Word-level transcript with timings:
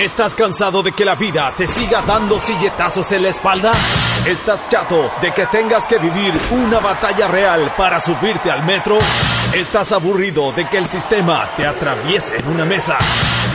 ¿Estás 0.00 0.34
cansado 0.34 0.82
de 0.82 0.92
que 0.92 1.04
la 1.04 1.14
vida 1.14 1.52
te 1.54 1.66
siga 1.66 2.00
dando 2.00 2.40
silletazos 2.40 3.12
en 3.12 3.22
la 3.22 3.28
espalda? 3.28 3.74
¿Estás 4.26 4.66
chato 4.66 5.10
de 5.20 5.30
que 5.30 5.44
tengas 5.48 5.86
que 5.86 5.98
vivir 5.98 6.32
una 6.52 6.78
batalla 6.78 7.28
real 7.28 7.70
para 7.76 8.00
subirte 8.00 8.50
al 8.50 8.64
metro? 8.64 8.98
¿Estás 9.52 9.92
aburrido 9.92 10.52
de 10.52 10.66
que 10.66 10.78
el 10.78 10.86
sistema 10.86 11.50
te 11.54 11.66
atraviese 11.66 12.38
en 12.38 12.48
una 12.48 12.64
mesa? 12.64 12.96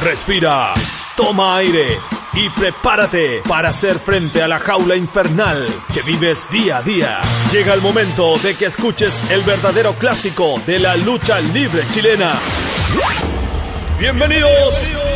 Respira, 0.04 0.76
toma 1.18 1.58
aire 1.58 1.98
y 2.34 2.48
prepárate 2.49 3.41
para 3.48 3.70
hacer 3.70 3.98
frente 3.98 4.43
a 4.43 4.48
la 4.48 4.59
jaula 4.59 4.96
infernal 4.96 5.68
que 5.96 6.04
vives 6.04 6.46
día 6.52 6.77
a 6.77 6.82
día. 6.84 7.21
Llega 7.52 7.73
el 7.73 7.82
momento 7.82 8.38
de 8.38 8.55
que 8.55 8.68
escuches 8.68 9.23
el 9.32 9.41
verdadero 9.41 9.96
clásico 9.96 10.62
de 10.68 10.77
la 10.77 10.96
lucha 10.96 11.40
libre 11.40 11.88
chilena. 11.90 12.38
Bienvenidos 13.98 14.76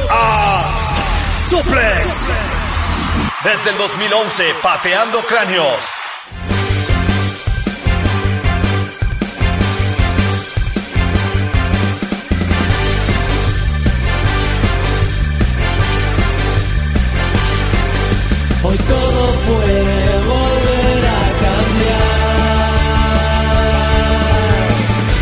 a 0.09 0.88
Suplex. 1.48 2.25
Desde 3.43 3.70
el 3.70 3.77
2011, 3.77 4.53
pateando 4.61 5.19
cráneos. 5.22 5.86
Hoy 18.61 18.78
todo 18.78 19.31
puede 19.47 20.19
volver 20.25 21.06
a 21.06 21.23
cambiar. 21.44 22.19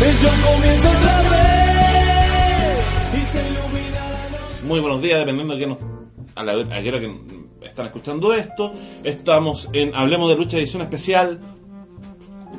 El 0.02 0.14
show 0.18 0.32
comienza 0.52 0.90
otra 0.90 1.22
vez 1.30 2.84
y 3.14 3.26
se 3.26 3.38
ilumina 3.48 4.00
la 4.10 4.24
noche. 4.30 4.62
Muy 4.64 4.80
buenos 4.80 5.00
días, 5.00 5.20
dependiendo 5.20 5.54
de 5.54 5.60
qué 5.60 5.66
nos, 5.66 5.78
a 6.38 6.44
la 6.44 6.56
hora 6.56 6.80
que 6.82 7.14
están 7.62 7.86
escuchando 7.86 8.32
esto. 8.32 8.72
Estamos 9.04 9.68
en 9.72 9.94
Hablemos 9.94 10.30
de 10.30 10.36
Lucha 10.36 10.56
edición 10.58 10.82
especial 10.82 11.40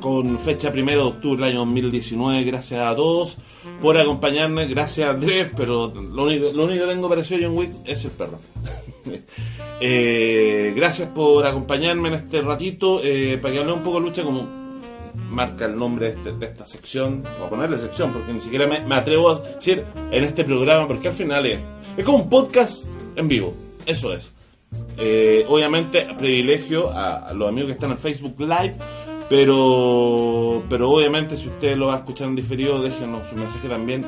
con 0.00 0.38
fecha 0.38 0.70
1 0.72 0.84
de 0.90 0.96
octubre 0.98 1.36
del 1.42 1.50
año 1.52 1.58
2019. 1.64 2.44
Gracias 2.44 2.80
a 2.80 2.94
todos 2.94 3.38
por 3.80 3.96
acompañarme. 3.98 4.66
Gracias 4.66 5.06
a 5.08 5.12
Andrés, 5.12 5.48
pero 5.56 5.88
lo 5.94 6.24
único, 6.24 6.52
lo 6.52 6.64
único 6.64 6.86
que 6.86 6.92
tengo 6.92 7.08
parecido 7.08 7.40
a 7.40 7.48
John 7.48 7.58
Wick 7.58 7.70
es 7.86 8.04
el 8.04 8.10
perro. 8.12 8.38
Eh, 9.82 10.74
gracias 10.76 11.08
por 11.08 11.46
acompañarme 11.46 12.08
en 12.08 12.14
este 12.14 12.42
ratito 12.42 13.00
eh, 13.02 13.38
para 13.40 13.54
que 13.54 13.60
hable 13.60 13.72
un 13.72 13.82
poco 13.82 13.98
de 13.98 14.04
lucha 14.06 14.22
como 14.22 14.46
marca 15.30 15.64
el 15.64 15.74
nombre 15.76 16.10
de, 16.12 16.18
este- 16.18 16.32
de 16.32 16.44
esta 16.46 16.66
sección, 16.66 17.24
o 17.42 17.48
ponerle 17.48 17.78
sección, 17.78 18.12
porque 18.12 18.30
ni 18.30 18.40
siquiera 18.40 18.66
me, 18.66 18.80
me 18.80 18.94
atrevo 18.94 19.30
a 19.30 19.40
decir 19.40 19.82
en 20.12 20.22
este 20.24 20.44
programa, 20.44 20.86
porque 20.86 21.08
al 21.08 21.14
final 21.14 21.46
es, 21.46 21.60
es 21.96 22.04
como 22.04 22.18
un 22.18 22.28
podcast 22.28 22.84
en 23.16 23.26
vivo, 23.26 23.54
eso 23.90 24.12
es. 24.12 24.32
Eh, 24.96 25.44
obviamente 25.48 26.06
privilegio 26.16 26.90
a, 26.90 27.32
los 27.34 27.48
amigos 27.48 27.68
que 27.68 27.72
están 27.74 27.90
en 27.90 27.98
Facebook 27.98 28.36
Live, 28.38 28.76
pero, 29.28 30.62
pero 30.68 30.90
obviamente 30.90 31.36
si 31.36 31.48
usted 31.48 31.76
lo 31.76 31.88
va 31.88 31.94
a 31.94 31.98
escuchar 31.98 32.28
en 32.28 32.36
diferido, 32.36 32.80
déjenos 32.80 33.28
su 33.28 33.36
mensaje 33.36 33.68
también. 33.68 34.04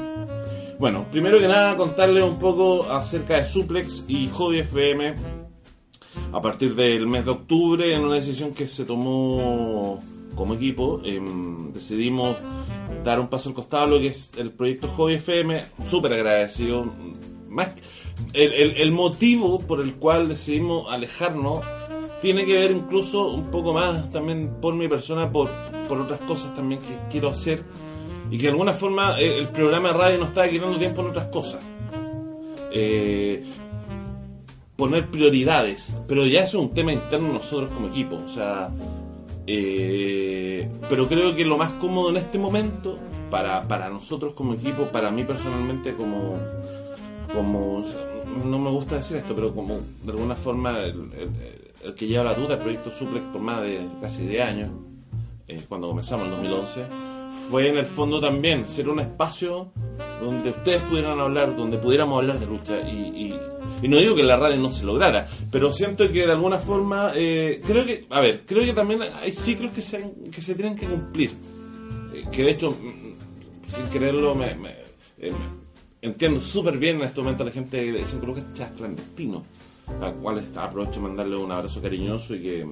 Bueno, 0.78 1.06
primero 1.10 1.38
que 1.38 1.48
nada 1.48 1.76
contarles 1.76 2.24
un 2.24 2.38
poco 2.38 2.90
acerca 2.90 3.36
de 3.36 3.46
Suplex 3.46 4.04
y 4.08 4.28
Hobby 4.28 4.60
FM 4.60 5.14
a 6.32 6.40
partir 6.40 6.74
del 6.74 7.06
mes 7.06 7.24
de 7.24 7.30
octubre 7.30 7.94
en 7.94 8.02
una 8.02 8.16
decisión 8.16 8.52
que 8.52 8.66
se 8.66 8.84
tomó 8.84 10.02
como 10.34 10.54
equipo 10.54 11.00
em, 11.04 11.72
decidimos 11.72 12.36
dar 13.04 13.20
un 13.20 13.28
paso 13.28 13.50
al 13.50 13.54
costado 13.54 13.86
lo 13.86 13.98
que 13.98 14.08
es 14.08 14.32
el 14.36 14.50
proyecto 14.50 14.88
Hobby 14.88 15.14
FM 15.14 15.64
súper 15.84 16.14
agradecido 16.14 16.90
más 17.48 17.68
el, 18.32 18.52
el- 18.52 18.76
el 18.76 18.92
motivo 18.92 19.60
por 19.60 19.80
el 19.80 19.94
cual 19.94 20.28
decidimos 20.28 20.92
alejarnos 20.92 21.64
tiene 22.20 22.44
que 22.44 22.54
ver 22.54 22.70
incluso 22.70 23.28
un 23.32 23.50
poco 23.50 23.72
más 23.74 24.10
también 24.10 24.56
por 24.60 24.74
mi 24.74 24.86
persona 24.88 25.30
por, 25.32 25.50
por 25.88 25.98
otras 26.00 26.20
cosas 26.20 26.54
también 26.54 26.80
que 26.80 26.96
quiero 27.10 27.28
hacer. 27.30 27.64
Y 28.30 28.36
que 28.38 28.44
de 28.44 28.50
alguna 28.50 28.72
forma 28.72 29.20
eh, 29.20 29.38
el 29.38 29.48
programa 29.48 29.88
de 29.92 29.94
radio 29.98 30.18
nos 30.18 30.28
está 30.28 30.48
quitando 30.48 30.78
tiempo 30.78 31.02
en 31.02 31.08
otras 31.08 31.26
cosas. 31.26 31.60
Eh, 32.72 33.44
poner 34.76 35.08
prioridades, 35.10 35.96
pero 36.08 36.24
ya 36.26 36.44
es 36.44 36.54
un 36.54 36.70
tema 36.72 36.92
interno 36.92 37.32
nosotros 37.32 37.70
como 37.74 37.88
equipo, 37.88 38.16
o 38.16 38.28
sea, 38.28 38.70
eh, 39.46 40.68
pero 40.88 41.06
creo 41.08 41.34
que 41.34 41.44
lo 41.44 41.58
más 41.58 41.72
cómodo 41.72 42.10
en 42.10 42.16
este 42.16 42.38
momento 42.38 42.98
para, 43.30 43.68
para 43.68 43.90
nosotros 43.90 44.32
como 44.32 44.54
equipo, 44.54 44.86
para 44.86 45.10
mí 45.10 45.24
personalmente 45.24 45.94
como, 45.94 46.38
como, 47.34 47.84
no 48.44 48.58
me 48.58 48.70
gusta 48.70 48.96
decir 48.96 49.18
esto, 49.18 49.34
pero 49.34 49.54
como 49.54 49.80
de 50.04 50.10
alguna 50.12 50.34
forma 50.36 50.80
el, 50.80 51.10
el- 51.18 51.30
el 51.84 51.94
que 51.94 52.06
lleva 52.06 52.22
la 52.24 52.34
duda 52.34 52.50
del 52.50 52.58
proyecto 52.60 52.90
Suplex 52.90 53.24
por 53.32 53.40
más 53.42 53.60
de 53.62 53.84
casi 54.00 54.24
10 54.26 54.42
años, 54.42 54.70
eh, 55.48 55.60
cuando 55.68 55.88
comenzamos 55.88 56.26
en 56.26 56.30
2011, 56.32 56.80
fue 57.50 57.68
en 57.70 57.78
el 57.78 57.86
fondo 57.86 58.20
también 58.20 58.66
ser 58.68 58.88
un 58.88 59.00
espacio 59.00 59.72
donde 60.22 60.50
ustedes 60.50 60.80
pudieran 60.82 61.18
hablar, 61.18 61.56
donde 61.56 61.78
pudiéramos 61.78 62.18
hablar 62.20 62.38
de 62.38 62.46
lucha. 62.46 62.78
Y, 62.88 63.34
y- 63.82 63.88
no 63.88 63.96
digo 63.96 64.14
que 64.14 64.22
la 64.22 64.36
radio 64.36 64.58
no 64.58 64.70
se 64.70 64.84
lograra, 64.84 65.26
pero 65.50 65.72
siento 65.72 66.06
que 66.12 66.24
de 66.24 66.30
alguna 66.32 66.58
forma, 66.58 67.10
eh, 67.16 67.60
creo 67.66 67.84
que, 67.84 68.06
a 68.10 68.20
ver, 68.20 68.44
creo 68.46 68.64
que 68.64 68.74
también 68.74 69.00
hay 69.02 69.32
ciclos 69.32 69.72
que 69.72 69.82
se, 69.82 70.08
que 70.30 70.40
se 70.40 70.54
tienen 70.54 70.76
que 70.76 70.86
cumplir. 70.86 71.32
Eh, 72.14 72.24
que 72.30 72.44
de 72.44 72.50
hecho, 72.52 72.70
mm, 72.70 73.68
sin 73.68 73.86
quererlo, 73.86 74.36
me, 74.36 74.52
eh, 75.18 75.32
entiendo 76.02 76.40
súper 76.40 76.76
bien 76.78 76.96
en 76.96 77.02
este 77.02 77.20
momento 77.20 77.42
a 77.44 77.46
la 77.46 77.52
gente 77.52 77.80
dicen 77.92 78.20
que 78.20 78.26
Lucas 78.26 78.44
es 78.58 78.66
clandestino. 78.76 79.42
A 80.00 80.10
cual 80.12 80.38
está- 80.38 80.64
aprovecho 80.64 80.94
de 80.94 81.00
mandarle 81.00 81.36
un 81.36 81.50
abrazo 81.50 81.80
cariñoso 81.82 82.34
y 82.34 82.40
que 82.42 82.66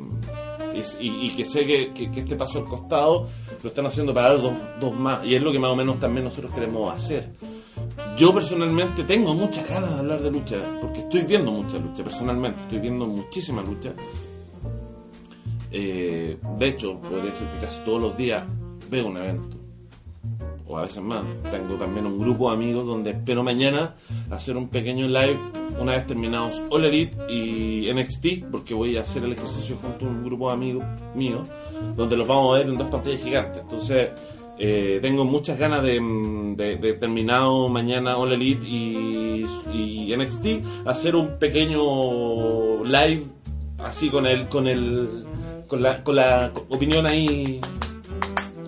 y, 1.00 1.30
que 1.36 1.44
sé 1.44 1.66
que, 1.66 1.92
que- 1.92 2.10
que 2.10 2.20
este 2.20 2.36
paso 2.36 2.60
al 2.60 2.64
costado 2.64 3.26
lo 3.62 3.69
están 3.69 3.84
haciendo 3.86 4.14
para 4.14 4.28
dar 4.34 4.40
dos, 4.42 4.52
dos 4.80 4.94
más 4.94 5.26
y 5.26 5.34
es 5.34 5.42
lo 5.42 5.50
que 5.52 5.58
más 5.58 5.70
o 5.70 5.76
menos 5.76 5.98
también 5.98 6.24
nosotros 6.24 6.54
queremos 6.54 6.94
hacer. 6.94 7.30
Yo 8.16 8.32
personalmente 8.32 9.02
tengo 9.04 9.34
muchas 9.34 9.69
ganas 9.69 9.92
de 9.94 9.98
hablar 9.98 10.20
de 10.22 10.30
lucha 10.30 10.56
porque 10.80 11.00
estoy 11.00 11.22
viendo 11.22 11.50
mucha 11.50 11.78
lucha 11.78 12.04
personalmente 12.04 12.60
estoy 12.62 12.78
viendo 12.78 13.06
muchísima 13.06 13.62
lucha. 13.62 13.92
Eh, 15.72 16.38
de 16.58 16.69
hecho 16.69 16.98
podría 17.00 17.30
decir 17.30 17.46
que 17.48 17.66
casi 17.66 17.80
todos 17.84 18.00
los 18.00 18.16
días 18.16 18.44
veo 18.90 19.06
un 19.08 19.16
evento 19.16 19.56
o 20.70 20.78
a 20.78 20.82
veces 20.82 21.03
más. 21.03 21.25
Tengo 21.50 21.75
también 21.75 22.06
un 22.06 22.19
grupo 22.19 22.48
de 22.48 22.56
amigos 22.56 22.86
donde 22.86 23.10
espero 23.10 23.42
mañana 23.42 23.97
hacer 24.31 24.56
un 24.56 24.69
pequeño 24.69 25.08
live 25.08 25.38
una 25.81 25.92
vez 25.92 26.06
terminados 26.06 26.62
All 26.70 26.84
Elite 26.84 27.16
y 27.28 27.92
NXT, 27.92 28.50
porque 28.50 28.75
voy 28.75 28.97
a 28.97 29.00
hacer 29.03 29.25
el 29.25 29.32
ejercicio 29.32 29.76
junto 29.81 30.06
a 30.06 30.08
un 30.08 30.25
grupo 30.25 30.48
de 30.48 30.54
amigos 30.54 30.84
míos, 31.14 31.48
donde 31.97 32.16
los 32.16 32.28
vamos 32.28 32.54
a 32.54 32.58
ver 32.58 32.69
en 32.69 32.78
dos 32.78 32.88
pantallas 32.88 33.22
gigantes. 33.22 33.62
Entonces, 33.62 34.10
eh, 34.58 34.98
tengo 35.00 35.25
muchas 35.25 35.58
ganas 35.58 35.82
de, 35.82 36.00
mm, 36.00 36.56
de, 36.56 36.76
de 36.76 36.92
terminado 36.94 37.69
mañana 37.69 38.16
All 38.16 38.32
Elite 38.32 38.66
y, 38.66 39.47
y 39.72 40.14
NXT, 40.16 40.87
hacer 40.87 41.16
un 41.16 41.38
pequeño 41.38 42.84
live 42.84 43.25
así 43.78 44.11
con 44.11 44.26
el, 44.26 44.49
con 44.49 44.67
el, 44.69 45.25
con 45.67 45.82
la, 45.82 46.05
con 46.05 46.17
la 46.17 46.52
opinión 46.69 47.06
ahí, 47.06 47.61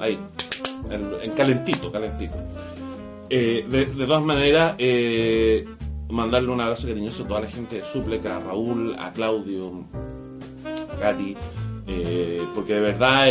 ahí, 0.01 0.19
en, 0.93 1.13
en 1.23 1.31
calentito, 1.33 1.91
calentito. 1.91 2.37
Eh, 3.35 3.65
de, 3.67 3.87
todas 4.05 4.23
maneras, 4.23 4.75
eh, 4.77 5.67
mandarle 6.11 6.51
un 6.51 6.61
abrazo 6.61 6.87
cariñoso 6.87 7.25
a 7.25 7.29
toda 7.29 7.41
la 7.41 7.49
gente 7.49 7.77
de 7.77 7.83
Supleca, 7.83 8.37
a 8.37 8.41
Raúl, 8.41 8.95
a 8.99 9.11
Claudio, 9.15 9.87
a 10.93 11.01
Katy, 11.01 11.35
eh, 11.87 12.43
porque 12.55 12.75
de 12.75 12.81
verdad 12.81 13.29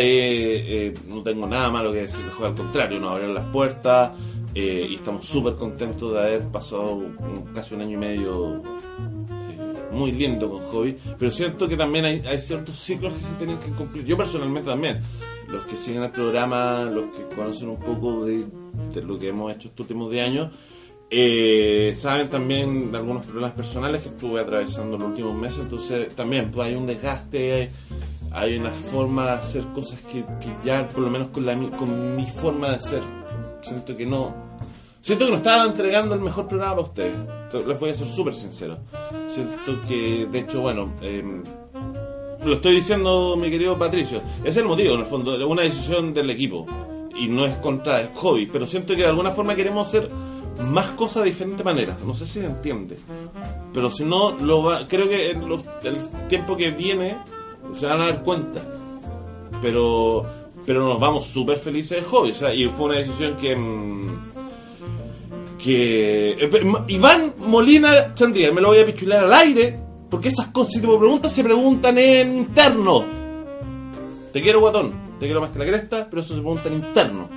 no 1.08 1.22
tengo 1.22 1.46
nada 1.46 1.70
malo 1.70 1.94
que 1.94 2.00
decir, 2.00 2.20
mejor 2.26 2.48
al 2.48 2.56
contrario, 2.56 3.00
nos 3.00 3.12
abrieron 3.12 3.36
las 3.36 3.46
puertas 3.46 4.14
y 4.56 4.96
estamos 4.96 5.24
súper 5.28 5.54
contentos 5.54 6.14
de 6.14 6.20
haber 6.20 6.48
pasado 6.48 7.04
casi 7.54 7.76
un 7.76 7.82
año 7.82 7.94
y 7.94 7.98
medio 7.98 8.64
muy 9.92 10.14
lindo 10.14 10.50
con 10.50 10.64
Hobby, 10.64 10.98
pero 11.20 11.30
siento 11.30 11.68
que 11.68 11.78
también 11.78 12.06
hay 12.06 12.40
ciertos 12.40 12.76
ciclos 12.76 13.14
que 13.14 13.20
se 13.20 13.34
tienen 13.36 13.60
que 13.60 13.70
cumplir. 13.70 14.04
Yo 14.04 14.18
personalmente 14.18 14.68
también, 14.68 15.00
los 15.52 15.66
que 15.66 15.78
siguen 15.78 16.04
el 16.04 16.12
programa, 16.12 16.84
los 16.86 17.06
que 17.16 17.36
conocen 17.36 17.70
un 17.70 17.80
poco 17.80 18.26
de, 18.26 18.46
lo 19.04 19.20
que 19.20 19.30
hemos 19.30 19.52
hecho 19.54 19.68
estos 19.68 19.82
últimos 19.82 20.12
10 20.12 20.26
años, 20.26 20.50
Eh, 21.14 21.94
saben 22.00 22.30
también 22.30 22.90
de 22.90 22.98
algunos 22.98 23.26
problemas 23.26 23.52
personales 23.52 24.02
que 24.02 24.08
estuve 24.08 24.40
atravesando 24.40 24.96
en 24.96 25.02
los 25.02 25.10
últimos 25.10 25.36
meses, 25.36 25.60
entonces 25.60 26.16
también 26.16 26.50
pues, 26.52 26.70
hay 26.70 26.76
un 26.76 26.88
desgaste, 26.88 27.70
hay, 28.32 28.58
una 28.58 28.70
forma 28.70 29.26
de 29.26 29.32
hacer 29.32 29.66
cosas 29.74 30.00
que, 30.10 30.24
ya, 30.64 30.88
por 30.88 31.02
lo 31.02 31.10
menos 31.10 31.28
con, 31.28 31.46
la, 31.46 31.54
con 31.76 32.16
mi 32.16 32.26
forma 32.26 32.72
de 32.72 32.80
ser, 32.80 33.02
siento 33.62 33.98
que 33.98 34.06
no, 34.06 34.34
siento 35.02 35.26
que 35.26 35.32
no 35.32 35.38
estaba 35.38 35.66
entregando 35.66 36.16
el 36.16 36.22
mejor 36.22 36.48
programa 36.48 36.76
para 36.78 36.88
ustedes. 36.88 37.68
Les 37.68 37.78
voy 37.78 37.90
a 37.90 37.96
ser 37.96 38.08
súper 38.08 38.34
sincero. 38.34 38.78
Siento 39.28 39.82
que, 39.86 40.28
de 40.32 40.40
hecho, 40.40 40.62
bueno, 40.62 40.94
em, 41.02 41.44
lo 42.44 42.54
estoy 42.56 42.76
diciendo, 42.76 43.36
mi 43.38 43.50
querido 43.50 43.78
Patricio, 43.78 44.22
es 44.44 44.58
el 44.58 44.66
motivo, 44.66 44.96
en 44.96 45.02
el 45.02 45.06
fondo, 45.06 45.48
una 45.48 45.64
decisión 45.64 46.14
del 46.14 46.30
equipo. 46.30 46.66
Y 47.18 47.28
no 47.28 47.46
es 47.46 47.56
contra 47.56 48.02
el 48.02 48.10
hobby, 48.16 48.48
pero 48.48 48.66
siento 48.66 48.96
que 48.96 49.02
de 49.04 49.10
alguna 49.10 49.32
forma 49.32 49.56
queremos 49.56 49.88
hacer 49.88 50.10
más 50.60 50.92
cosas 50.92 51.24
de 51.24 51.30
diferente 51.30 51.64
manera. 51.64 51.98
No 52.06 52.14
sé 52.14 52.26
si 52.26 52.40
se 52.40 52.46
entiende. 52.46 52.98
Pero 53.74 53.92
si 53.92 54.04
no, 54.04 54.32
lo 54.32 54.64
va, 54.64 54.88
creo 54.88 55.08
que 55.08 55.32
en 55.32 55.44
el 55.84 56.28
tiempo 56.28 56.56
que 56.58 56.72
viene 56.72 57.18
se 57.78 57.86
van 57.86 58.02
a 58.02 58.06
dar 58.06 58.24
cuenta. 58.24 58.62
Pero, 59.62 60.26
pero 60.66 60.88
nos 60.88 61.00
vamos 61.00 61.26
súper 61.26 61.58
felices 61.58 62.02
de 62.02 62.04
hobby. 62.04 62.34
Sea, 62.34 62.54
y 62.54 62.68
fue 62.70 62.88
una 62.88 62.98
decisión 62.98 63.38
que. 63.38 63.56
Mm, 63.56 64.28
que. 65.58 66.32
Eh, 66.32 66.74
Iván 66.88 67.34
Molina 67.38 68.14
Chandía, 68.16 68.52
me 68.52 68.62
lo 68.62 68.70
voy 68.70 68.80
a 68.80 68.86
pichular 68.86 69.26
al 69.26 69.34
aire. 69.34 69.91
Porque 70.12 70.28
esas 70.28 70.48
cosas, 70.48 70.74
si 70.74 70.82
te 70.82 70.88
preguntas, 70.88 71.32
se 71.32 71.42
preguntan 71.42 71.98
en 71.98 72.40
interno. 72.40 73.06
Te 74.34 74.42
quiero, 74.42 74.60
guatón. 74.60 74.94
Te 75.20 75.26
quiero 75.26 75.40
más 75.40 75.52
que 75.52 75.60
la 75.60 75.66
cresta, 75.66 76.08
pero 76.10 76.22
eso 76.22 76.36
se 76.36 76.42
pregunta 76.42 76.68
en 76.68 76.74
interno. 76.76 77.30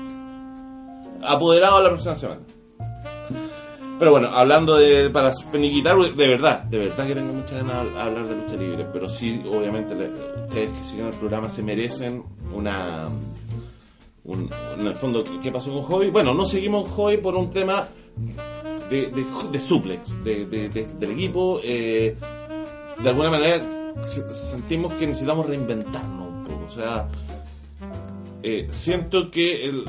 Apoderado 1.22 1.76
a 1.76 1.82
la 1.82 1.90
próxima 1.90 2.16
semana. 2.16 2.40
Pero 3.98 4.10
bueno, 4.10 4.28
hablando 4.28 4.76
de. 4.76 5.08
para 5.10 5.32
peniquitar, 5.52 5.96
de 5.96 6.28
verdad, 6.28 6.64
de 6.64 6.78
verdad 6.78 7.06
que 7.06 7.14
tengo 7.14 7.32
muchas 7.32 7.64
ganas 7.64 7.94
de 7.94 8.00
hablar 8.00 8.26
de 8.26 8.34
lucha 8.34 8.56
libre. 8.56 8.86
Pero 8.92 9.08
sí, 9.08 9.40
obviamente, 9.48 9.94
ustedes 9.94 10.70
que 10.70 10.84
siguen 10.84 11.06
el 11.06 11.14
programa 11.14 11.48
se 11.48 11.62
merecen 11.62 12.24
una. 12.52 13.08
en 14.26 14.86
el 14.86 14.96
fondo, 14.96 15.22
¿qué 15.40 15.52
pasó 15.52 15.72
con 15.72 15.82
Hobby? 15.82 16.10
Bueno, 16.10 16.34
no 16.34 16.44
seguimos 16.44 16.90
Hobby 16.90 17.18
por 17.18 17.36
un 17.36 17.50
tema 17.50 17.86
de, 18.90 19.12
de, 19.52 19.60
suplex 19.60 20.24
de, 20.24 20.46
del 20.46 21.10
equipo. 21.12 21.60
Eh, 21.62 22.16
de 23.02 23.08
alguna 23.08 23.30
manera 23.30 23.64
sentimos 24.02 24.92
que 24.94 25.06
necesitamos 25.06 25.46
reinventarnos 25.46 26.28
un 26.28 26.44
poco. 26.44 26.64
O 26.66 26.70
sea, 26.70 27.08
eh, 28.42 28.66
siento 28.70 29.30
que, 29.30 29.84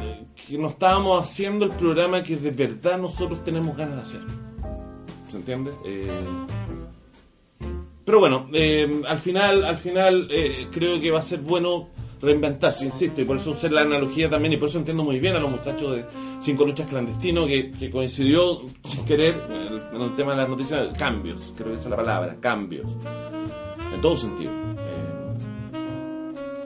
que 0.47 0.57
no 0.57 0.69
estábamos 0.69 1.23
haciendo 1.23 1.65
el 1.65 1.71
programa 1.71 2.23
que 2.23 2.37
de 2.37 2.51
verdad 2.51 2.97
nosotros 2.97 3.43
tenemos 3.43 3.75
ganas 3.75 3.95
de 3.95 4.01
hacer. 4.01 4.21
¿Se 5.29 5.37
entiende? 5.37 5.71
Eh, 5.85 6.07
pero 8.05 8.19
bueno, 8.19 8.47
eh, 8.53 9.01
al 9.07 9.19
final, 9.19 9.65
al 9.65 9.77
final 9.77 10.29
creo 10.71 11.01
que 11.01 11.11
va 11.11 11.19
a 11.19 11.23
ser 11.23 11.39
bueno 11.39 11.89
reinventarse, 12.25 12.85
insisto, 12.85 13.21
y 13.21 13.25
por 13.25 13.37
eso 13.37 13.51
usé 13.51 13.69
la 13.69 13.81
analogía 13.81 14.29
también, 14.29 14.53
y 14.53 14.57
por 14.57 14.69
eso 14.69 14.77
entiendo 14.77 15.03
muy 15.03 15.19
bien 15.19 15.35
a 15.35 15.39
los 15.39 15.49
muchachos 15.49 15.95
de 15.95 16.05
Cinco 16.39 16.65
Luchas 16.65 16.87
Clandestino, 16.87 17.45
que, 17.45 17.89
coincidió 17.91 18.61
sin 18.83 19.05
querer 19.05 19.41
en 19.49 20.01
el, 20.01 20.15
tema 20.15 20.31
de 20.31 20.37
las 20.37 20.49
noticias, 20.49 20.89
cambios, 20.97 21.53
creo 21.55 21.69
que 21.69 21.75
esa 21.75 21.83
es 21.83 21.89
la 21.89 21.95
palabra, 21.95 22.37
cambios, 22.39 22.87
en 23.93 24.01
todo 24.01 24.17
sentido. 24.17 24.51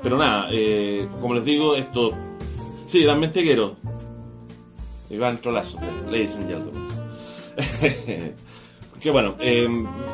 Pero 0.01 0.17
nada, 0.17 0.47
eh, 0.51 1.07
como 1.19 1.33
les 1.33 1.43
digo, 1.43 1.75
esto. 1.75 2.13
Sí, 2.87 3.05
te 3.05 3.43
quiero. 3.43 3.75
Iván 5.09 5.39
Trolazo, 5.39 5.77
ladies 6.05 6.37
and 6.37 6.49
gentlemen. 6.49 6.87
que 8.99 9.11
bueno, 9.11 9.35
eh, 9.39 9.67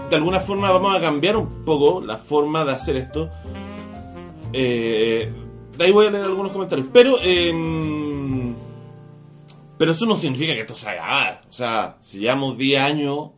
de 0.10 0.16
alguna 0.16 0.40
forma 0.40 0.72
vamos 0.72 0.96
a 0.96 1.02
cambiar 1.02 1.38
un 1.38 1.64
poco 1.66 2.02
la 2.02 2.18
forma 2.18 2.66
de 2.66 2.72
hacer 2.72 2.96
esto. 2.96 3.30
Eh, 4.54 5.32
de 5.78 5.86
ahí 5.86 5.92
voy 5.92 6.08
a 6.08 6.12
leer 6.12 6.26
algunos 6.26 6.52
comentarios. 6.52 6.88
Pero, 6.92 7.16
em, 7.22 8.54
pero 9.78 9.92
eso 9.92 10.06
no 10.06 10.16
significa 10.16 10.54
que 10.54 10.62
esto 10.62 10.76
se 10.76 10.90
haga. 10.90 11.42
O 11.50 11.54
sea, 11.54 11.98
si 12.02 12.20
llevamos 12.20 12.58
10 12.58 12.82
años, 12.82 13.30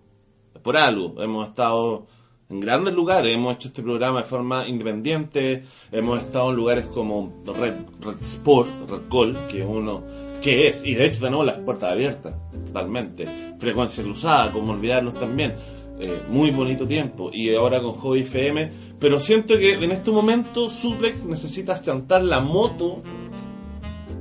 por 0.68 0.76
algo. 0.76 1.16
Hemos 1.24 1.48
estado 1.48 2.08
en 2.50 2.60
grandes 2.60 2.94
lugares. 2.94 3.34
Hemos 3.34 3.56
hecho 3.56 3.70
este 3.70 3.82
programa 3.82 4.20
de 4.20 4.26
forma 4.26 4.68
independiente. 4.68 5.64
Hemos 5.94 6.20
estado 6.20 6.50
en 6.50 6.58
lugares 6.58 6.86
como 6.88 7.34
Red, 7.46 7.76
Sport, 8.20 8.70
Red 8.90 9.10
Call, 9.10 9.48
que 9.48 9.64
uno 9.64 10.04
que 10.42 10.68
es, 10.68 10.86
y 10.86 10.94
de 10.94 11.06
hecho 11.06 11.22
tenemos 11.22 11.46
las 11.46 11.56
puertas 11.60 11.94
abiertas, 11.94 12.34
totalmente. 12.68 13.56
Frecuencia 13.58 14.04
cruzada, 14.04 14.52
como 14.52 14.74
olvidarlos 14.74 15.14
también. 15.14 15.56
Eh, 16.00 16.22
muy 16.30 16.52
bonito 16.52 16.88
tiempo. 16.88 17.30
Y 17.34 17.54
ahora 17.56 17.82
con 17.82 17.94
Hobby 17.94 18.22
FM. 18.22 18.72
Pero 19.00 19.20
siento 19.20 19.58
que 19.58 19.74
en 19.74 19.92
este 19.92 20.12
momento 20.12 20.70
Suplex 20.70 21.26
necesita 21.26 21.82
chantar 21.82 22.24
la 22.24 22.40
moto 22.40 23.02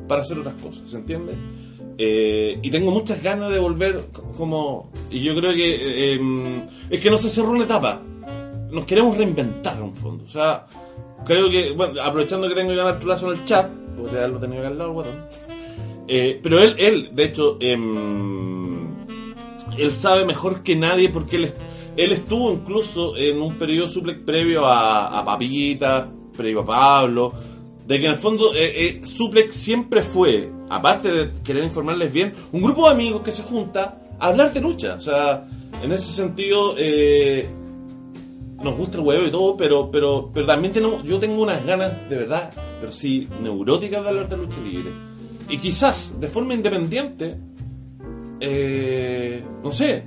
para 0.09 0.23
hacer 0.23 0.39
otras 0.39 0.55
cosas, 0.63 0.91
¿se 0.91 0.97
entiende? 0.99 1.35
Eh, 1.99 2.59
y 2.63 2.71
tengo 2.71 2.91
muchas 2.93 3.23
ganas 3.23 3.51
de 3.51 3.59
volver 3.59 4.07
como... 4.37 4.91
Y 5.11 5.21
yo 5.21 5.35
creo 5.35 5.53
que... 5.55 5.75
Eh, 5.75 6.15
em, 6.15 6.67
es 6.91 7.01
que 7.01 7.11
no 7.11 7.19
se 7.19 7.29
cerró 7.31 7.51
una 7.51 7.65
etapa 7.65 8.03
nos 8.71 8.85
queremos 8.85 9.17
reinventar 9.17 9.77
en 9.77 9.83
un 9.83 9.97
fondo. 9.97 10.25
O 10.25 10.29
sea, 10.29 10.67
creo 11.25 11.51
que, 11.51 11.73
bueno, 11.73 12.01
aprovechando 12.03 12.49
que 12.49 12.55
tengo 12.55 12.73
ya 12.73 12.89
el 12.89 12.99
plazo 12.99 13.33
en 13.33 13.39
el 13.39 13.45
chat, 13.45 13.71
podría 13.97 14.19
haberlo 14.19 14.41
tenido 14.41 14.61
acá 14.61 14.69
al 14.69 14.79
lado, 14.79 15.05
eh, 16.09 16.39
pero 16.41 16.61
él, 16.61 16.77
él, 16.79 17.11
de 17.13 17.25
hecho, 17.25 17.57
em, 17.61 18.66
él 19.79 19.93
sabe 19.93 20.25
mejor 20.25 20.63
que 20.63 20.77
nadie 20.77 21.09
porque 21.09 21.37
él, 21.37 21.53
él 21.97 22.13
estuvo 22.13 22.53
incluso 22.53 23.17
en 23.17 23.41
un 23.41 23.57
periodo 23.59 23.89
suplex 23.89 24.21
previo 24.21 24.67
a, 24.67 25.19
a 25.19 25.25
Papita, 25.25 26.11
previo 26.37 26.61
a 26.61 26.67
Pablo, 26.67 27.33
de 27.87 28.01
que 28.01 28.07
en 28.07 28.13
el 28.13 28.19
fondo 28.19 28.55
eh, 28.55 29.01
eh, 29.01 29.01
Suplex 29.07 29.55
siempre 29.55 30.03
fue, 30.03 30.51
aparte 30.69 31.11
de 31.11 31.43
querer 31.43 31.65
informarles 31.65 32.13
bien, 32.13 32.33
un 32.53 32.63
grupo 32.63 32.87
de 32.87 32.95
amigos 32.95 33.23
que 33.23 33.33
se 33.33 33.43
junta 33.43 34.03
a 34.19 34.29
hablar 34.29 34.53
de 34.53 34.61
lucha. 34.61 34.95
O 34.95 35.01
sea, 35.01 35.47
en 35.83 35.93
ese 35.93 36.13
sentido, 36.13 36.75
eh, 36.77 37.49
nos 38.63 38.77
gusta 38.77 38.99
el 38.99 39.05
huevo 39.05 39.27
y 39.27 39.31
todo, 39.31 39.57
pero, 39.57 39.91
pero, 39.91 40.31
pero 40.35 40.47
también 40.47 40.73
tenemos, 40.73 41.05
yo 41.05 41.19
tengo 41.19 41.43
unas 41.43 41.65
ganas, 41.65 41.93
de 42.09 42.17
verdad, 42.17 42.51
pero 42.81 42.93
sí, 42.93 43.29
neuróticas 43.41 44.03
de 44.03 44.09
hablar 44.09 44.29
de 44.29 44.37
lucha 44.37 44.61
libre. 44.61 44.91
Y 45.49 45.59
quizás, 45.59 46.19
de 46.19 46.27
forma 46.27 46.55
independiente, 46.55 47.37
eh, 48.41 49.43
no 49.63 49.73
sé, 49.73 50.05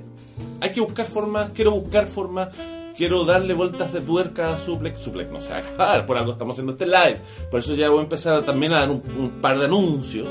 hay 0.60 0.70
que 0.70 0.80
buscar 0.80 1.06
formas, 1.06 1.50
quiero 1.54 1.72
buscar 1.72 2.06
formas, 2.06 2.48
quiero 2.96 3.24
darle 3.24 3.54
vueltas 3.54 3.92
de 3.92 4.00
tuerca 4.00 4.50
a 4.50 4.58
Suplex. 4.58 5.00
Suplex 5.00 5.30
no 5.30 5.40
se 5.40 5.50
va 5.50 5.56
a 5.56 5.60
acabar, 5.60 6.06
por 6.06 6.16
algo 6.16 6.32
estamos 6.32 6.54
haciendo 6.54 6.72
este 6.72 6.86
live. 6.86 7.18
Por 7.50 7.60
eso 7.60 7.74
ya 7.74 7.88
voy 7.88 8.00
a 8.00 8.02
empezar 8.02 8.44
también 8.44 8.72
a 8.72 8.80
dar 8.80 8.90
un, 8.90 9.38
par 9.40 9.58
de 9.58 9.64
anuncios 9.64 10.28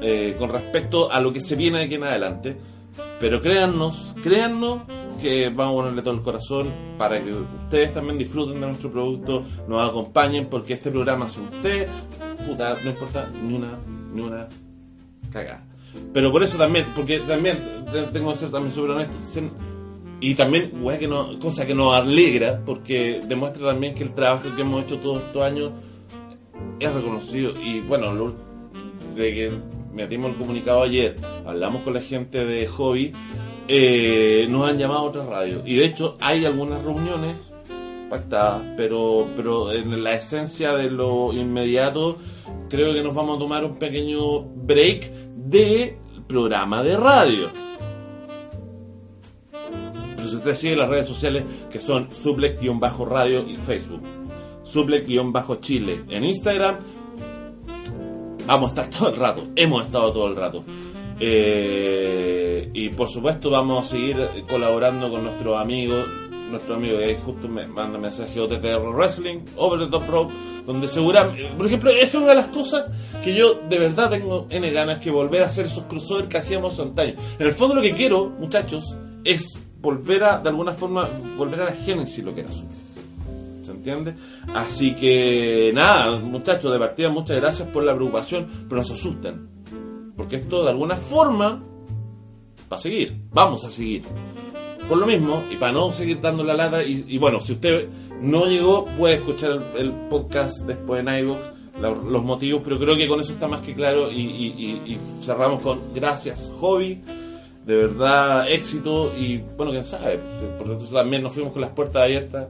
eh, 0.00 0.36
con 0.38 0.50
respecto 0.50 1.10
a 1.10 1.20
lo 1.20 1.32
que 1.32 1.40
se 1.40 1.56
viene 1.56 1.82
aquí 1.82 1.96
en 1.96 2.04
adelante. 2.04 2.56
Pero 3.18 3.40
créannos, 3.40 4.14
créannos 4.22 4.82
que 5.20 5.48
vamos 5.48 5.74
a 5.74 5.76
ponerle 5.82 6.02
todo 6.02 6.14
el 6.14 6.22
corazón 6.22 6.72
para 6.98 7.22
que 7.22 7.32
ustedes 7.32 7.94
también 7.94 8.18
disfruten 8.18 8.60
de 8.60 8.66
nuestro 8.66 8.90
producto, 8.90 9.44
nos 9.68 9.88
acompañen, 9.88 10.46
porque 10.46 10.74
este 10.74 10.90
programa 10.90 11.26
es 11.26 11.38
usted, 11.38 11.88
puta, 12.46 12.76
no 12.82 12.90
importa 12.90 13.30
ni 13.42 13.54
una, 13.54 13.78
ni 14.12 14.20
una 14.20 14.48
cagada. 15.32 15.71
Pero 16.12 16.30
por 16.30 16.42
eso 16.42 16.58
también, 16.58 16.86
porque 16.94 17.20
también 17.20 17.58
tengo 18.12 18.32
que 18.32 18.38
ser 18.38 18.50
también 18.50 18.72
súper 18.72 18.92
honesto, 18.92 19.14
y 20.20 20.34
también, 20.36 20.70
que 20.70 21.38
cosa 21.40 21.66
que 21.66 21.74
nos 21.74 21.94
alegra, 21.96 22.62
porque 22.64 23.22
demuestra 23.26 23.68
también 23.68 23.94
que 23.94 24.04
el 24.04 24.14
trabajo 24.14 24.44
que 24.54 24.62
hemos 24.62 24.84
hecho 24.84 24.98
todos 24.98 25.22
estos 25.22 25.42
años 25.42 25.72
es 26.78 26.92
reconocido. 26.92 27.54
Y 27.60 27.80
bueno, 27.80 28.12
lo, 28.14 28.34
de 29.16 29.34
que 29.34 29.52
metimos 29.92 30.30
el 30.30 30.36
comunicado 30.36 30.82
ayer, 30.82 31.16
hablamos 31.44 31.82
con 31.82 31.94
la 31.94 32.00
gente 32.00 32.44
de 32.44 32.68
Hobby 32.68 33.12
eh, 33.68 34.46
nos 34.50 34.68
han 34.68 34.78
llamado 34.78 35.00
a 35.00 35.04
otras 35.04 35.26
radios. 35.26 35.62
Y 35.64 35.76
de 35.76 35.86
hecho 35.86 36.16
hay 36.20 36.44
algunas 36.44 36.82
reuniones 36.84 37.36
pactadas, 38.10 38.62
pero, 38.76 39.28
pero 39.36 39.72
en 39.72 40.04
la 40.04 40.14
esencia 40.14 40.76
de 40.76 40.90
lo 40.90 41.32
inmediato 41.32 42.18
creo 42.68 42.92
que 42.92 43.02
nos 43.02 43.14
vamos 43.14 43.36
a 43.36 43.38
tomar 43.38 43.64
un 43.64 43.76
pequeño 43.76 44.42
break 44.42 45.21
de 45.44 45.98
programa 46.26 46.82
de 46.82 46.96
radio. 46.96 47.50
Pero 50.16 50.28
si 50.28 50.36
usted 50.36 50.54
sigue 50.54 50.76
las 50.76 50.88
redes 50.88 51.08
sociales 51.08 51.44
que 51.70 51.80
son 51.80 52.08
suplex-radio 52.12 53.48
y 53.48 53.56
Facebook. 53.56 54.02
Suplex-chile 54.64 56.04
en 56.08 56.24
Instagram. 56.24 56.76
Vamos 58.46 58.72
a 58.72 58.82
estar 58.82 58.98
todo 58.98 59.10
el 59.10 59.16
rato. 59.16 59.46
Hemos 59.56 59.86
estado 59.86 60.12
todo 60.12 60.28
el 60.28 60.36
rato. 60.36 60.64
Eh, 61.20 62.70
y 62.72 62.88
por 62.90 63.08
supuesto 63.08 63.50
vamos 63.50 63.86
a 63.86 63.90
seguir 63.90 64.16
colaborando 64.48 65.10
con 65.10 65.24
nuestros 65.24 65.60
amigos 65.60 66.06
nuestro 66.52 66.76
amigo 66.76 66.98
que 66.98 67.16
justo 67.16 67.48
me 67.48 67.66
manda 67.66 67.98
mensaje 67.98 68.38
OTTR 68.38 68.94
Wrestling, 68.94 69.40
Over 69.56 69.80
the 69.80 69.86
Top 69.86 70.08
Rope, 70.08 70.32
donde 70.66 70.86
seguramente, 70.86 71.50
por 71.56 71.66
ejemplo, 71.66 71.90
esa 71.90 72.02
es 72.02 72.14
una 72.14 72.28
de 72.28 72.34
las 72.36 72.48
cosas 72.48 72.86
que 73.24 73.34
yo 73.34 73.60
de 73.68 73.78
verdad 73.78 74.10
tengo 74.10 74.46
N 74.50 74.70
ganas 74.70 75.00
que 75.00 75.10
volver 75.10 75.42
a 75.42 75.46
hacer 75.46 75.66
esos 75.66 75.84
crossovers 75.84 76.28
que 76.28 76.38
hacíamos 76.38 76.78
antaño. 76.78 77.14
En 77.38 77.46
el 77.46 77.52
fondo 77.52 77.74
lo 77.74 77.82
que 77.82 77.92
quiero, 77.92 78.28
muchachos, 78.38 78.96
es 79.24 79.58
volver 79.80 80.22
a, 80.24 80.38
de 80.38 80.50
alguna 80.50 80.72
forma, 80.72 81.08
volver 81.36 81.62
a 81.62 81.64
la 81.64 81.72
génesis 81.72 82.22
lo 82.22 82.34
que 82.34 82.42
era 82.42 82.52
su 82.52 82.64
¿Se 83.62 83.70
entiende? 83.70 84.14
Así 84.54 84.94
que 84.94 85.72
nada, 85.74 86.18
muchachos, 86.18 86.72
de 86.72 86.78
partida 86.78 87.08
muchas 87.08 87.36
gracias 87.38 87.68
por 87.68 87.82
la 87.82 87.94
preocupación, 87.94 88.46
pero 88.68 88.82
no 88.82 88.84
se 88.84 88.94
asusten. 88.94 89.48
Porque 90.16 90.36
esto 90.36 90.62
de 90.62 90.70
alguna 90.70 90.96
forma 90.96 91.62
va 92.70 92.76
a 92.76 92.78
seguir, 92.78 93.22
vamos 93.32 93.64
a 93.64 93.70
seguir. 93.70 94.02
Por 94.92 94.98
lo 94.98 95.06
mismo, 95.06 95.42
y 95.50 95.56
para 95.56 95.72
no 95.72 95.90
seguir 95.90 96.20
dando 96.20 96.44
la 96.44 96.52
lata, 96.52 96.82
y, 96.82 97.16
bueno, 97.16 97.40
si 97.40 97.54
usted 97.54 97.88
no 98.20 98.44
llegó, 98.44 98.84
puede 98.98 99.14
escuchar 99.14 99.72
el, 99.74 99.90
podcast 100.10 100.58
después 100.66 101.00
en 101.00 101.08
iVoox, 101.08 101.48
los, 101.80 102.22
motivos, 102.22 102.60
pero 102.62 102.78
creo 102.78 102.94
que 102.98 103.08
con 103.08 103.18
eso 103.18 103.32
está 103.32 103.48
más 103.48 103.62
que 103.62 103.74
claro 103.74 104.12
y, 104.12 104.98
cerramos 105.22 105.62
con 105.62 105.80
gracias, 105.94 106.52
hobby, 106.60 107.00
de 107.64 107.74
verdad, 107.74 108.50
éxito 108.50 109.10
y 109.18 109.38
bueno, 109.56 109.72
quién 109.72 109.82
sabe, 109.82 110.20
por 110.58 110.68
lo 110.68 110.76
tanto 110.76 110.92
también 110.92 111.22
nos 111.22 111.32
fuimos 111.32 111.54
con 111.54 111.62
las 111.62 111.70
puertas 111.70 112.02
abiertas, 112.02 112.48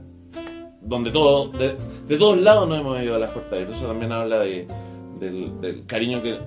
donde 0.81 1.11
todo, 1.11 1.47
de, 1.47 1.77
de 2.09 2.17
todos 2.17 2.37
lados 2.39 2.67
nos 2.67 2.77
hemos 2.77 3.01
ido 3.01 3.15
a 3.15 3.19
las 3.19 3.31
puertas 3.31 3.53
abiertas, 3.53 3.77
eso 3.77 3.87
también 3.87 4.11
habla 4.11 4.39
de, 4.39 4.67
del, 5.17 5.61
del 5.61 5.85
cariño 5.85 6.21
que, 6.21 6.39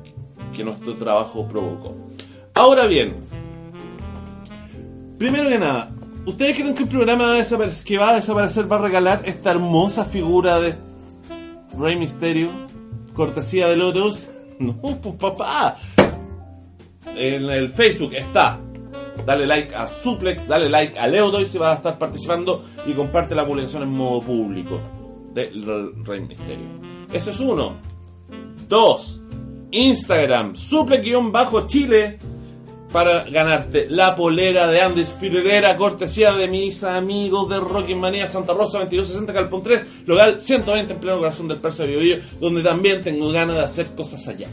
que 0.55 0.63
nuestro 0.63 0.93
trabajo 0.97 1.49
provocó. 1.49 1.95
Ahora 2.53 2.85
bien, 2.85 3.15
Primero 5.19 5.49
que 5.49 5.59
nada, 5.59 5.91
¿ustedes 6.27 6.57
creen 6.57 6.75
que 6.75 6.83
el 6.83 6.89
programa 6.89 7.39
que 7.85 7.99
va 7.99 8.11
a 8.11 8.15
desaparecer 8.17 8.71
va 8.71 8.77
a 8.77 8.83
regalar 8.83 9.23
esta 9.25 9.51
hermosa 9.51 10.05
figura 10.05 10.61
de 10.61 10.75
Rey 11.79 11.97
Mysterio? 11.97 12.51
Cortesía 13.15 13.69
de 13.69 13.77
Lotus. 13.77 14.27
No, 14.59 14.73
pues 14.75 15.15
papá. 15.17 15.77
En 17.15 17.45
el 17.45 17.69
Facebook 17.69 18.15
está. 18.15 18.59
Dale 19.27 19.45
like 19.45 19.75
a 19.75 19.87
Suplex, 19.87 20.49
dale 20.49 20.71
like 20.71 20.99
a 20.99 21.07
Leo 21.07 21.31
Doy 21.31 21.45
si 21.45 21.59
va 21.59 21.73
a 21.73 21.75
estar 21.75 21.99
participando 21.99 22.65
y 22.87 22.95
comparte 22.95 23.35
la 23.35 23.47
publicación 23.47 23.83
en 23.83 23.91
modo 23.91 24.23
público 24.23 24.81
del 25.35 25.93
Rey 26.07 26.21
Mysterio. 26.21 26.69
Ese 27.13 27.33
es 27.33 27.41
uno. 27.41 27.75
Dos. 28.67 29.21
Instagram, 29.73 30.55
suplex-chile 30.55 32.19
para 32.97 33.25
ganarte 33.25 33.89
la 33.91 34.15
polera 34.15 34.69
de 34.69 34.81
Andes 34.81 35.11
Pirera, 35.11 35.77
cortesía 35.77 36.33
de 36.33 36.49
mis 36.49 36.83
amigos 36.83 37.47
de 37.51 37.61
Rocky 37.61 37.95
Manía 37.95 38.27
Santa 38.27 38.55
Rosa 38.55 38.79
2260 38.79 39.35
Calpón 39.35 39.63
3, 39.63 39.83
local 40.07 40.41
120 40.41 40.95
en 40.95 40.99
pleno 40.99 41.19
corazón 41.19 41.47
del 41.47 41.59
Persa 41.59 41.85
donde 42.41 42.63
también 42.63 43.05
tengo 43.05 43.31
ganas 43.31 43.57
de 43.57 43.63
hacer 43.65 43.95
cosas 43.95 44.27
allá. 44.29 44.49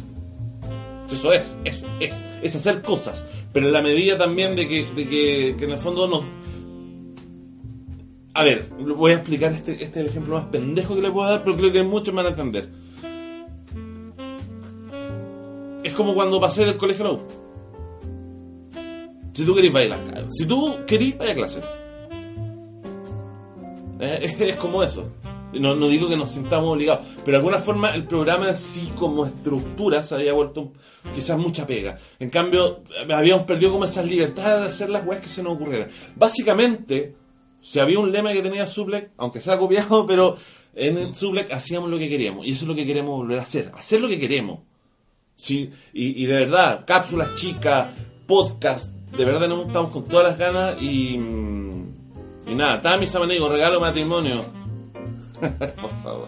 Eso 1.10 1.32
es, 1.32 1.56
eso 1.64 1.86
es, 2.02 2.14
es 2.42 2.54
hacer 2.54 2.82
cosas, 2.82 3.26
pero 3.54 3.68
en 3.68 3.72
la 3.72 3.82
medida 3.82 4.18
también 4.18 4.58
de 4.58 4.68
que, 4.68 4.92
de 4.94 5.08
que, 5.08 5.56
que 5.58 5.64
en 5.64 5.72
el 5.72 5.80
fondo 5.80 6.06
no... 6.10 6.26
A 8.34 8.44
ver, 8.44 8.66
voy 8.78 9.14
a 9.14 9.16
explicar 9.16 9.54
este, 9.54 9.82
este 9.82 10.06
ejemplo 10.06 10.36
más 10.36 10.48
pendejo 10.48 10.96
que 10.96 11.02
le 11.02 11.12
puedo 11.12 11.30
dar, 11.30 11.46
pero 11.46 11.56
creo 11.56 11.72
que 11.72 11.84
muchos 11.84 12.14
me 12.14 12.24
van 12.24 12.26
a 12.26 12.30
entender. 12.32 12.68
Es 15.82 15.94
como 15.94 16.14
cuando 16.14 16.42
pasé 16.42 16.66
del 16.66 16.76
colegio 16.76 17.06
a. 17.06 17.43
Si 19.34 19.46
tú 19.46 19.56
querés 19.56 19.74
bailar, 19.74 20.00
si 20.30 20.46
tú 20.46 20.80
querés 20.86 21.18
vaya 21.18 21.32
a 21.32 21.36
clase. 21.36 21.60
Eh, 24.00 24.36
Es, 24.40 24.56
como 24.58 24.84
eso. 24.84 25.10
No, 25.54 25.76
no 25.76 25.88
digo 25.88 26.10
que 26.10 26.18
nos 26.18 26.32
sintamos 26.32 26.74
obligados, 26.74 27.06
pero 27.24 27.34
de 27.34 27.38
alguna 27.38 27.60
forma 27.60 27.94
el 27.94 28.06
programa 28.06 28.50
en 28.50 28.56
sí 28.56 28.92
como 28.96 29.26
estructura 29.26 30.02
se 30.02 30.16
había 30.16 30.34
vuelto 30.34 30.72
quizás 31.14 31.38
mucha 31.38 31.68
pega. 31.68 32.00
En 32.20 32.32
cambio, 32.32 32.84
habíamos 33.14 33.46
perdido 33.46 33.72
como 33.72 33.86
esas 33.86 34.06
libertades 34.06 34.62
de 34.62 34.68
hacer 34.68 34.90
las 34.90 35.06
weas 35.06 35.22
que 35.22 35.28
se 35.28 35.44
nos 35.44 35.54
ocurrieran. 35.54 35.90
Básicamente, 36.16 37.16
si 37.62 37.80
había 37.80 38.00
un 38.00 38.12
lema 38.12 38.34
que 38.34 38.42
tenía 38.42 38.66
Suplex, 38.66 39.12
aunque 39.18 39.42
se 39.42 39.52
ha 39.52 39.60
copiado, 39.60 40.06
pero 40.08 40.38
en 40.76 40.98
el 40.98 41.14
hacíamos 41.52 41.90
lo 41.90 42.00
que 42.00 42.10
queríamos. 42.10 42.48
Y 42.48 42.52
eso 42.52 42.66
es 42.66 42.68
lo 42.68 42.76
que 42.76 42.88
queremos 42.88 43.16
volver 43.16 43.38
a 43.38 43.44
hacer. 43.44 43.72
Hacer 43.76 44.02
lo 44.02 44.08
que 44.08 44.20
queremos. 44.20 44.62
Sí, 45.36 45.70
y, 45.94 46.24
y 46.24 46.26
de 46.26 46.34
verdad, 46.34 46.84
cápsulas 46.86 47.36
chicas, 47.36 47.90
podcast, 48.26 48.92
de 49.18 49.26
verdad 49.26 49.48
nos 49.48 49.68
estamos 49.68 49.92
con 49.92 50.04
todas 50.06 50.26
las 50.28 50.38
ganas 50.38 50.82
y. 50.82 51.18
mm, 51.18 51.94
Y 52.48 52.56
nada, 52.56 52.82
Tami 52.82 53.08
Samanigo, 53.08 53.50
regalo 53.50 53.80
matrimonio. 53.80 54.44
Por 55.40 56.04
favor. 56.04 56.28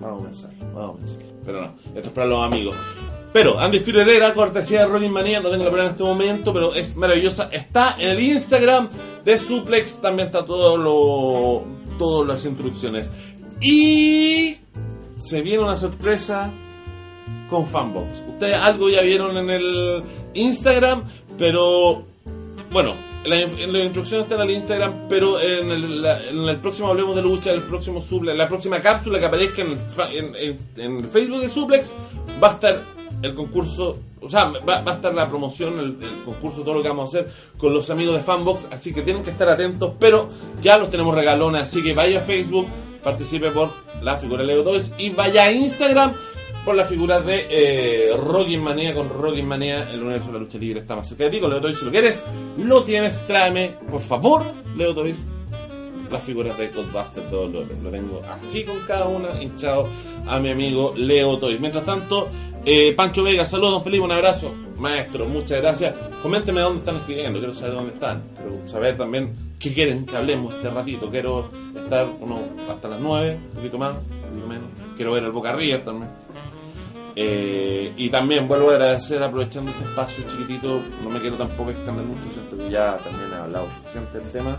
Vamos 0.00 0.22
a 0.22 0.24
pensar, 0.24 0.50
vamos 0.74 0.96
a 0.96 0.98
pensar. 0.98 1.22
Pero 1.44 1.60
no, 1.60 1.74
esto 1.94 2.08
es 2.08 2.14
para 2.14 2.26
los 2.26 2.44
amigos. 2.44 2.76
Pero 3.32 3.58
Andy 3.58 3.78
Herrera, 3.78 4.32
cortesía 4.32 4.80
de 4.80 4.86
Rolling 4.86 5.10
Manía, 5.10 5.40
no 5.40 5.50
tengo 5.50 5.64
la 5.64 5.70
prueba 5.70 5.88
en 5.88 5.92
este 5.92 6.04
momento, 6.04 6.52
pero 6.52 6.72
es 6.72 6.94
maravillosa. 6.94 7.48
Está 7.50 7.96
en 7.98 8.10
el 8.10 8.20
Instagram 8.20 8.88
de 9.24 9.38
Suplex, 9.38 10.00
también 10.00 10.28
está 10.28 10.44
todo 10.44 10.76
lo. 10.76 11.64
todas 11.98 12.28
las 12.28 12.44
instrucciones. 12.46 13.10
Y 13.60 14.56
se 15.18 15.42
viene 15.42 15.62
una 15.64 15.76
sorpresa 15.76 16.52
con 17.50 17.66
Fanbox. 17.66 18.22
Ustedes 18.28 18.56
algo 18.56 18.88
ya 18.88 19.00
vieron 19.02 19.36
en 19.36 19.50
el 19.50 20.04
Instagram, 20.34 21.02
pero 21.38 22.02
bueno, 22.70 22.94
en 23.24 23.30
la, 23.30 23.36
en 23.40 23.72
la 23.72 23.78
instrucción 23.80 24.22
está 24.22 24.34
en 24.36 24.40
el 24.42 24.50
Instagram, 24.50 25.08
pero 25.08 25.40
en 25.40 25.70
el, 25.70 26.02
la- 26.02 26.22
en 26.28 26.60
próximo 26.60 26.88
Hablemos 26.88 27.14
de 27.16 27.22
Lucha, 27.22 27.52
el 27.52 27.62
próximo 27.62 28.00
Suplex, 28.02 28.36
la 28.36 28.48
próxima 28.48 28.80
cápsula 28.80 29.18
que 29.18 29.26
aparezca 29.26 29.62
en 29.62 29.72
el, 29.72 30.58
en- 30.76 30.96
el 30.98 31.08
Facebook 31.08 31.40
de 31.40 31.48
Suplex, 31.48 31.94
va 32.42 32.50
a 32.50 32.52
estar 32.52 32.82
el 33.22 33.34
concurso, 33.34 33.98
o 34.20 34.28
sea, 34.28 34.46
va, 34.68 34.82
va 34.82 34.92
a 34.92 34.94
estar 34.96 35.14
la 35.14 35.28
promoción, 35.28 35.78
el, 35.78 35.96
concurso, 36.24 36.62
todo 36.62 36.74
lo 36.74 36.82
que 36.82 36.88
vamos 36.88 37.14
a 37.14 37.18
hacer 37.18 37.32
con 37.56 37.72
los 37.72 37.88
amigos 37.90 38.16
de 38.16 38.22
Fanbox, 38.22 38.68
así 38.72 38.92
que 38.92 39.02
tienen 39.02 39.22
que 39.22 39.30
estar 39.30 39.48
atentos, 39.48 39.92
pero 39.98 40.28
ya 40.60 40.76
los 40.76 40.90
tenemos 40.90 41.14
regalones, 41.14 41.62
así 41.62 41.82
que 41.82 41.94
vaya 41.94 42.18
a 42.18 42.22
Facebook, 42.22 42.66
participe 43.02 43.50
por 43.50 43.72
la 44.02 44.16
figura 44.16 44.42
Leo 44.42 44.62
2 44.62 44.94
y 44.98 45.10
vaya 45.10 45.44
a 45.44 45.52
Instagram 45.52 46.14
por 46.64 46.74
las 46.74 46.88
figuras 46.88 47.24
de 47.26 47.46
eh, 47.50 48.16
Rockin' 48.16 48.62
Manía 48.62 48.94
con 48.94 49.08
Rockin' 49.08 49.46
Manía, 49.46 49.90
el 49.90 50.02
universo 50.02 50.28
de 50.28 50.32
la 50.34 50.38
lucha 50.38 50.58
libre 50.58 50.80
está 50.80 50.96
más 50.96 51.08
cerca 51.08 51.24
de 51.24 51.30
ti, 51.30 51.40
con 51.40 51.50
Leo 51.50 51.60
Toys, 51.60 51.78
si 51.78 51.84
lo 51.84 51.90
quieres, 51.90 52.24
lo 52.56 52.84
tienes, 52.84 53.26
tráeme, 53.26 53.76
por 53.90 54.00
favor, 54.00 54.44
Leo 54.74 54.94
Toys, 54.94 55.22
las 56.10 56.22
figuras 56.22 56.56
de 56.56 56.68
Godbuster 56.68 57.24
todos 57.24 57.52
lo, 57.52 57.64
lo 57.64 57.90
tengo 57.90 58.22
así 58.30 58.64
con 58.64 58.78
cada 58.86 59.06
una, 59.06 59.42
hinchado 59.42 59.88
a 60.26 60.38
mi 60.38 60.50
amigo 60.50 60.94
Leo 60.96 61.38
Toys. 61.38 61.60
Mientras 61.60 61.84
tanto, 61.84 62.28
eh, 62.64 62.94
Pancho 62.94 63.22
Vega, 63.22 63.44
saludos, 63.44 63.72
don 63.72 63.84
Felipe, 63.84 64.04
un 64.04 64.12
abrazo, 64.12 64.54
maestro, 64.78 65.26
muchas 65.26 65.60
gracias. 65.60 65.94
Coménteme 66.22 66.62
dónde 66.62 66.78
están 66.78 66.96
escribiendo, 66.96 67.38
quiero 67.40 67.52
saber 67.52 67.74
dónde 67.74 67.92
están, 67.92 68.22
quiero 68.36 68.68
saber 68.68 68.96
también 68.96 69.32
qué 69.58 69.74
quieren 69.74 70.06
que 70.06 70.16
hablemos 70.16 70.54
este 70.54 70.70
ratito, 70.70 71.10
quiero 71.10 71.50
estar 71.76 72.08
uno 72.20 72.40
hasta 72.70 72.88
las 72.88 73.00
9, 73.00 73.38
un 73.50 73.56
poquito 73.56 73.78
más, 73.78 73.96
un 73.96 74.28
poquito 74.28 74.46
menos, 74.46 74.68
quiero 74.96 75.12
ver 75.12 75.24
el 75.24 75.30
Boca 75.30 75.52
River 75.52 75.84
también. 75.84 76.23
Eh, 77.16 77.92
y 77.96 78.10
también 78.10 78.48
vuelvo 78.48 78.70
a 78.70 78.74
agradecer 78.74 79.22
aprovechando 79.22 79.70
este 79.70 79.84
espacio 79.84 80.24
chiquitito, 80.28 80.82
no 81.02 81.10
me 81.10 81.20
quiero 81.20 81.36
tampoco 81.36 81.70
extender 81.70 82.04
mucho, 82.04 82.28
siento 82.32 82.56
que 82.58 82.70
ya 82.70 82.98
también 82.98 83.30
he 83.32 83.36
hablado 83.36 83.68
suficiente 83.70 84.18
del 84.18 84.30
tema. 84.32 84.58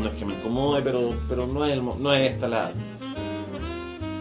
No 0.00 0.08
es 0.08 0.14
que 0.14 0.24
me 0.24 0.34
incomode, 0.34 0.82
pero, 0.82 1.14
pero 1.28 1.46
no, 1.46 1.64
es 1.64 1.72
el 1.72 1.84
no 1.84 2.14
es 2.14 2.32
esta 2.32 2.48
la, 2.48 2.70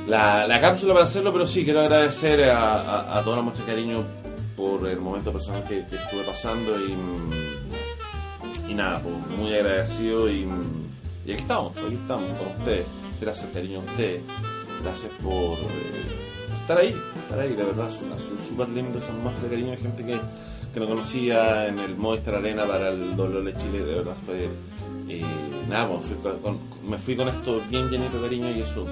la, 0.07 0.47
la 0.47 0.61
cápsula 0.61 0.93
para 0.93 1.05
hacerlo, 1.05 1.33
pero 1.33 1.45
sí 1.45 1.63
quiero 1.63 1.81
agradecer 1.81 2.49
a, 2.49 3.17
a, 3.17 3.23
toda 3.23 3.37
la 3.37 3.41
muestra 3.41 3.65
cariño 3.65 4.03
por 4.55 4.87
el 4.87 4.99
momento 4.99 5.31
personal 5.33 5.63
que, 5.65 5.79
estuve 5.79 6.23
pasando 6.25 6.79
y, 6.79 6.95
y 8.69 8.73
nada, 8.73 9.01
pues, 9.01 9.15
muy 9.37 9.53
agradecido 9.53 10.29
y, 10.29 10.47
y 11.25 11.31
aquí 11.31 11.41
estamos, 11.41 11.75
aquí 11.77 11.95
estamos 11.95 12.31
con 12.33 12.47
ustedes. 12.59 12.85
Gracias 13.19 13.49
cariño 13.51 13.79
a 13.79 13.83
ustedes, 13.83 14.21
gracias 14.83 15.11
por 15.21 15.53
eh, 15.53 16.26
estar 16.67 16.79
ahí, 16.79 16.93
estar 17.21 17.39
ahí, 17.39 17.55
de 17.55 17.63
verdad, 17.63 17.89
son 17.89 18.09
son 18.09 18.37
súper 18.45 18.67
lindas 18.67 19.01
esas 19.01 19.15
muestras 19.15 19.43
de 19.43 19.49
cariño 19.51 19.71
de 19.71 19.77
gente 19.77 20.05
que, 20.05 20.19
que 20.73 20.79
no 20.81 20.85
conocía 20.85 21.67
en 21.67 21.79
el 21.79 21.95
Movistar 21.95 22.35
Arena 22.35 22.65
para 22.65 22.89
el 22.89 23.15
doble 23.15 23.41
de 23.41 23.57
Chile, 23.57 23.85
de 23.85 23.95
verdad 23.95 24.17
fue 24.25 24.49
eh, 25.07 25.23
nada, 25.69 25.87
pues, 25.87 26.55
me 26.85 26.97
fui 26.97 27.15
con 27.15 27.29
esto 27.29 27.61
bien 27.69 27.89
llenito 27.89 28.17
de 28.17 28.23
cariño 28.27 28.51
y 28.51 28.59
eso 28.59 28.85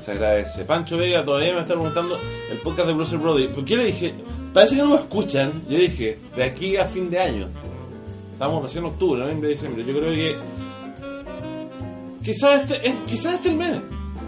se 0.00 0.10
agradece. 0.10 0.64
Pancho 0.64 0.98
Vega 0.98 1.24
todavía 1.24 1.54
me 1.54 1.60
está 1.60 1.74
preguntando 1.74 2.18
el 2.50 2.58
podcast 2.58 2.88
de 2.88 2.94
Bruce 2.94 3.16
Brody. 3.16 3.46
¿Por 3.46 3.64
qué 3.64 3.76
le 3.76 3.84
dije? 3.84 4.14
Parece 4.52 4.74
que 4.74 4.82
no 4.82 4.88
lo 4.88 4.96
escuchan. 4.96 5.52
Yo 5.68 5.78
dije, 5.78 6.18
de 6.34 6.42
aquí 6.42 6.76
a 6.76 6.86
fin 6.86 7.10
de 7.10 7.20
año. 7.20 7.48
Estamos 8.32 8.64
recién 8.64 8.84
octubre, 8.84 9.20
noviembre, 9.20 9.50
diciembre. 9.50 9.84
Yo 9.84 9.96
creo 9.96 10.12
que. 10.12 10.36
Quizás 12.24 12.62
este, 12.62 12.88
es, 12.88 12.94
quizás 13.06 13.34
este 13.34 13.50
el 13.50 13.56
mes. 13.56 13.78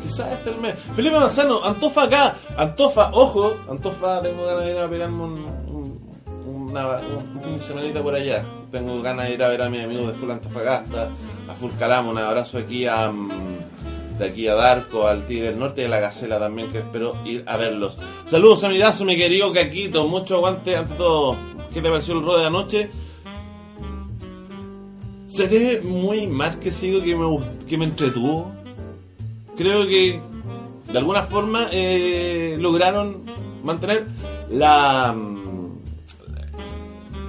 Quizás 0.02 0.32
este 0.32 0.50
el 0.50 0.58
mes. 0.58 0.74
Felipe 0.96 1.18
Manzano, 1.18 1.62
Antofa 1.64 2.04
acá. 2.04 2.36
Antofa, 2.56 3.10
ojo. 3.12 3.56
Antofa, 3.68 4.22
tengo 4.22 4.44
ganas 4.46 4.64
de 4.64 4.70
ir 4.72 4.78
a 4.78 4.88
pegarme 4.88 5.22
un, 5.22 5.32
un, 5.68 6.68
una- 6.70 7.00
un 7.00 8.02
por 8.02 8.14
allá. 8.14 8.44
tengo 8.70 9.02
ganas 9.02 9.28
de 9.28 9.34
ir 9.34 9.42
a 9.42 9.48
ver 9.48 9.62
a 9.62 9.68
mis 9.68 9.82
amigos 9.82 10.06
de 10.08 10.12
Full 10.14 10.30
Antofagasta, 10.30 11.08
a 11.48 11.54
Full 11.54 11.72
Calamo, 11.78 12.10
un 12.10 12.18
abrazo 12.18 12.58
aquí 12.58 12.86
a 12.86 13.10
mm, 13.10 13.28
de 14.18 14.26
aquí 14.26 14.46
a 14.48 14.54
Darko, 14.54 15.06
al 15.06 15.26
Tigre 15.26 15.48
del 15.48 15.58
Norte 15.58 15.82
y 15.82 15.84
a 15.86 15.88
la 15.88 15.98
Gacela 16.00 16.38
también, 16.38 16.70
que 16.70 16.78
espero 16.78 17.16
ir 17.24 17.42
a 17.46 17.56
verlos. 17.56 17.98
Saludos 18.26 18.64
amigazo, 18.64 19.04
mi 19.04 19.16
querido 19.16 19.52
Caquito, 19.52 20.06
mucho 20.06 20.36
aguante 20.36 20.76
ante 20.76 20.94
todo. 20.94 21.36
¿Qué 21.72 21.80
te 21.80 21.88
pareció 21.88 22.14
el 22.18 22.24
rode 22.24 22.40
de 22.42 22.46
anoche? 22.46 22.90
Seré 25.26 25.80
muy 25.80 26.26
más 26.26 26.56
que 26.56 26.72
sigo 26.72 27.02
que 27.02 27.14
me, 27.16 27.38
que 27.68 27.78
me 27.78 27.84
entretuvo. 27.84 28.52
Creo 29.56 29.86
que 29.86 30.20
de 30.90 30.98
alguna 30.98 31.22
forma 31.22 31.66
eh, 31.72 32.56
lograron 32.58 33.24
mantener 33.62 34.06
la 34.48 35.12
mm, 35.12 35.40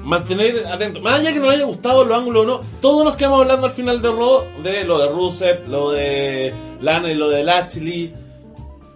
mantener 0.03 0.65
atento 0.67 1.01
más 1.01 1.19
allá 1.19 1.33
que 1.33 1.39
nos 1.39 1.49
haya 1.49 1.65
gustado 1.65 2.03
los 2.05 2.17
ángulos 2.17 2.43
o 2.43 2.47
no 2.47 2.61
todos 2.81 3.05
los 3.05 3.15
que 3.15 3.25
vamos 3.25 3.41
hablando 3.41 3.67
al 3.67 3.73
final 3.73 4.01
de 4.01 4.09
Raw 4.09 4.43
de 4.63 4.83
lo 4.83 4.97
de 4.97 5.09
Rusev 5.09 5.67
lo 5.67 5.91
de 5.91 6.53
Lana 6.81 7.11
y 7.11 7.15
lo 7.15 7.29
de 7.29 7.43
Lashley. 7.43 8.13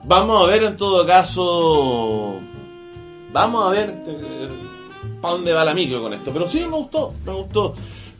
Vamos 0.05 0.43
a 0.43 0.51
ver 0.51 0.63
en 0.63 0.77
todo 0.77 1.05
caso 1.05 2.39
vamos 3.31 3.67
a 3.67 3.69
ver 3.71 4.03
para 5.21 5.33
dónde 5.33 5.53
va 5.53 5.65
la 5.65 5.73
micro 5.73 6.01
con 6.01 6.13
esto. 6.13 6.31
Pero 6.31 6.47
sí 6.47 6.65
me 6.65 6.77
gustó 6.77 7.13
me 7.25 7.33
gustó 7.33 7.73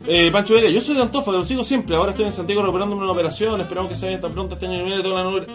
eh, 0.06 0.30
Pancho 0.30 0.54
Vega, 0.54 0.68
yo 0.68 0.80
soy 0.80 0.94
de 0.94 1.02
Antofa, 1.02 1.32
lo 1.32 1.44
sigo 1.44 1.64
siempre. 1.64 1.96
Ahora 1.96 2.10
estoy 2.10 2.26
en 2.26 2.32
Santiago 2.32 2.62
recuperándome 2.62 3.02
una 3.02 3.12
operación. 3.12 3.60
Esperamos 3.60 3.90
que 3.90 3.96
se 3.96 4.06
vaya 4.06 4.20
tan 4.20 4.32
pronto 4.32 4.54
este 4.54 4.66
año 4.66 4.98
y 4.98 5.02
toda 5.02 5.22
la 5.22 5.30
nube, 5.30 5.46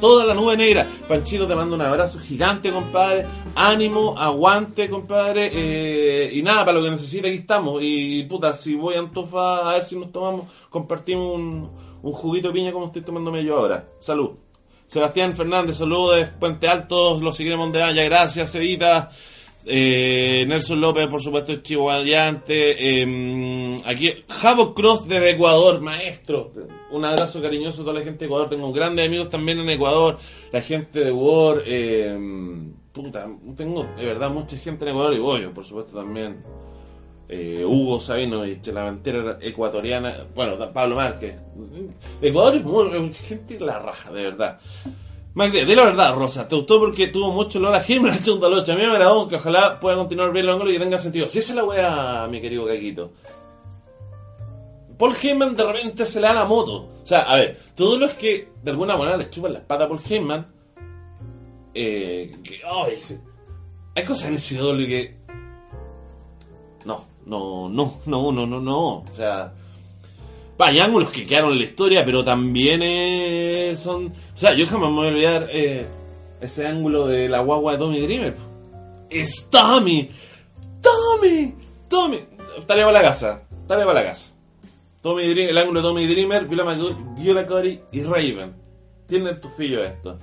toda, 0.00 0.24
la 0.24 0.34
nube 0.34 0.56
negra. 0.56 0.86
Panchito, 1.06 1.46
te 1.46 1.54
mando 1.54 1.76
un 1.76 1.82
abrazo 1.82 2.18
gigante, 2.18 2.72
compadre. 2.72 3.26
Ánimo, 3.54 4.18
aguante, 4.18 4.88
compadre. 4.88 5.50
Eh, 5.52 6.30
y 6.32 6.42
nada, 6.42 6.64
para 6.64 6.78
lo 6.78 6.84
que 6.84 6.90
necesite, 6.90 7.28
aquí 7.28 7.38
estamos. 7.38 7.80
Y 7.82 8.24
puta, 8.24 8.52
si 8.54 8.74
voy 8.74 8.94
a 8.94 9.00
Antofa, 9.00 9.70
a 9.70 9.74
ver 9.74 9.84
si 9.84 9.96
nos 9.96 10.10
tomamos, 10.10 10.46
compartimos 10.70 11.34
un, 11.34 11.70
juguito 12.02 12.48
de 12.48 12.54
piña 12.54 12.72
como 12.72 12.86
estoy 12.86 13.02
tomándome 13.02 13.44
yo 13.44 13.58
ahora. 13.58 13.88
Salud. 14.00 14.30
Sebastián 14.86 15.34
Fernández, 15.34 15.78
saludos 15.78 16.16
de 16.16 16.26
Puente 16.26 16.68
Alto, 16.68 17.18
lo 17.18 17.32
seguiremos 17.32 17.72
de 17.72 17.82
allá, 17.82 18.04
gracias, 18.04 18.54
Evita. 18.54 19.10
Eh, 19.66 20.44
Nelson 20.46 20.80
López, 20.80 21.06
por 21.06 21.22
supuesto, 21.22 21.52
es 21.52 21.62
chihuahuayante. 21.62 22.76
Eh, 22.78 23.78
aquí, 23.86 24.12
Javo 24.28 24.74
Cross 24.74 25.08
desde 25.08 25.30
Ecuador, 25.30 25.80
maestro. 25.80 26.52
Un 26.90 27.04
abrazo 27.04 27.40
cariñoso 27.40 27.82
a 27.82 27.84
toda 27.84 27.98
la 27.98 28.04
gente 28.04 28.20
de 28.20 28.26
Ecuador. 28.26 28.50
Tengo 28.50 28.72
grandes 28.72 29.06
amigos 29.06 29.30
también 29.30 29.60
en 29.60 29.70
Ecuador. 29.70 30.18
La 30.52 30.60
gente 30.60 31.00
de 31.04 31.12
Word. 31.12 31.62
Eh, 31.66 32.18
puta, 32.92 33.28
tengo 33.56 33.86
de 33.96 34.06
verdad 34.06 34.30
mucha 34.30 34.56
gente 34.56 34.84
en 34.84 34.90
Ecuador 34.90 35.14
y 35.14 35.18
Bollo, 35.18 35.52
por 35.52 35.64
supuesto, 35.64 35.96
también. 35.96 36.38
Eh, 37.26 37.64
Hugo 37.64 38.00
Sabino 38.00 38.44
y 38.46 38.60
la 38.66 38.84
Ventera 38.84 39.38
ecuatoriana. 39.40 40.14
Bueno, 40.34 40.56
Pablo 40.72 40.96
Márquez. 40.96 41.36
Ecuador 42.20 42.56
es 42.56 42.64
muy, 42.64 43.14
gente 43.14 43.58
la 43.60 43.78
raja, 43.78 44.12
de 44.12 44.24
verdad. 44.24 44.60
Magde, 45.34 45.64
de 45.66 45.74
la 45.76 45.84
verdad, 45.84 46.14
Rosa, 46.14 46.46
te 46.46 46.54
gustó 46.54 46.78
porque 46.78 47.08
tuvo 47.08 47.32
mucho 47.32 47.58
olor 47.58 47.74
a 47.74 47.80
Jiménez 47.80 48.22
Chundalocha. 48.22 48.72
A 48.72 48.76
mí 48.76 48.82
me 48.82 48.92
agradó 48.92 49.26
que 49.26 49.34
ojalá 49.36 49.80
pueda 49.80 49.96
continuar 49.96 50.32
bien 50.32 50.44
el 50.44 50.52
ángulo 50.52 50.70
y 50.72 50.78
tenga 50.78 50.96
sentido. 50.98 51.28
Si 51.28 51.40
esa 51.40 51.52
es 51.52 51.56
la 51.56 51.64
wea, 51.64 52.28
mi 52.30 52.40
querido 52.40 52.64
Caquito. 52.66 53.10
Paul 54.96 55.16
Heyman 55.20 55.56
de 55.56 55.64
repente 55.72 56.06
se 56.06 56.20
le 56.20 56.28
da 56.28 56.34
la 56.34 56.44
moto. 56.44 56.88
O 57.02 57.06
sea, 57.06 57.22
a 57.22 57.34
ver, 57.36 57.58
todos 57.74 57.98
los 57.98 58.12
que 58.14 58.48
de 58.62 58.70
alguna 58.70 58.96
manera 58.96 59.16
le 59.16 59.28
chupan 59.28 59.54
la 59.54 59.58
espalda 59.58 59.86
a 59.86 59.88
Paul 59.88 60.00
Heyman, 60.08 60.46
eh, 61.74 62.36
que, 62.44 62.60
oh, 62.70 62.86
ese- 62.86 63.20
hay 63.96 64.04
cosas 64.04 64.28
en 64.28 64.34
ese 64.34 64.56
doble 64.56 64.86
que. 64.86 65.16
No, 66.84 67.06
no, 67.26 67.68
no, 67.68 68.00
no, 68.06 68.30
no, 68.30 68.46
no, 68.46 68.60
no. 68.60 68.88
O 68.98 69.04
sea, 69.12 69.52
Hay 70.58 70.78
ángulos 70.78 71.10
que 71.10 71.26
quedaron 71.26 71.52
en 71.52 71.58
la 71.58 71.64
historia, 71.64 72.04
pero 72.04 72.24
también 72.24 72.80
eh, 72.82 73.76
son. 73.76 74.06
O 74.06 74.38
sea, 74.38 74.54
yo 74.54 74.66
jamás 74.66 74.90
me 74.90 74.96
voy 74.96 75.06
a 75.06 75.10
olvidar 75.10 75.48
eh, 75.50 75.86
ese 76.40 76.66
ángulo 76.66 77.06
de 77.06 77.28
la 77.28 77.40
guagua 77.40 77.72
de 77.72 77.78
Tommy 77.78 78.00
Dreamer. 78.00 78.36
Es 79.10 79.48
Tommy, 79.50 80.10
Tommy, 80.80 81.54
Tommy. 81.88 82.20
Tarea 82.66 82.84
para 82.86 82.98
la 82.98 83.08
casa, 83.08 83.42
tarea 83.66 83.84
para 83.84 84.00
la 84.00 84.06
casa. 84.10 84.32
Tommy 85.02 85.28
Dreamer, 85.28 85.50
el 85.50 85.58
ángulo 85.58 85.80
de 85.80 85.88
Tommy 85.88 86.06
Dreamer, 86.06 86.46
Viola 86.46 87.46
Cody 87.46 87.80
y 87.92 88.02
Raven. 88.02 88.54
Tienen 89.06 89.40
tu 89.40 89.48
fillo 89.50 89.84
esto. 89.84 90.16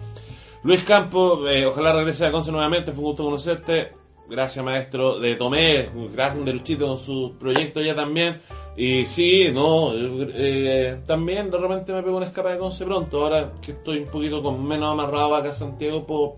Luis 0.64 0.84
Campos, 0.84 1.50
eh, 1.50 1.66
ojalá 1.66 1.92
regrese 1.92 2.26
a 2.26 2.32
Conce 2.32 2.52
nuevamente, 2.52 2.92
fue 2.92 3.00
un 3.00 3.10
gusto 3.10 3.24
conocerte. 3.24 4.01
Gracias, 4.32 4.64
maestro. 4.64 5.20
De 5.20 5.36
Tomé, 5.36 5.90
gracias 6.14 6.46
de 6.46 6.54
Luchito 6.54 6.88
con 6.88 6.98
su 6.98 7.36
proyecto 7.38 7.82
ya 7.82 7.94
también. 7.94 8.42
Y 8.78 9.06
sí, 9.06 9.52
no, 9.54 9.92
eh, 9.94 11.02
también 11.06 11.52
de 11.52 11.58
repente 11.58 11.92
me 11.92 12.02
pego 12.02 12.16
una 12.16 12.28
escapa 12.28 12.54
de 12.54 12.58
Conce 12.58 12.86
pronto. 12.86 13.26
Ahora 13.26 13.52
que 13.62 13.74
estoy 13.74 14.00
un 14.00 14.06
poquito 14.06 14.42
con 14.42 14.66
menos 14.66 14.90
amarrado 14.90 15.36
acá 15.36 15.50
a 15.50 15.54
Santiago, 15.54 16.08
puedo 16.08 16.38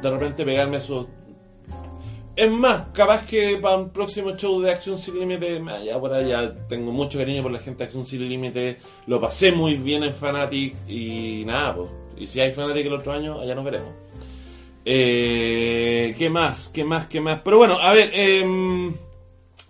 de 0.00 0.10
repente 0.12 0.44
pegarme 0.44 0.76
esos. 0.76 1.08
Es 2.36 2.50
más, 2.52 2.84
capaz 2.94 3.26
que 3.26 3.58
para 3.60 3.78
un 3.78 3.90
próximo 3.90 4.36
show 4.36 4.60
de 4.62 4.70
Acción 4.70 4.96
Sin 4.96 5.18
Límite, 5.18 5.60
allá 5.68 5.98
por 5.98 6.12
allá, 6.12 6.54
tengo 6.68 6.92
mucho 6.92 7.18
cariño 7.18 7.42
por 7.42 7.50
la 7.50 7.58
gente 7.58 7.78
de 7.78 7.84
Acción 7.86 8.06
Sin 8.06 8.28
Límite, 8.28 8.78
lo 9.08 9.20
pasé 9.20 9.50
muy 9.50 9.74
bien 9.74 10.04
en 10.04 10.14
Fanatic 10.14 10.76
y 10.88 11.42
nada, 11.46 11.74
pues. 11.74 11.90
Y 12.16 12.28
si 12.28 12.40
hay 12.40 12.52
Fanatic 12.52 12.86
el 12.86 12.92
otro 12.92 13.12
año, 13.12 13.40
allá 13.40 13.56
nos 13.56 13.64
veremos. 13.64 13.92
Eh, 14.84 16.14
¿Qué 16.18 16.30
más? 16.30 16.68
¿Qué 16.68 16.84
más? 16.84 17.06
¿Qué 17.06 17.20
más? 17.20 17.40
Pero 17.44 17.58
bueno, 17.58 17.78
a 17.80 17.92
ver, 17.92 18.10
eh, 18.12 18.92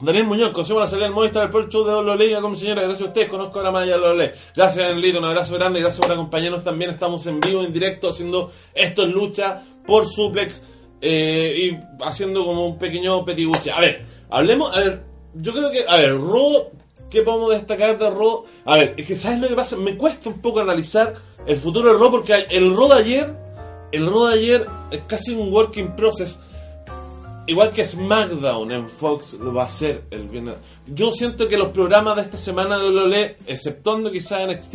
Daniel 0.03 0.25
Muñoz, 0.25 0.51
consejo 0.51 0.81
la 0.81 0.89
salida 0.89 1.05
del 1.05 1.15
Movistar 1.15 1.49
el 1.55 1.69
show 1.69 1.85
de 1.85 1.95
WWE. 1.95 2.41
Como 2.41 2.57
señora, 2.57 2.83
gracias 2.83 3.07
a 3.07 3.09
ustedes, 3.11 3.29
conozco 3.29 3.61
a 3.61 3.63
la 3.63 3.71
malla 3.71 3.97
de 3.97 4.03
WWE. 4.03 4.35
Gracias, 4.57 4.89
Danielito, 4.89 5.19
un 5.21 5.27
abrazo 5.27 5.55
grande, 5.55 5.79
gracias 5.79 6.05
por 6.05 6.13
acompañarnos 6.13 6.65
también. 6.65 6.91
Estamos 6.91 7.25
en 7.29 7.39
vivo, 7.39 7.63
en 7.63 7.73
directo, 7.73 8.09
haciendo 8.09 8.51
esto 8.75 9.05
en 9.05 9.13
lucha 9.13 9.63
por 9.87 10.09
suplex 10.09 10.63
eh, 11.01 11.71
y 11.71 12.05
haciendo 12.05 12.45
como 12.45 12.67
un 12.67 12.79
pequeño 12.79 13.25
petiguche. 13.25 13.71
A 13.71 13.81
ver, 13.81 14.05
hablemos, 14.29 14.77
a 14.77 14.81
ver, 14.81 15.05
yo 15.35 15.53
creo 15.53 15.71
que, 15.71 15.85
a 15.87 15.97
ver, 15.97 16.19
Raw, 16.19 16.71
¿qué 17.09 17.23
podemos 17.23 17.51
destacar 17.51 17.97
de 17.97 18.11
Raw? 18.11 18.45
A 18.65 18.79
ver, 18.79 18.95
es 18.97 19.07
que 19.07 19.15
¿sabes 19.15 19.39
lo 19.39 19.47
que 19.47 19.55
pasa? 19.55 19.77
Me 19.77 19.97
cuesta 19.97 20.31
un 20.31 20.41
poco 20.41 20.59
analizar 20.59 21.15
el 21.47 21.59
futuro 21.59 21.93
de 21.93 21.99
Raw 21.99 22.11
porque 22.11 22.47
el 22.51 22.75
Raw 22.75 22.89
de 22.89 22.95
ayer, 22.95 23.37
el 23.93 24.07
Raw 24.07 24.27
de 24.27 24.35
ayer 24.35 24.67
es 24.91 25.01
casi 25.07 25.33
un 25.33 25.53
work 25.53 25.77
in 25.77 25.95
process. 25.95 26.41
Igual 27.47 27.73
que 27.73 27.85
SmackDown 27.85 28.71
en 28.71 28.89
Fox 28.89 29.35
lo 29.35 29.53
va 29.53 29.65
a 29.65 29.67
hacer 29.67 30.05
el 30.11 30.29
viernes. 30.29 30.55
Yo 30.87 31.13
siento 31.13 31.49
que 31.49 31.59
los 31.59 31.69
programas 31.69 32.17
de 32.17 32.23
esta 32.23 32.39
semana 32.39 32.79
de 32.79 32.89
WWE, 32.89 33.37
exceptuando 33.47 34.11
quizá 34.13 34.47
NXT, 34.47 34.75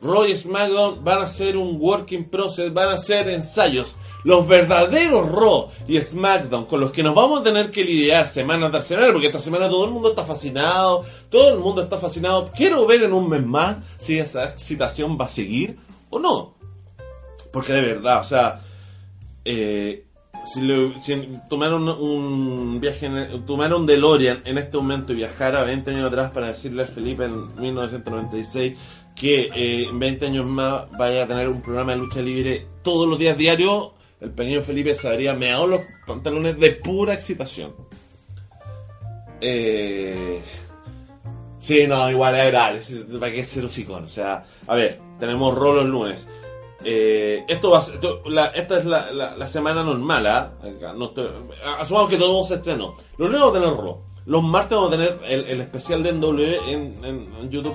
Raw 0.00 0.24
y 0.24 0.36
SmackDown 0.36 1.04
van 1.04 1.22
a 1.22 1.28
ser 1.28 1.56
un 1.56 1.76
working 1.80 2.24
process, 2.24 2.72
van 2.72 2.88
a 2.88 2.98
ser 2.98 3.28
ensayos. 3.28 3.96
Los 4.24 4.48
verdaderos 4.48 5.30
Raw 5.30 5.68
y 5.86 5.98
SmackDown 6.00 6.64
con 6.64 6.80
los 6.80 6.92
que 6.92 7.02
nos 7.02 7.14
vamos 7.14 7.40
a 7.40 7.44
tener 7.44 7.70
que 7.70 7.84
lidiar 7.84 8.26
semana 8.26 8.70
tras 8.70 8.86
semana, 8.86 9.12
porque 9.12 9.26
esta 9.26 9.38
semana 9.38 9.68
todo 9.68 9.84
el 9.84 9.90
mundo 9.92 10.10
está 10.10 10.24
fascinado, 10.24 11.04
todo 11.30 11.52
el 11.52 11.60
mundo 11.60 11.82
está 11.82 11.98
fascinado. 11.98 12.50
Quiero 12.56 12.86
ver 12.86 13.02
en 13.02 13.12
un 13.12 13.28
mes 13.28 13.44
más 13.44 13.76
si 13.98 14.18
esa 14.18 14.44
excitación 14.44 15.18
va 15.20 15.26
a 15.26 15.28
seguir 15.28 15.76
o 16.10 16.18
no. 16.18 16.51
Porque 17.52 17.72
de 17.72 17.80
verdad, 17.82 18.20
o 18.20 18.24
sea, 18.24 18.60
eh, 19.44 20.04
si, 20.52 20.60
lo- 20.62 20.98
si 20.98 21.14
tomar 21.48 21.72
un, 21.74 22.78
viaje, 22.80 23.06
en, 23.06 23.44
tomar 23.46 23.72
un 23.74 23.86
DeLorean 23.86 24.42
en 24.44 24.58
este 24.58 24.76
momento 24.76 25.12
y 25.12 25.16
viajar 25.16 25.54
a 25.56 25.64
20 25.64 25.90
años 25.90 26.06
atrás 26.06 26.30
para 26.30 26.48
decirle 26.48 26.84
a 26.84 26.86
Felipe 26.86 27.24
en 27.24 27.54
1996 27.60 28.76
que 29.14 29.50
eh, 29.54 29.84
en 29.90 29.98
20 29.98 30.26
años 30.26 30.46
más 30.46 30.90
vaya 30.96 31.24
a 31.24 31.26
tener 31.26 31.48
un 31.48 31.60
programa 31.60 31.92
de 31.92 31.98
lucha 31.98 32.20
libre 32.22 32.66
todos 32.82 33.06
los 33.06 33.18
días 33.18 33.36
diarios, 33.36 33.92
el 34.20 34.30
pequeño 34.30 34.62
Felipe 34.62 34.94
se 34.94 35.08
habría 35.08 35.34
meado 35.34 35.66
los 35.66 35.80
pantalones 36.06 36.58
de 36.58 36.70
pura 36.72 37.12
excitación. 37.12 37.74
Eh, 39.40 40.40
sí, 41.58 41.86
no, 41.86 42.10
igual 42.10 42.34
es 42.36 42.44
verdad, 42.44 42.74
para 43.20 43.32
qué 43.32 43.44
ser 43.44 43.64
hocicón. 43.64 44.04
O 44.04 44.08
sea, 44.08 44.44
a 44.66 44.74
ver, 44.74 45.00
tenemos 45.18 45.54
rol 45.54 45.76
los 45.76 45.86
lunes. 45.86 46.28
Eh, 46.84 47.44
esto 47.48 47.70
va 47.70 47.84
esta 48.54 48.78
es 48.78 48.84
la, 48.84 49.12
la- 49.12 49.36
semana 49.46 49.82
normal, 49.84 50.26
¿ah? 50.26 50.52
Asumamos 51.78 52.10
que 52.10 52.16
todo 52.16 52.44
se 52.44 52.54
estrenó. 52.54 52.96
Los 53.18 53.28
lunes 53.30 53.40
vamos 53.40 53.56
a 53.56 53.60
tener 53.60 53.76
Raw. 53.76 53.98
Los 54.26 54.42
martes 54.42 54.76
vamos 54.76 54.92
a 54.92 54.96
tener 54.96 55.18
el, 55.28 55.44
el 55.46 55.60
especial 55.60 56.02
de 56.02 56.12
NW 56.12 56.40
en, 56.68 57.04
en- 57.04 57.50
YouTube. 57.50 57.74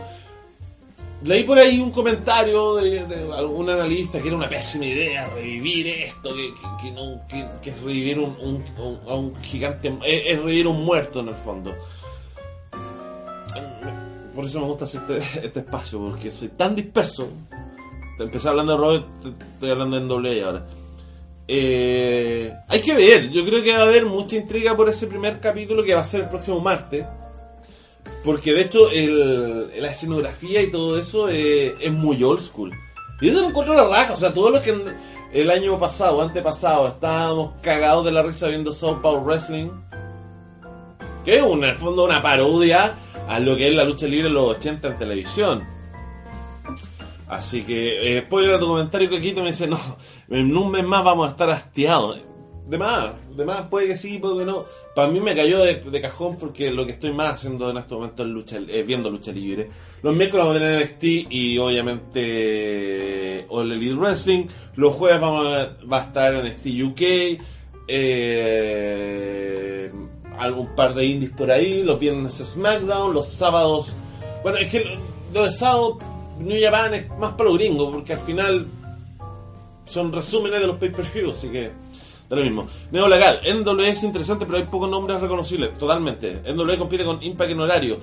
Leí 1.23 1.43
por 1.45 1.57
ahí 1.57 1.79
un 1.79 1.89
comentario 1.91 2.75
de, 2.75 3.03
de 3.05 3.33
algún 3.33 3.69
analista 3.69 4.21
que 4.21 4.27
era 4.27 4.37
una 4.37 4.47
pésima 4.47 4.85
idea 4.85 5.27
revivir 5.29 5.87
esto, 5.87 6.29
que, 6.35 6.53
que- 7.27 7.45
que 7.61 7.69
es 7.71 7.81
revivir 7.81 8.19
un, 8.19 8.63
un- 9.07 9.35
gigante, 9.41 9.91
es 10.05 10.37
revivir 10.39 10.67
un 10.67 10.85
muerto 10.85 11.21
en 11.21 11.29
el 11.29 11.35
fondo. 11.35 11.73
Por 14.35 14.45
eso 14.45 14.59
me 14.59 14.67
gusta 14.67 14.83
hacer 14.85 15.01
este, 15.09 15.47
este 15.47 15.59
espacio, 15.61 15.99
porque 15.99 16.31
soy 16.31 16.49
tan 16.49 16.75
disperso. 16.75 17.27
Empecé 18.19 18.49
hablando 18.49 18.73
de 18.73 18.77
Robert, 18.77 19.05
estoy 19.53 19.69
hablando 19.69 19.97
en 19.97 20.07
doble 20.07 20.43
ahora. 20.43 20.65
Eh, 21.47 22.53
hay 22.67 22.81
que 22.81 22.93
ver, 22.93 23.29
yo 23.29 23.45
creo 23.45 23.63
que 23.63 23.71
va 23.71 23.79
a 23.79 23.83
haber 23.83 24.05
mucha 24.05 24.35
intriga 24.35 24.75
por 24.75 24.89
ese 24.89 25.07
primer 25.07 25.39
capítulo 25.39 25.83
que 25.83 25.93
va 25.93 26.01
a 26.01 26.05
ser 26.05 26.21
el 26.21 26.29
próximo 26.29 26.59
martes. 26.59 27.05
Porque 28.23 28.53
de 28.53 28.61
hecho 28.61 28.89
el, 28.91 29.81
la 29.81 29.89
escenografía 29.89 30.61
y 30.61 30.71
todo 30.71 30.99
eso 30.99 31.29
eh, 31.29 31.75
es 31.79 31.91
muy 31.91 32.21
old 32.23 32.41
school. 32.41 32.73
Y 33.21 33.29
eso 33.29 33.41
lo 33.41 33.47
encuentro 33.47 33.73
la 33.73 33.87
raja. 33.87 34.13
O 34.13 34.17
sea, 34.17 34.33
todo 34.33 34.49
lo 34.49 34.61
que 34.61 34.75
el 35.33 35.51
año 35.51 35.79
pasado, 35.79 36.21
antepasado, 36.21 36.87
estábamos 36.87 37.53
cagados 37.61 38.05
de 38.05 38.11
la 38.11 38.23
risa 38.23 38.47
viendo 38.47 38.73
South 38.73 38.99
Power 39.01 39.23
Wrestling. 39.23 39.69
Que 41.23 41.37
es 41.37 41.43
en 41.43 41.63
el 41.63 41.75
fondo 41.75 42.05
una 42.05 42.21
parodia 42.21 42.95
a 43.27 43.39
lo 43.39 43.55
que 43.55 43.67
es 43.67 43.75
la 43.75 43.83
lucha 43.83 44.07
libre 44.07 44.27
en 44.27 44.33
los 44.33 44.57
80 44.57 44.87
en 44.87 44.97
televisión. 44.97 45.76
Así 47.27 47.63
que, 47.63 48.17
eh, 48.17 48.21
spoiler 48.21 48.55
a 48.55 48.59
tu 48.59 48.67
comentario 48.67 49.09
que 49.09 49.19
te 49.19 49.41
me 49.41 49.47
dice, 49.47 49.67
no, 49.67 49.77
en 50.29 50.55
un 50.55 50.71
mes 50.71 50.85
más 50.85 51.03
vamos 51.03 51.27
a 51.27 51.31
estar 51.31 51.49
hastiados. 51.49 52.19
De 52.67 52.77
más, 52.77 53.11
de 53.35 53.45
más 53.45 53.67
puede 53.69 53.87
que 53.87 53.95
sí, 53.95 54.17
puede 54.17 54.39
que 54.39 54.45
no. 54.45 54.65
Para 54.93 55.07
mí 55.09 55.21
me 55.21 55.33
cayó 55.33 55.59
de, 55.59 56.01
cajón 56.01 56.37
porque 56.37 56.69
lo 56.71 56.85
que 56.85 56.91
estoy 56.93 57.13
más 57.13 57.35
haciendo 57.35 57.69
en 57.69 57.77
este 57.77 57.95
momento 57.95 58.23
es 58.23 58.29
lucha, 58.29 58.57
es 58.67 58.85
viendo 58.85 59.09
lucha 59.09 59.31
libre. 59.31 59.69
Los 60.03 60.13
miércoles 60.13 60.45
vamos 60.45 60.57
a 60.57 60.65
tener 60.65 60.83
NXT 60.83 61.31
y 61.31 61.57
obviamente 61.57 63.45
All 63.49 63.71
Elite 63.71 63.95
Wrestling. 63.95 64.47
Los 64.75 64.95
jueves 64.95 65.21
vamos 65.21 65.45
a, 65.45 65.71
va 65.85 66.01
a 66.01 66.03
estar 66.07 66.43
NXT 66.43 66.65
UK. 66.83 67.01
Eh, 67.87 68.69
algún 70.37 70.75
par 70.75 70.93
de 70.93 71.05
indies 71.05 71.31
por 71.31 71.49
ahí. 71.49 71.83
Los 71.83 72.01
viernes 72.01 72.33
SmackDown. 72.33 73.13
Los 73.13 73.29
sábados. 73.29 73.95
Bueno, 74.43 74.57
es 74.57 74.67
que 74.67 74.81
lo, 74.81 74.91
lo 75.33 75.45
de 75.45 75.51
sábado 75.51 75.99
New 76.39 76.61
Japan 76.61 76.93
es 76.93 77.09
más 77.17 77.33
para 77.33 77.49
los 77.49 77.57
gringos 77.57 77.93
porque 77.93 78.13
al 78.13 78.19
final 78.19 78.67
son 79.85 80.11
resúmenes 80.11 80.59
de 80.59 80.67
los 80.67 80.77
pay-per-view, 80.77 81.31
así 81.31 81.49
que 81.49 81.71
da 82.29 82.35
lo 82.35 82.43
mismo. 82.43 82.67
Neo 82.91 83.07
Legal, 83.07 83.39
NW 83.43 83.81
es 83.81 84.03
interesante, 84.03 84.45
pero 84.45 84.57
hay 84.57 84.65
pocos 84.65 84.89
nombres 84.89 85.21
reconocibles, 85.21 85.77
totalmente. 85.77 86.41
NW 86.53 86.77
compite 86.77 87.05
con 87.05 87.21
Impact 87.23 87.51
en 87.51 87.59
horario. 87.59 87.99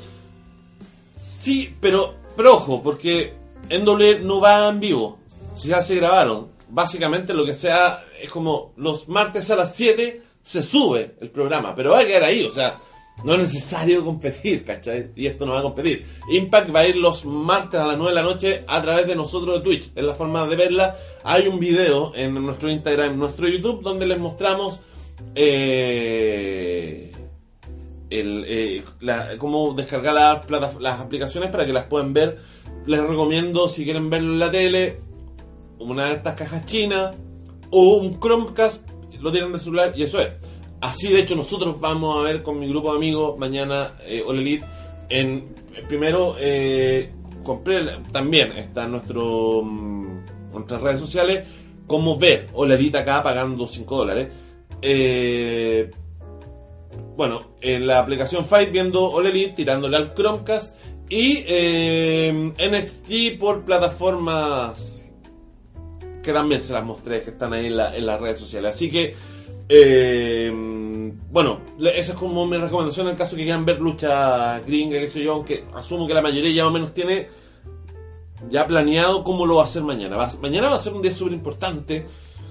Sí, 1.16 1.74
pero, 1.80 2.14
pero 2.36 2.56
ojo, 2.56 2.82
porque 2.82 3.34
NW 3.70 4.24
no 4.24 4.40
va 4.40 4.68
en 4.68 4.80
vivo, 4.80 5.18
si 5.54 5.68
ya 5.68 5.82
se 5.82 5.96
grabaron. 5.96 6.48
Básicamente 6.68 7.34
lo 7.34 7.44
que 7.44 7.54
sea 7.54 8.00
es 8.20 8.30
como 8.30 8.72
los 8.76 9.08
martes 9.08 9.50
a 9.50 9.56
las 9.56 9.74
7 9.74 10.22
se 10.42 10.62
sube 10.62 11.16
el 11.20 11.30
programa, 11.30 11.74
pero 11.74 11.92
va 11.92 12.00
a 12.00 12.06
quedar 12.06 12.24
ahí, 12.24 12.44
o 12.44 12.50
sea, 12.50 12.78
no 13.22 13.34
es 13.34 13.38
necesario 13.38 14.04
competir, 14.04 14.64
¿cachai? 14.64 15.10
Y 15.14 15.26
esto 15.26 15.46
no 15.46 15.52
va 15.52 15.60
a 15.60 15.62
competir. 15.62 16.04
Impact 16.30 16.74
va 16.74 16.80
a 16.80 16.88
ir 16.88 16.96
los 16.96 17.24
martes 17.24 17.78
a 17.80 17.86
las 17.86 17.96
9 17.96 18.10
de 18.10 18.14
la 18.14 18.22
noche 18.22 18.64
a 18.66 18.82
través 18.82 19.06
de 19.06 19.14
nosotros 19.14 19.56
de 19.58 19.60
Twitch. 19.64 19.90
Es 19.94 20.04
la 20.04 20.14
forma 20.14 20.46
de 20.46 20.56
verla. 20.56 20.96
Hay 21.22 21.46
un 21.46 21.58
video 21.60 22.12
en 22.14 22.34
nuestro 22.44 22.68
Instagram, 22.70 23.12
en 23.12 23.18
nuestro 23.18 23.48
YouTube, 23.48 23.82
donde 23.82 24.06
les 24.06 24.18
mostramos 24.18 24.80
eh, 25.34 27.10
el, 28.10 28.44
eh, 28.46 28.82
la- 29.00 29.36
cómo 29.38 29.72
descargar 29.74 30.14
las, 30.50 30.80
las 30.80 31.00
aplicaciones 31.00 31.50
para 31.50 31.64
que 31.66 31.72
las 31.72 31.84
puedan 31.84 32.12
ver. 32.12 32.38
Les 32.86 33.00
recomiendo, 33.00 33.68
si 33.68 33.84
quieren 33.84 34.10
verlo 34.10 34.32
en 34.34 34.38
la 34.38 34.50
tele, 34.50 34.98
una 35.78 36.06
de 36.06 36.12
estas 36.14 36.34
cajas 36.34 36.66
chinas 36.66 37.16
o 37.70 37.96
un 37.96 38.20
Chromecast, 38.20 38.88
lo 39.20 39.32
tienen 39.32 39.52
de 39.52 39.58
celular 39.60 39.92
y 39.96 40.02
eso 40.02 40.20
es. 40.20 40.28
Así 40.84 41.08
de 41.08 41.20
hecho 41.20 41.34
nosotros 41.34 41.80
vamos 41.80 42.18
a 42.18 42.22
ver 42.24 42.42
con 42.42 42.58
mi 42.58 42.68
grupo 42.68 42.90
de 42.90 42.98
amigos 42.98 43.38
mañana 43.38 43.92
eh, 44.06 44.22
All 44.26 44.46
en 45.08 45.54
primero 45.88 46.36
eh, 46.38 47.10
compré 47.42 47.80
también 48.12 48.52
está 48.52 48.84
en 48.84 48.90
nuestro 48.90 49.62
mm, 49.62 50.24
nuestras 50.52 50.82
redes 50.82 51.00
sociales. 51.00 51.48
Cómo 51.86 52.18
ver 52.18 52.48
All 52.52 52.70
Elite 52.70 52.98
acá 52.98 53.22
pagando 53.22 53.66
5 53.66 53.96
dólares 53.96 54.28
Eh, 54.82 55.90
bueno 57.16 57.40
en 57.62 57.86
la 57.86 58.00
aplicación 58.00 58.44
Fight 58.44 58.70
viendo 58.70 59.10
All 59.10 59.24
Elite 59.24 59.54
tirándole 59.56 59.96
al 59.96 60.12
Chromecast 60.12 60.76
y 61.08 61.44
eh, 61.46 62.52
NXT 62.58 63.38
por 63.40 63.64
plataformas 63.64 65.02
que 66.22 66.30
también 66.34 66.62
se 66.62 66.74
las 66.74 66.84
mostré, 66.84 67.22
que 67.22 67.30
están 67.30 67.54
ahí 67.54 67.66
en, 67.68 67.76
la- 67.78 67.96
en 67.96 68.04
las 68.04 68.20
redes 68.20 68.38
sociales. 68.38 68.74
Así 68.74 68.90
que, 68.90 69.14
eh, 69.68 70.52
bueno, 71.30 71.60
esa 71.78 72.12
es 72.12 72.18
como 72.18 72.46
mi 72.46 72.56
recomendación 72.56 73.08
en 73.08 73.16
caso 73.16 73.34
que 73.36 73.42
quieran 73.42 73.64
ver 73.64 73.80
lucha 73.80 74.60
gringa, 74.60 74.98
qué 74.98 75.08
sé 75.08 75.24
yo, 75.24 75.32
aunque 75.32 75.64
asumo 75.74 76.06
que 76.06 76.14
la 76.14 76.22
mayoría 76.22 76.52
ya 76.52 76.66
o 76.66 76.70
menos 76.70 76.94
tiene 76.94 77.28
ya 78.50 78.66
planeado 78.66 79.24
cómo 79.24 79.46
lo 79.46 79.56
va 79.56 79.62
a 79.62 79.64
hacer 79.64 79.82
mañana. 79.82 80.16
Mañana 80.40 80.68
va 80.68 80.76
a 80.76 80.78
ser 80.78 80.92
un 80.92 81.02
día 81.02 81.12
súper 81.12 81.32
importante, 81.32 82.06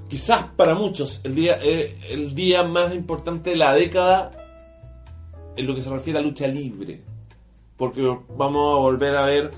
quizás 0.10 0.46
para 0.56 0.76
muchos 0.76 1.22
el 1.24 1.36
día, 1.36 1.60
eh, 1.62 1.96
el 2.10 2.34
día 2.34 2.64
más 2.64 2.94
importante 2.94 3.52
de 3.52 3.56
la 3.56 3.74
década 3.74 4.32
en 5.56 5.68
lo 5.68 5.76
que 5.76 5.82
se 5.82 5.90
refiere 5.90 6.20
a 6.20 6.22
lucha 6.22 6.48
libre. 6.48 7.02
Porque 7.78 8.02
vamos 8.36 8.78
a 8.78 8.82
volver 8.82 9.16
a 9.16 9.26
ver 9.26 9.52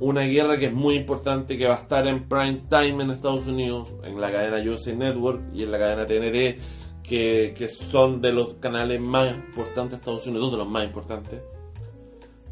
una 0.00 0.22
guerra 0.22 0.58
que 0.58 0.66
es 0.66 0.72
muy 0.72 0.94
importante 0.94 1.58
que 1.58 1.66
va 1.66 1.74
a 1.74 1.78
estar 1.78 2.06
en 2.06 2.28
prime 2.28 2.62
time 2.68 3.02
en 3.02 3.10
Estados 3.10 3.46
Unidos, 3.46 3.88
en 4.04 4.20
la 4.20 4.30
cadena 4.30 4.70
USA 4.70 4.92
Network 4.92 5.40
y 5.52 5.64
en 5.64 5.72
la 5.72 5.78
cadena 5.78 6.06
TNT, 6.06 6.60
que, 7.08 7.68
son 7.68 8.20
de 8.20 8.32
los 8.32 8.54
canales 8.54 9.00
más 9.00 9.34
importantes 9.34 9.92
de 9.92 9.96
Estados 9.96 10.26
Unidos, 10.26 10.42
dos 10.42 10.52
de 10.52 10.58
los 10.58 10.68
más 10.68 10.84
importantes. 10.84 11.40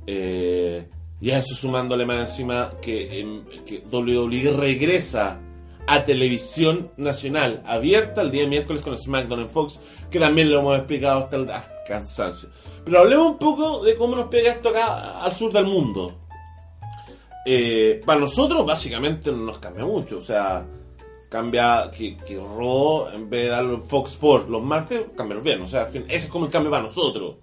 Eh, 0.07 0.89
y 1.21 1.31
eso 1.31 1.55
sumándole 1.55 2.07
más 2.07 2.31
encima 2.31 2.75
que, 2.81 3.21
em, 3.21 3.45
que 3.65 3.83
WWE 3.91 4.53
regresa 4.57 5.41
a 5.87 6.05
televisión 6.05 6.91
nacional 6.97 7.63
abierta 7.67 8.23
el 8.23 8.31
día 8.31 8.47
miércoles 8.47 8.83
con 8.83 8.97
SmackDown 8.97 9.41
en 9.41 9.51
Fox, 9.51 9.79
que 10.11 10.19
también 10.19 10.51
lo 10.51 10.61
hemos 10.61 10.79
explicado 10.79 11.21
hasta 11.21 11.37
el 11.37 11.49
cansancio. 11.87 12.49
Pero 12.85 13.01
hablemos 13.01 13.33
un 13.33 13.39
poco 13.39 13.85
de 13.85 13.95
cómo 13.95 14.17
nos 14.17 14.29
pega 14.29 14.53
esto 14.53 14.71
acá 14.71 15.21
al 15.21 15.35
sur 15.35 15.53
del 15.53 15.67
mundo. 15.67 16.15
Eh, 17.45 18.01
para 18.05 18.19
nosotros 18.19 18.67
básicamente 18.67 19.31
no 19.31 19.39
nos 19.39 19.59
cambia 19.59 19.85
mucho, 19.85 20.19
o 20.19 20.23
sea, 20.23 20.67
cambia 21.29 21.91
que, 21.97 22.17
que 22.17 22.37
Raw 22.37 23.09
en 23.15 23.29
vez 23.29 23.45
de 23.45 23.49
darlo 23.49 23.75
en 23.75 23.83
Fox 23.83 24.13
Sports 24.13 24.49
los 24.49 24.63
martes, 24.63 25.07
cambia 25.17 25.39
bien, 25.39 25.63
o 25.63 25.69
sea, 25.69 25.85
ese 25.85 26.05
es 26.09 26.27
como 26.27 26.47
el 26.47 26.51
cambio 26.51 26.71
para 26.71 26.85
nosotros. 26.85 27.37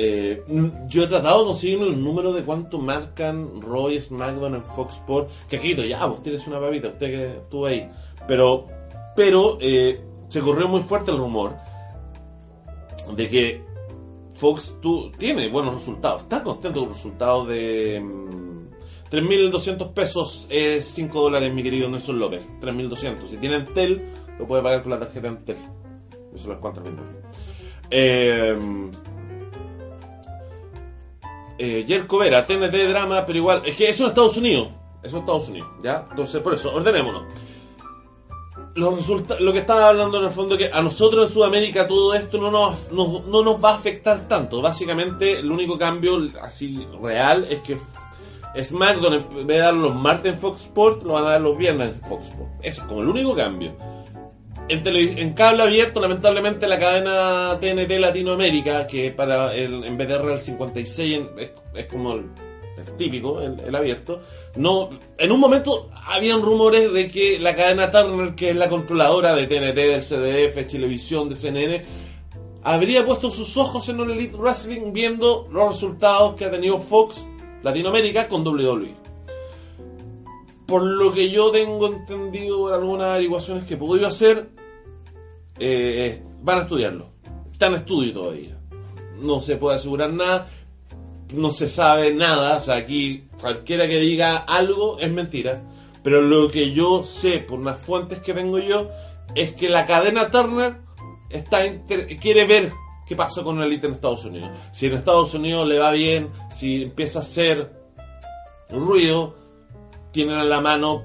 Eh, 0.00 0.44
yo 0.86 1.02
he 1.02 1.06
tratado 1.08 1.40
de 1.40 1.46
conseguir 1.46 1.80
los 1.80 1.96
números 1.96 2.32
de 2.34 2.42
cuánto 2.42 2.78
marcan 2.78 3.60
Raw 3.60 3.90
y 3.90 4.00
SmackDown 4.00 4.54
en 4.54 4.64
Fox 4.64 4.94
Sports, 4.94 5.32
que 5.48 5.56
aquí 5.56 5.74
ya, 5.74 6.06
vos 6.06 6.22
tienes 6.22 6.46
una 6.46 6.58
babita, 6.58 6.88
usted 6.88 7.06
que 7.06 7.36
estuvo 7.38 7.66
ahí, 7.66 7.90
pero, 8.28 8.68
pero 9.16 9.58
eh, 9.60 10.00
se 10.28 10.40
corrió 10.40 10.68
muy 10.68 10.82
fuerte 10.82 11.10
el 11.10 11.18
rumor 11.18 11.56
de 13.16 13.28
que 13.28 13.62
Fox 14.36 14.76
tú, 14.80 15.10
tiene 15.18 15.48
buenos 15.48 15.74
resultados, 15.74 16.22
está 16.22 16.44
contento 16.44 16.78
con 16.78 16.90
los 16.90 16.98
resultados 16.98 17.48
de 17.48 18.00
mm, 18.00 18.47
3.200 19.10 19.92
pesos 19.94 20.46
es 20.50 20.84
5 20.86 21.20
dólares, 21.22 21.52
mi 21.54 21.62
querido 21.62 21.88
Nelson 21.88 22.18
López. 22.18 22.46
3.200. 22.60 23.28
Si 23.28 23.36
tienen 23.38 23.64
Tel, 23.72 24.04
lo 24.38 24.46
puede 24.46 24.62
pagar 24.62 24.82
con 24.82 24.90
la 24.92 24.98
tarjeta 25.00 25.28
Entel. 25.28 25.56
Eso 26.34 26.52
es 26.52 26.58
cuántas 26.58 26.84
ventas. 26.84 27.04
Eh, 27.90 28.56
eh, 31.58 31.84
Jerko 31.86 32.18
Vera, 32.18 32.46
TNT 32.46 32.74
drama, 32.88 33.24
pero 33.26 33.38
igual. 33.38 33.62
Es 33.64 33.76
que 33.76 33.88
eso 33.88 34.04
en 34.04 34.10
Estados 34.10 34.36
Unidos. 34.36 34.68
Eso 35.02 35.16
en 35.16 35.22
Estados 35.22 35.48
Unidos, 35.48 35.68
¿ya? 35.82 36.04
Entonces, 36.10 36.40
por 36.42 36.54
eso, 36.54 36.74
ordenémonos. 36.74 37.24
Los 38.74 38.96
resulta- 38.96 39.40
lo 39.40 39.52
que 39.52 39.58
estaba 39.60 39.88
hablando 39.88 40.18
en 40.18 40.24
el 40.26 40.30
fondo 40.30 40.56
que 40.56 40.70
a 40.72 40.82
nosotros 40.82 41.26
en 41.26 41.32
Sudamérica 41.34 41.88
todo 41.88 42.14
esto 42.14 42.38
no 42.38 42.50
nos, 42.50 42.92
no, 42.92 43.22
no 43.26 43.42
nos 43.42 43.62
va 43.62 43.72
a 43.72 43.74
afectar 43.74 44.28
tanto. 44.28 44.60
Básicamente, 44.62 45.40
el 45.40 45.50
único 45.50 45.76
cambio 45.76 46.18
así 46.42 46.86
real 47.02 47.44
es 47.50 47.60
que 47.62 47.76
SmackDown 48.60 49.14
en 49.14 49.28
vez 49.36 49.46
de 49.46 49.58
dar 49.58 49.74
los 49.74 49.94
martes 49.94 50.34
en 50.34 50.38
Fox 50.38 50.62
Sports, 50.62 51.04
lo 51.04 51.14
van 51.14 51.24
a 51.24 51.30
dar 51.30 51.40
los 51.40 51.56
viernes 51.56 51.94
en 51.94 52.00
Fox 52.08 52.26
Sports. 52.28 52.52
Ese 52.62 52.80
es 52.80 52.86
como 52.86 53.02
el 53.02 53.08
único 53.08 53.34
cambio. 53.34 53.72
En, 54.68 54.86
en 54.86 55.32
cable 55.32 55.62
abierto, 55.62 55.98
lamentablemente, 56.00 56.68
la 56.68 56.78
cadena 56.78 57.58
TNT 57.60 57.90
Latinoamérica, 57.98 58.86
que 58.86 59.10
para 59.12 59.54
el, 59.54 59.82
en 59.84 59.96
vez 59.96 60.08
de 60.08 60.18
RL 60.18 60.38
56 60.40 61.14
en- 61.16 61.30
es, 61.38 61.50
es 61.74 61.86
como 61.86 62.12
el, 62.14 62.26
es 62.78 62.94
típico, 62.98 63.40
el, 63.40 63.58
el 63.60 63.74
abierto, 63.74 64.20
no, 64.56 64.90
en 65.16 65.32
un 65.32 65.40
momento 65.40 65.88
habían 66.06 66.42
rumores 66.42 66.92
de 66.92 67.08
que 67.08 67.38
la 67.38 67.56
cadena 67.56 67.90
Turner, 67.90 68.34
que 68.34 68.50
es 68.50 68.56
la 68.56 68.68
controladora 68.68 69.34
de 69.34 69.46
TNT, 69.46 69.74
del 69.74 70.02
CDF, 70.02 70.66
Chilevisión, 70.66 71.30
de 71.30 71.34
CNN, 71.34 71.82
habría 72.62 73.06
puesto 73.06 73.30
sus 73.30 73.56
ojos 73.56 73.88
en 73.88 74.00
un 74.00 74.10
Elite 74.10 74.36
Wrestling 74.36 74.92
viendo 74.92 75.48
los 75.50 75.68
resultados 75.70 76.34
que 76.34 76.44
ha 76.44 76.50
tenido 76.50 76.78
Fox 76.80 77.24
Latinoamérica 77.62 78.28
con 78.28 78.46
WWE. 78.46 78.94
Por 80.66 80.84
lo 80.84 81.12
que 81.12 81.30
yo 81.30 81.50
tengo 81.50 81.86
entendido 81.86 82.72
algunas 82.72 83.08
averiguaciones 83.08 83.64
que 83.64 83.74
he 83.74 83.76
podido 83.78 84.06
hacer, 84.06 84.50
eh, 85.58 86.22
van 86.42 86.58
a 86.58 86.62
estudiarlo. 86.62 87.10
Está 87.50 87.66
en 87.66 87.74
estudio 87.74 88.12
todavía. 88.12 88.58
No 89.20 89.40
se 89.40 89.56
puede 89.56 89.76
asegurar 89.76 90.12
nada, 90.12 90.48
no 91.32 91.50
se 91.50 91.68
sabe 91.68 92.14
nada. 92.14 92.58
O 92.58 92.60
sea, 92.60 92.76
aquí 92.76 93.24
cualquiera 93.40 93.88
que 93.88 93.98
diga 93.98 94.36
algo 94.36 94.98
es 94.98 95.10
mentira. 95.10 95.62
Pero 96.02 96.22
lo 96.22 96.50
que 96.50 96.72
yo 96.72 97.02
sé 97.02 97.38
por 97.38 97.58
unas 97.58 97.78
fuentes 97.78 98.20
que 98.20 98.34
tengo 98.34 98.58
yo 98.58 98.88
es 99.34 99.54
que 99.54 99.68
la 99.68 99.86
cadena 99.86 100.30
Turner 100.30 100.76
está 101.30 101.60
quiere 102.20 102.46
ver 102.46 102.72
qué 103.08 103.16
pasa 103.16 103.42
con 103.42 103.58
la 103.58 103.64
elite 103.64 103.86
en 103.86 103.94
Estados 103.94 104.24
Unidos. 104.26 104.50
Si 104.72 104.86
en 104.86 104.94
Estados 104.94 105.32
Unidos 105.34 105.66
le 105.66 105.78
va 105.78 105.90
bien, 105.92 106.30
si 106.52 106.82
empieza 106.84 107.20
a 107.20 107.22
hacer 107.22 107.72
ruido, 108.70 109.34
tienen 110.12 110.48
la 110.48 110.60
mano 110.60 111.04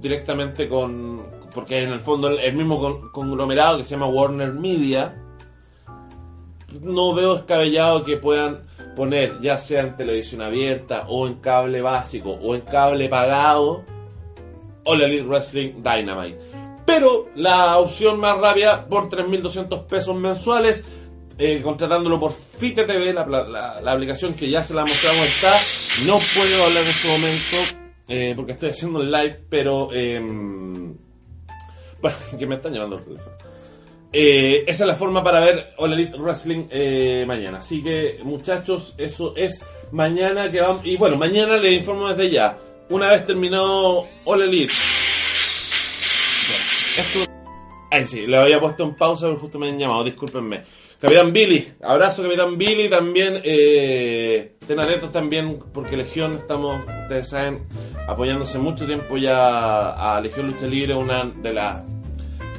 directamente 0.00 0.68
con. 0.68 1.22
Porque 1.54 1.82
en 1.82 1.92
el 1.92 2.00
fondo 2.00 2.28
el- 2.28 2.54
mismo 2.54 2.80
con- 2.80 3.10
conglomerado 3.12 3.76
que 3.78 3.84
se 3.84 3.90
llama 3.90 4.06
Warner 4.06 4.52
Media, 4.54 5.14
no 6.80 7.14
veo 7.14 7.34
descabellado 7.34 8.02
que 8.04 8.16
puedan 8.16 8.64
poner, 8.96 9.38
ya 9.40 9.58
sea 9.58 9.82
en 9.82 9.96
televisión 9.96 10.40
abierta 10.42 11.04
o 11.08 11.26
en 11.26 11.34
cable 11.34 11.82
básico 11.82 12.30
o 12.42 12.54
en 12.54 12.62
cable 12.62 13.08
pagado, 13.08 13.84
All 14.84 15.02
Elite 15.02 15.24
Wrestling 15.26 15.74
Dynamite. 15.82 16.38
Pero 16.86 17.28
la 17.36 17.78
opción 17.78 18.18
más 18.18 18.38
rápida 18.38 18.86
por 18.88 19.08
3.200 19.08 19.84
pesos 19.86 20.16
mensuales, 20.16 20.84
eh, 21.44 21.60
contratándolo 21.62 22.20
por 22.20 22.32
Fite 22.32 22.84
TV, 22.84 23.12
la, 23.12 23.26
la- 23.26 23.80
la 23.80 23.92
aplicación 23.92 24.34
que 24.34 24.48
ya 24.48 24.62
se 24.62 24.74
la 24.74 24.84
mostramos 24.84 25.26
está. 25.26 25.56
No 26.06 26.18
puedo 26.34 26.64
hablar 26.64 26.82
en 26.84 26.88
este 26.88 27.08
momento 27.08 27.56
eh, 28.08 28.32
porque 28.36 28.52
estoy 28.52 28.70
haciendo 28.70 29.00
el 29.00 29.10
live, 29.10 29.40
pero... 29.48 29.90
em, 29.92 30.94
bueno, 32.00 32.16
que 32.38 32.46
me 32.46 32.54
están 32.56 32.72
llamando 32.74 32.98
el 32.98 33.04
teléfono. 33.04 33.36
Eh, 34.14 34.64
esa 34.66 34.84
es 34.84 34.88
la 34.88 34.94
forma 34.94 35.22
para 35.24 35.40
ver 35.40 35.70
All 35.78 35.92
Elite 35.94 36.18
Wrestling 36.18 36.66
eh, 36.70 37.24
mañana. 37.26 37.58
Así 37.58 37.82
que, 37.82 38.20
muchachos, 38.22 38.94
eso 38.98 39.34
es 39.36 39.60
mañana 39.90 40.50
que 40.50 40.60
vamos. 40.60 40.84
Y 40.86 40.96
bueno, 40.98 41.16
mañana 41.16 41.56
les 41.56 41.72
informo 41.78 42.08
desde 42.08 42.30
ya. 42.30 42.58
Una 42.90 43.08
vez 43.08 43.24
terminado 43.24 44.04
All 44.26 44.42
Elite. 44.42 44.74
Bueno, 46.48 46.64
esto. 46.98 47.32
Sí, 48.10 48.26
le 48.26 48.36
había 48.36 48.60
puesto 48.60 48.84
en 48.84 48.94
pausa, 48.96 49.26
pero 49.26 49.38
justo 49.38 49.58
me 49.58 49.68
han 49.68 49.78
llamado, 49.78 50.04
discúlpenme. 50.04 50.62
Capitán 51.02 51.32
Billy, 51.32 51.66
abrazo 51.82 52.22
Capitán 52.22 52.56
Billy, 52.56 52.88
también 52.88 53.40
eh, 53.42 54.52
atentos 54.68 55.10
también 55.10 55.58
porque 55.74 55.96
Legión 55.96 56.34
estamos, 56.34 56.80
ustedes 57.02 57.28
saben, 57.28 57.64
apoyándose 58.06 58.60
mucho 58.60 58.86
tiempo 58.86 59.16
ya 59.16 59.90
a 59.90 60.20
Legión 60.20 60.46
Lucha 60.46 60.68
Libre, 60.68 60.94
una 60.94 61.24
de 61.24 61.54
las 61.54 61.82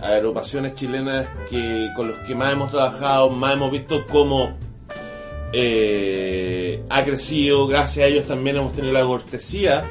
agrupaciones 0.01 0.75
chilenas 0.75 1.29
que 1.49 1.88
con 1.95 2.10
los 2.10 2.19
que 2.19 2.36
más 2.36 2.51
hemos 2.51 2.69
trabajado, 2.69 3.29
más 3.29 3.53
hemos 3.53 3.71
visto 3.71 4.06
cómo 4.08 4.58
eh, 5.53 6.84
ha 6.89 7.01
crecido. 7.06 7.65
Gracias 7.65 8.03
a 8.03 8.08
ellos 8.10 8.27
también 8.27 8.58
hemos 8.58 8.73
tenido 8.73 8.91
la 8.91 9.06
cortesía 9.06 9.86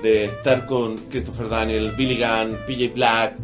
de 0.00 0.26
estar 0.26 0.64
con 0.64 0.96
Christopher 1.10 1.48
Daniel, 1.48 1.90
Billy 1.96 2.22
Gunn, 2.22 2.56
PJ 2.68 2.92
Black, 2.94 3.34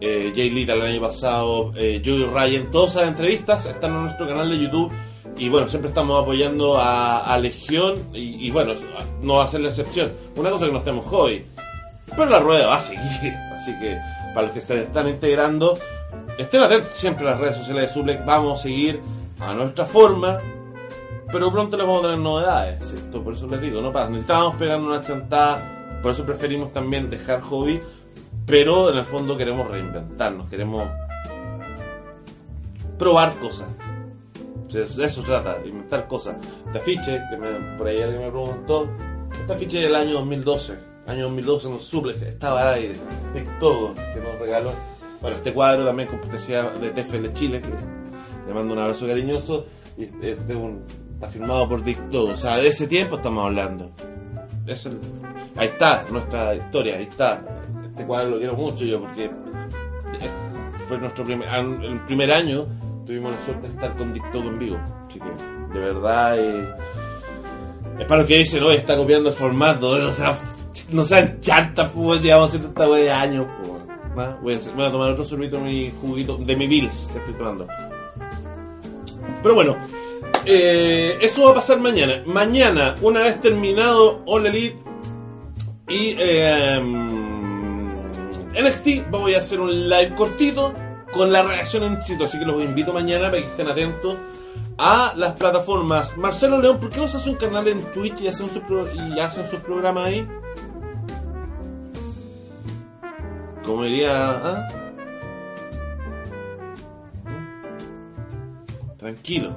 eh, 0.00 0.32
Jay 0.34 0.50
Lita 0.50 0.72
el 0.72 0.82
año 0.82 1.00
pasado, 1.00 1.72
eh, 1.76 2.00
Joey 2.04 2.24
Ryan. 2.24 2.70
Todas 2.70 2.92
esas 2.92 3.08
entrevistas 3.08 3.66
están 3.66 3.92
en 3.94 4.02
nuestro 4.04 4.26
canal 4.26 4.50
de 4.50 4.58
YouTube. 4.58 4.90
Y 5.36 5.48
bueno, 5.48 5.68
siempre 5.68 5.88
estamos 5.88 6.22
apoyando 6.22 6.78
a, 6.78 7.32
a 7.32 7.38
Legión. 7.38 7.96
Y, 8.12 8.46
y 8.46 8.50
bueno, 8.50 8.74
no 9.22 9.36
va 9.36 9.44
a 9.44 9.48
ser 9.48 9.60
la 9.60 9.68
excepción. 9.68 10.10
Una 10.36 10.50
cosa 10.50 10.66
que 10.66 10.72
no 10.72 10.78
estemos 10.78 11.06
hobby. 11.06 11.44
Pero 12.06 12.26
la 12.26 12.38
rueda 12.40 12.66
va 12.66 12.76
a 12.76 12.80
seguir. 12.80 13.02
Así 13.52 13.72
que 13.78 13.98
para 14.34 14.46
los 14.46 14.52
que 14.52 14.60
se 14.60 14.82
están 14.82 15.08
integrando, 15.08 15.78
estén 16.38 16.62
atentos 16.62 16.90
siempre 16.94 17.26
a 17.26 17.32
las 17.32 17.40
redes 17.40 17.56
sociales 17.58 17.88
de 17.88 17.94
Suplex. 17.94 18.24
Vamos 18.24 18.60
a 18.60 18.62
seguir 18.62 19.00
a 19.38 19.54
nuestra 19.54 19.86
forma. 19.86 20.38
Pero 21.32 21.52
pronto 21.52 21.76
les 21.76 21.86
vamos 21.86 22.00
a 22.00 22.06
tener 22.08 22.18
novedades, 22.18 22.88
¿cierto? 22.88 23.22
Por 23.22 23.34
eso 23.34 23.46
les 23.46 23.60
digo, 23.60 23.80
no 23.80 23.92
pasa. 23.92 24.10
Necesitábamos 24.10 24.56
pegar 24.56 24.80
una 24.80 25.02
chantada. 25.02 26.00
Por 26.02 26.12
eso 26.12 26.24
preferimos 26.24 26.72
también 26.72 27.08
dejar 27.08 27.40
hobby. 27.42 27.80
Pero 28.50 28.90
en 28.90 28.98
el 28.98 29.04
fondo 29.04 29.36
queremos 29.36 29.68
reinventarnos. 29.70 30.48
Queremos 30.50 30.88
probar 32.98 33.34
cosas. 33.36 33.68
De 34.72 34.82
eso 34.84 35.20
se 35.20 35.22
trata, 35.22 35.58
de 35.58 35.68
inventar 35.68 36.06
cosas. 36.06 36.36
Este 36.66 36.78
afiche, 36.78 37.20
que 37.30 37.36
por 37.76 37.86
ahí 37.88 38.00
alguien 38.02 38.22
me 38.22 38.30
preguntó, 38.30 38.88
este 39.40 39.52
afiche 39.52 39.80
del 39.80 39.94
año 39.96 40.12
2012, 40.14 40.78
año 41.08 41.24
2012 41.24 41.66
en 41.66 41.72
los 41.72 41.84
suples, 41.84 42.22
estaba 42.22 42.62
al 42.62 42.74
aire, 42.74 42.94
es 43.34 43.58
todo 43.58 43.94
que 43.94 44.20
nos 44.20 44.38
regaló. 44.38 44.70
Bueno, 45.20 45.36
este 45.38 45.52
cuadro 45.52 45.84
también 45.84 46.08
con 46.08 46.20
de 46.20 46.90
TFL 46.90 47.32
Chile, 47.32 47.60
que 47.60 47.68
le 48.46 48.54
mando 48.54 48.74
un 48.74 48.78
abrazo 48.80 49.06
cariñoso, 49.08 49.66
y 49.98 50.04
este 50.04 50.32
es 50.48 50.56
un- 50.56 50.84
está 51.14 51.26
firmado 51.26 51.68
por 51.68 51.82
Dick 51.82 52.08
Todo. 52.10 52.32
O 52.34 52.36
sea, 52.36 52.56
de 52.58 52.68
ese 52.68 52.86
tiempo 52.86 53.16
estamos 53.16 53.44
hablando. 53.44 53.90
Es 54.66 54.86
ahí 55.56 55.66
está 55.66 56.04
nuestra 56.10 56.54
historia, 56.54 56.96
ahí 56.96 57.02
está. 57.02 57.44
Este 58.00 58.26
lo 58.26 58.38
quiero 58.38 58.54
mucho 58.54 58.84
yo 58.84 59.00
porque 59.00 59.24
eh, 59.24 59.30
fue 60.88 60.98
nuestro 60.98 61.24
primer, 61.24 61.48
el 61.48 62.00
primer 62.06 62.32
año 62.32 62.66
tuvimos 63.06 63.34
la 63.34 63.44
suerte 63.44 63.66
de 63.68 63.74
estar 63.74 63.96
con 63.96 64.12
Dictoco 64.12 64.48
en 64.48 64.58
vivo. 64.58 64.80
Así 65.06 65.18
que, 65.18 65.74
de 65.74 65.80
verdad, 65.80 66.38
eh, 66.38 66.74
es 67.98 68.06
para 68.06 68.20
los 68.20 68.26
que 68.26 68.38
dicen, 68.38 68.62
hoy 68.62 68.76
está 68.76 68.96
copiando 68.96 69.28
el 69.28 69.34
formato, 69.34 69.98
no 69.98 70.12
sean, 70.12 70.34
no 70.92 71.04
sean 71.04 71.40
chantas, 71.40 71.90
pues, 71.90 72.22
llevamos 72.22 72.48
haciendo 72.48 72.68
esta 72.68 72.88
wea 72.88 73.02
de 73.02 73.10
años. 73.10 73.46
Voy 74.42 74.54
a, 74.54 74.90
tomar 74.90 75.10
otro 75.10 75.24
sorbito 75.24 75.58
de 75.58 75.62
mi 75.62 75.92
juguito, 76.00 76.36
de 76.36 76.56
mi 76.56 76.66
Bills 76.66 77.10
que 77.12 77.18
estoy 77.18 77.34
tomando. 77.34 77.66
Pero 79.42 79.54
bueno, 79.54 79.76
eh, 80.46 81.16
eso 81.20 81.44
va 81.44 81.50
a 81.52 81.54
pasar 81.54 81.78
mañana. 81.80 82.22
Mañana, 82.26 82.96
una 83.02 83.20
vez 83.20 83.40
terminado 83.40 84.22
All 84.26 84.46
Elite 84.46 84.78
y 85.88 86.14
NXT, 88.52 89.10
voy 89.10 89.34
a 89.34 89.38
hacer 89.38 89.60
un 89.60 89.88
live 89.88 90.14
cortito 90.14 90.72
con 91.12 91.32
la 91.32 91.42
reacción 91.42 91.84
en 91.84 92.02
sitio. 92.02 92.26
Así 92.26 92.38
que 92.38 92.44
los 92.44 92.62
invito 92.62 92.92
mañana 92.92 93.30
para 93.30 93.42
que 93.42 93.48
estén 93.48 93.68
atentos 93.68 94.16
a 94.78 95.12
las 95.16 95.32
plataformas. 95.32 96.16
Marcelo 96.16 96.60
León, 96.60 96.78
¿por 96.80 96.90
qué 96.90 96.98
no 97.00 97.08
se 97.08 97.16
hace 97.18 97.30
un 97.30 97.36
canal 97.36 97.68
en 97.68 97.82
Twitch 97.92 98.20
y 98.22 98.28
hacen 98.28 98.48
sus, 98.50 98.62
pro- 98.62 98.86
y 98.92 99.18
hacen 99.20 99.46
sus 99.46 99.60
programas 99.60 100.06
ahí? 100.06 100.26
Como 103.64 103.84
diría... 103.84 104.30
¿ah? 104.30 104.68
Tranquilo, 108.98 109.56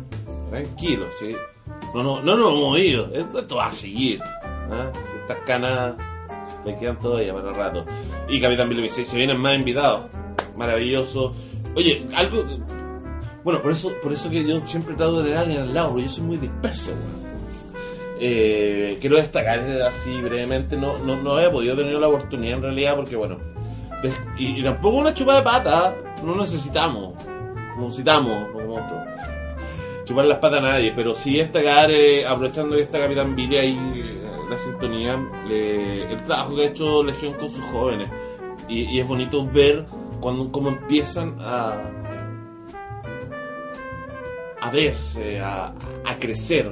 tranquilo, 0.50 1.06
sí. 1.12 1.36
No, 1.94 2.02
no, 2.04 2.22
no 2.22 2.36
nos 2.38 2.52
hemos 2.54 2.80
ido. 2.80 3.08
Esto 3.14 3.58
va 3.58 3.66
a 3.68 3.74
seguir. 3.74 4.22
¿ah? 4.24 4.90
Estas 5.22 5.38
canas 5.46 5.96
le 6.65 6.78
quedan 6.78 6.99
todavía 6.99 7.34
para 7.34 7.54
rato. 7.54 7.86
Y 8.28 8.39
Capitán 8.39 8.69
Billy 8.69 8.84
dice, 8.84 9.06
se 9.06 9.17
vienen 9.17 9.38
más 9.38 9.56
invitados. 9.56 10.06
Maravilloso. 10.56 11.34
Oye, 11.76 12.06
algo. 12.15 12.43
Bueno, 13.43 13.62
por 13.62 13.71
eso, 13.71 13.91
por 14.02 14.13
eso 14.13 14.30
que 14.30 14.45
yo 14.45 14.65
siempre 14.65 14.95
trato 14.95 15.17
de 15.17 15.23
tener 15.23 15.38
alguien 15.38 15.62
al 15.62 15.73
lado, 15.73 15.89
porque 15.89 16.04
yo 16.04 16.10
soy 16.10 16.23
muy 16.23 16.38
disperso, 16.38 16.91
weón. 16.91 17.23
Eh, 18.19 18.99
quiero 19.02 19.17
destacar 19.17 19.60
así 19.60 20.21
brevemente, 20.21 20.78
no, 20.78 20.97
no, 20.99 21.17
no 21.21 21.39
he 21.39 21.49
podido 21.49 21.76
tener 21.76 21.93
la 21.95 22.08
oportunidad 22.08 22.58
en 22.58 22.63
realidad 22.63 22.95
porque 22.95 23.17
bueno, 23.17 23.38
y, 24.38 24.63
tampoco 24.63 24.97
una 24.97 25.13
chupada 25.13 25.39
de 25.39 25.43
pata, 25.43 25.95
no 26.23 26.36
necesitamos, 26.36 27.15
no 27.78 27.84
necesitamos 27.84 28.49
como 28.52 28.76
otro, 28.76 29.04
chupar 30.06 30.26
las 30.26 30.38
patas 30.38 30.60
a 30.60 30.67
nadie, 30.67 30.93
pero 30.95 31.15
sí 31.15 31.38
destacar, 31.38 31.91
eh, 31.91 32.26
aprovechando 32.26 32.76
que 32.76 32.84
está 32.84 32.99
Capitán 32.99 33.36
Billy 33.36 33.58
ahí, 33.58 33.78
eh, 33.95 34.12
la 34.50 34.58
sintonía, 34.58 35.20
el 35.50 36.24
trabajo 36.24 36.56
que 36.56 36.62
ha 36.64 36.66
hecho 36.66 37.04
Legión 37.04 37.34
con 37.34 37.50
sus 37.50 37.64
jóvenes, 37.66 38.10
y, 38.68 39.00
es 39.00 39.08
bonito 39.08 39.46
ver 39.48 39.86
cuando 40.20 40.52
cómo 40.52 40.70
empiezan 40.70 41.36
a 41.40 41.90
a 44.62 44.72
verse, 44.72 45.42
a, 45.42 45.74
a 46.06 46.18
crecer. 46.18 46.72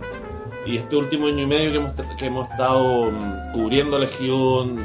Y 0.65 0.77
este 0.77 0.95
último 0.95 1.27
año 1.27 1.41
y 1.43 1.45
medio 1.47 1.71
que 1.71 1.77
hemos, 1.77 1.91
que 2.17 2.25
hemos 2.27 2.49
estado 2.49 3.11
mm, 3.11 3.51
cubriendo 3.53 3.99
Legión, 3.99 4.77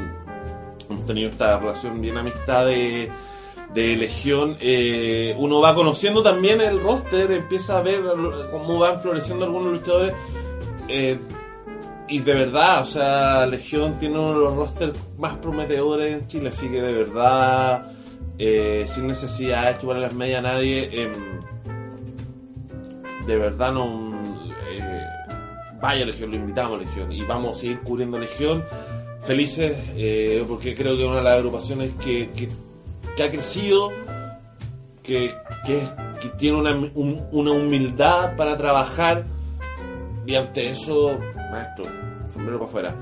hemos 0.89 1.05
tenido 1.05 1.29
esta 1.29 1.59
relación 1.59 2.01
bien 2.01 2.17
amistad 2.17 2.65
de, 2.65 3.09
de 3.73 3.95
Legión, 3.95 4.57
eh, 4.59 5.35
uno 5.37 5.61
va 5.61 5.75
conociendo 5.75 6.21
también 6.23 6.59
el 6.61 6.81
roster, 6.81 7.31
empieza 7.31 7.77
a 7.77 7.81
ver 7.81 8.01
cómo 8.51 8.79
van 8.79 8.99
floreciendo 8.99 9.45
algunos 9.45 9.73
luchadores. 9.73 10.13
eh, 10.89 11.17
y 12.09 12.19
de 12.19 12.33
verdad, 12.33 12.81
o 12.81 12.85
sea, 12.85 13.45
Legión 13.47 13.97
tiene 13.99 14.17
uno 14.17 14.33
de 14.33 14.39
los 14.39 14.55
rosters 14.55 14.97
más 15.17 15.35
prometedores 15.37 16.13
en 16.21 16.27
Chile, 16.27 16.49
así 16.49 16.67
que 16.69 16.81
de 16.81 16.93
verdad, 16.93 17.91
eh, 18.37 18.85
sin 18.87 19.07
necesidad 19.07 19.73
de 19.73 19.79
chuparle 19.79 20.03
las 20.03 20.13
medias 20.13 20.39
a 20.39 20.53
nadie, 20.53 20.89
em, 21.03 21.11
de 23.25 23.37
verdad 23.37 23.73
no 23.73 24.21
eh, 24.69 25.03
vaya 25.81 26.05
Legión, 26.05 26.29
lo 26.31 26.37
invitamos 26.37 26.79
a 26.79 26.83
Legión 26.85 27.11
y 27.11 27.21
vamos 27.23 27.57
a 27.57 27.61
seguir 27.61 27.79
cubriendo 27.81 28.17
Legión 28.19 28.63
felices 29.23 29.75
eh, 29.95 30.45
porque 30.47 30.73
creo 30.75 30.95
que 30.95 31.01
es 31.03 31.07
una 31.07 31.17
de 31.17 31.23
las 31.23 31.33
agrupaciones 31.33 31.91
que, 32.01 32.29
que, 33.15 33.23
ha 33.23 33.29
crecido 33.29 33.91
que, 35.03 35.33
que, 35.65 35.81
tiene 36.37 36.57
una, 36.57 36.71
un- 36.71 37.25
una 37.31 37.51
humildad 37.51 38.35
para 38.37 38.57
trabajar 38.57 39.25
y 40.25 40.35
ante 40.35 40.69
eso 40.69 41.19
maestro 41.51 41.85
sombrero 42.33 42.59
para 42.59 42.89
afuera 42.89 42.95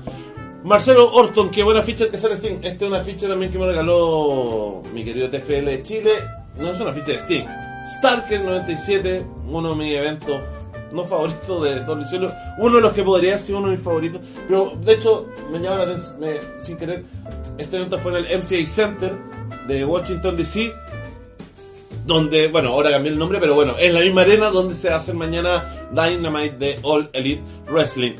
Marcelo 0.64 1.12
Orton, 1.12 1.50
qué 1.50 1.62
buena 1.62 1.80
ficha 1.80 2.08
que 2.08 2.18
sale 2.18 2.34
Sting. 2.34 2.58
Esta 2.60 2.86
es 2.86 2.90
una 2.90 3.00
ficha 3.00 3.28
también 3.28 3.52
que 3.52 3.58
me 3.58 3.66
regaló 3.66 4.82
mi 4.92 5.04
querido 5.04 5.30
TFL 5.30 5.64
de 5.64 5.82
Chile. 5.84 6.10
No 6.58 6.72
es 6.72 6.80
una 6.80 6.92
ficha 6.92 7.12
de 7.12 7.18
Sting, 7.18 7.44
Starker 7.98 8.42
97, 8.42 9.24
uno 9.48 9.70
de 9.70 9.76
mis 9.76 9.94
eventos 9.94 10.40
no 10.92 11.04
favoritos 11.04 11.62
de 11.62 11.80
WCW, 11.84 12.30
uno 12.58 12.76
de 12.76 12.82
los 12.82 12.92
que 12.92 13.02
podría 13.02 13.38
ser 13.38 13.56
uno 13.56 13.68
de 13.68 13.76
mis 13.76 13.84
favoritos, 13.84 14.20
pero 14.48 14.72
de 14.82 14.92
hecho 14.92 15.28
me 15.52 15.58
llama 15.58 15.76
la 15.76 15.82
atención, 15.84 16.20
sin 16.60 16.76
querer, 16.76 17.04
este 17.58 17.76
evento 17.76 17.98
fue 17.98 18.18
en 18.18 18.24
el 18.24 18.38
MCA 18.38 18.66
Center 18.66 19.14
de 19.68 19.84
Washington 19.84 20.36
DC, 20.36 20.72
donde, 22.06 22.48
bueno, 22.48 22.70
ahora 22.70 22.90
cambié 22.90 23.12
el 23.12 23.18
nombre, 23.18 23.38
pero 23.40 23.54
bueno, 23.54 23.76
es 23.78 23.92
la 23.92 24.00
misma 24.00 24.22
arena 24.22 24.50
donde 24.50 24.74
se 24.74 24.90
hacer 24.90 25.14
mañana 25.14 25.88
Dynamite 25.92 26.56
de 26.56 26.78
All 26.82 27.10
Elite 27.12 27.42
Wrestling. 27.66 28.12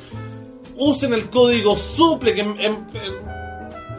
Usen 0.77 1.14
el 1.14 1.31
código 1.31 1.77
SUPLE 1.77 2.40
en, 2.40 2.55
en- 2.61 2.87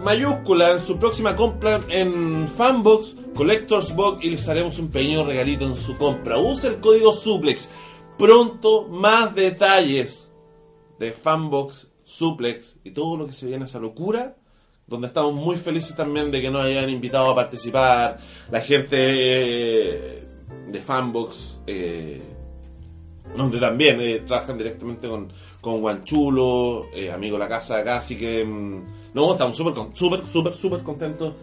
mayúscula 0.04 0.72
en 0.74 0.80
su 0.80 0.98
próxima 0.98 1.36
compra 1.36 1.80
en 1.90 2.48
Fanbox, 2.48 3.16
Collectors 3.36 3.96
Box 3.96 4.24
y 4.24 4.30
les 4.30 4.48
haremos 4.48 4.78
un 4.80 4.90
pequeño 4.90 5.26
regalito 5.26 5.66
en 5.66 5.76
su 5.76 5.98
compra. 5.98 6.38
Use 6.38 6.68
el 6.68 6.78
código 6.80 7.14
SUPLEX. 7.14 7.70
Pronto 8.18 8.88
más 8.88 9.36
detalles 9.36 10.32
de 11.00 11.12
Fanbox, 11.12 11.90
Suplex 12.04 12.78
y 12.84 12.92
todo 12.92 13.16
lo 13.18 13.28
que 13.28 13.34
se 13.34 13.46
viene 13.46 13.64
a 13.66 13.68
esa 13.68 13.80
locura. 13.80 14.38
Donde 14.88 15.08
estamos 15.08 15.34
muy 15.34 15.58
felices 15.58 15.96
también 15.96 16.32
de 16.32 16.42
que 16.42 16.50
nos 16.50 16.66
hayan 16.66 16.90
invitado 16.90 17.30
a 17.32 17.36
participar. 17.36 18.18
La 18.50 18.62
gente 18.62 18.96
eh, 18.98 20.24
de 20.72 20.80
Fanbox, 20.80 21.60
eh, 21.68 22.22
donde 23.36 23.60
también 23.60 24.00
eh, 24.00 24.22
trabajan 24.26 24.58
directamente 24.58 25.10
con, 25.10 25.28
con 25.60 25.82
Guanchulo, 25.82 26.86
amigo 27.14 27.36
de 27.36 27.40
la 27.44 27.50
casa 27.50 27.78
acá, 27.80 27.98
así 27.98 28.18
que 28.18 28.46
mm, 28.46 29.14
no, 29.14 29.34
estamos 29.34 29.58
súper, 29.58 29.74
súper, 29.94 30.26
súper, 30.26 30.54
súper 30.54 30.84
contentos 30.84 31.34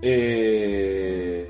de, 0.00 1.48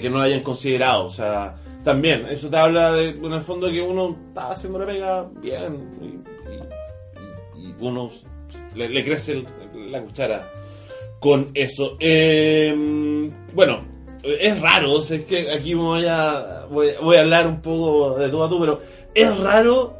que 0.00 0.10
nos 0.10 0.22
hayan 0.22 0.40
considerado, 0.40 1.06
o 1.06 1.10
sea, 1.10 1.56
también, 1.84 2.26
eso 2.30 2.48
te 2.50 2.56
habla 2.58 2.92
de, 2.92 3.10
en 3.10 3.32
el 3.32 3.40
fondo 3.42 3.70
que 3.70 3.80
uno 3.82 4.16
está 4.28 4.52
haciendo 4.52 4.78
la 4.78 4.86
pega 4.86 5.28
bien 5.40 5.90
y, 6.00 7.60
y- 7.60 7.68
y 7.68 7.74
uno 7.80 8.08
le, 8.74 8.88
le 8.88 9.04
crece 9.04 9.32
el- 9.32 9.92
la 9.92 10.00
cuchara 10.02 10.50
con 11.20 11.48
eso. 11.54 11.96
Eh, 12.00 12.74
bueno, 13.54 13.84
es 14.22 14.60
raro, 14.60 15.00
es 15.00 15.22
que 15.24 15.50
aquí 15.52 15.74
voy 15.74 16.06
a, 16.06 16.66
voy, 16.70 16.90
voy 17.02 17.16
a 17.16 17.20
hablar 17.20 17.46
un 17.46 17.60
poco 17.60 18.18
de 18.18 18.28
tú 18.28 18.42
a 18.42 18.48
tú, 18.48 18.60
pero 18.60 18.80
es 19.14 19.38
raro 19.38 19.96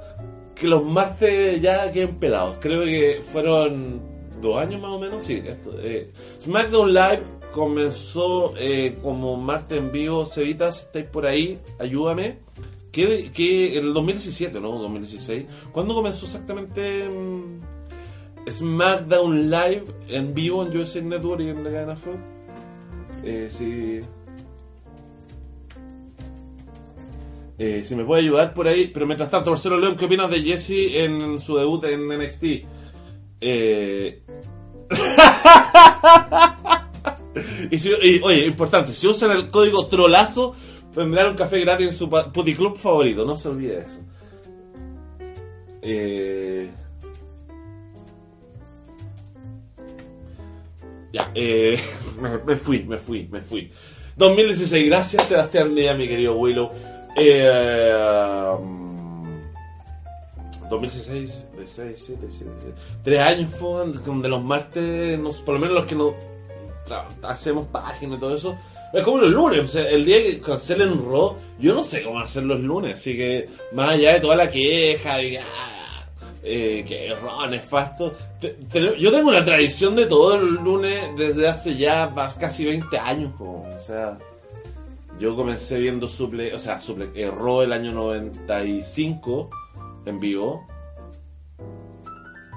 que 0.55 0.67
los 0.69 0.85
martes 0.85 1.61
ya 1.61 1.91
queden 1.91 2.17
pelados. 2.17 2.57
Creo 2.61 2.85
que 2.85 3.21
fueron 3.33 4.01
dos 4.41 4.61
años 4.61 4.81
más 4.81 4.91
o 4.93 4.99
menos, 4.99 5.25
sí. 5.25 5.43
Esto, 5.47 5.75
eh, 5.83 6.11
SmackDown 6.41 6.93
Live 6.93 7.23
comenzó 7.53 8.53
eh, 8.59 8.97
como 9.03 9.37
martes 9.37 9.79
en 9.79 9.91
vivo. 9.93 10.25
Cevitas, 10.27 10.77
si 10.79 10.83
estáis 10.85 11.07
por 11.07 11.27
ahí, 11.27 11.59
ayúdame. 11.79 12.39
Que, 12.93 13.33
que 13.33 13.77
el 13.77 13.93
2017, 13.93 14.61
¿no? 14.61 14.79
2016. 14.79 15.47
¿Cuándo 15.73 15.95
comenzó 15.95 16.27
exactamente 16.27 17.09
mm, 17.09 17.61
SmackDown 18.48 19.50
Live 19.50 19.85
en 20.09 20.35
vivo 20.35 20.64
en 20.64 20.76
USA 20.76 21.00
Network 21.00 21.40
y 21.40 21.48
en 21.48 21.64
la 21.64 21.70
cadena 21.70 21.96
Fox? 21.96 22.16
Eh, 23.24 23.48
sí. 23.50 24.00
Eh, 27.59 27.83
si 27.85 27.94
me 27.94 28.04
puede 28.04 28.22
ayudar 28.22 28.52
por 28.52 28.66
ahí. 28.68 28.88
Pero 28.92 29.07
mientras 29.07 29.30
tanto, 29.30 29.50
Marcelo 29.50 29.78
León, 29.78 29.96
¿qué 29.96 30.04
opinas 30.07 30.30
de 30.30 30.42
Jesse 30.42 30.96
en 31.04 31.38
su 31.40 31.57
debut 31.57 31.85
en 31.85 32.09
NXT? 32.09 32.44
Eh... 33.40 34.22
y, 37.70 37.78
si- 37.78 37.90
y, 38.02 38.20
oye, 38.22 38.46
importante, 38.46 38.92
si 38.92 39.07
usan 39.07 39.30
el 39.30 39.50
código 39.50 39.87
trolazo, 39.87 40.54
tendrán 40.94 41.30
un 41.30 41.37
café 41.37 41.61
gratis 41.61 41.87
en 41.88 41.92
su 41.92 42.11
puticlub 42.11 42.76
favorito. 42.76 43.24
No 43.24 43.37
se 43.37 43.48
olvide 43.48 43.76
de 43.76 43.80
eso. 43.80 43.98
Eh... 45.83 46.70
Ya, 51.14 51.31
eh, 51.33 51.79
me, 52.44 52.57
fui, 52.57 52.83
me 52.83 52.98
fui, 52.98 53.29
me 53.31 53.40
fui. 53.40 53.70
2016, 54.16 54.87
gracias 54.88 55.29
Sebastián 55.29 55.72
Díaz, 55.72 55.96
mi 55.96 56.09
querido 56.09 56.37
Willow. 56.37 56.72
Eh, 57.16 58.57
um, 58.59 59.40
2016, 60.68 61.50
16, 61.57 62.03
7, 62.05 62.27
7, 62.31 62.53
7. 62.59 62.74
Tres 63.05 63.20
años 63.20 63.55
fueron 63.55 63.92
donde 64.05 64.29
los 64.29 64.42
martes, 64.42 65.16
nos, 65.20 65.40
por 65.42 65.55
lo 65.55 65.61
menos 65.61 65.77
los 65.77 65.85
que 65.87 65.94
no 65.94 66.16
hacemos 67.22 67.68
páginas 67.68 68.18
y 68.18 68.20
todo 68.20 68.35
eso, 68.35 68.59
es 68.92 69.05
como 69.05 69.18
los 69.18 69.31
lunes. 69.31 69.61
O 69.61 69.68
sea, 69.68 69.88
el 69.88 70.05
día 70.05 70.20
que 70.20 70.40
cancelen 70.40 70.98
Raw, 71.09 71.37
yo 71.61 71.77
no 71.77 71.85
sé 71.85 72.03
cómo 72.03 72.27
ser 72.27 72.42
los 72.42 72.59
lunes. 72.59 72.94
Así 72.94 73.16
que, 73.16 73.48
más 73.70 73.90
allá 73.90 74.14
de 74.14 74.20
toda 74.20 74.35
la 74.35 74.50
queja 74.50 75.22
y 75.22 75.37
ah, 75.37 75.74
eh, 76.44 76.85
que 76.87 77.14
Raw 77.14 77.48
nefasto, 77.48 78.12
te- 78.40 78.57
yo 78.98 79.11
tengo 79.11 79.30
una 79.30 79.44
tradición 79.44 79.96
de 79.96 80.07
todo 80.07 80.37
el 80.37 80.54
lunes 80.57 81.09
desde 81.16 81.48
hace 81.48 81.76
ya 81.76 82.09
más 82.14 82.35
casi 82.35 82.64
20 82.64 82.98
años. 82.98 83.33
como, 83.38 83.68
o 83.68 83.80
sea. 83.80 84.18
Yo 85.18 85.37
comencé 85.37 85.78
viendo 85.78 86.09
Suple, 86.09 86.52
o 86.54 86.59
sea, 86.59 86.80
Suple, 86.80 87.09
Raw 87.30 87.62
el 87.62 87.72
año 87.72 87.92
95 87.92 89.48
en 90.07 90.18
vivo. 90.20 90.66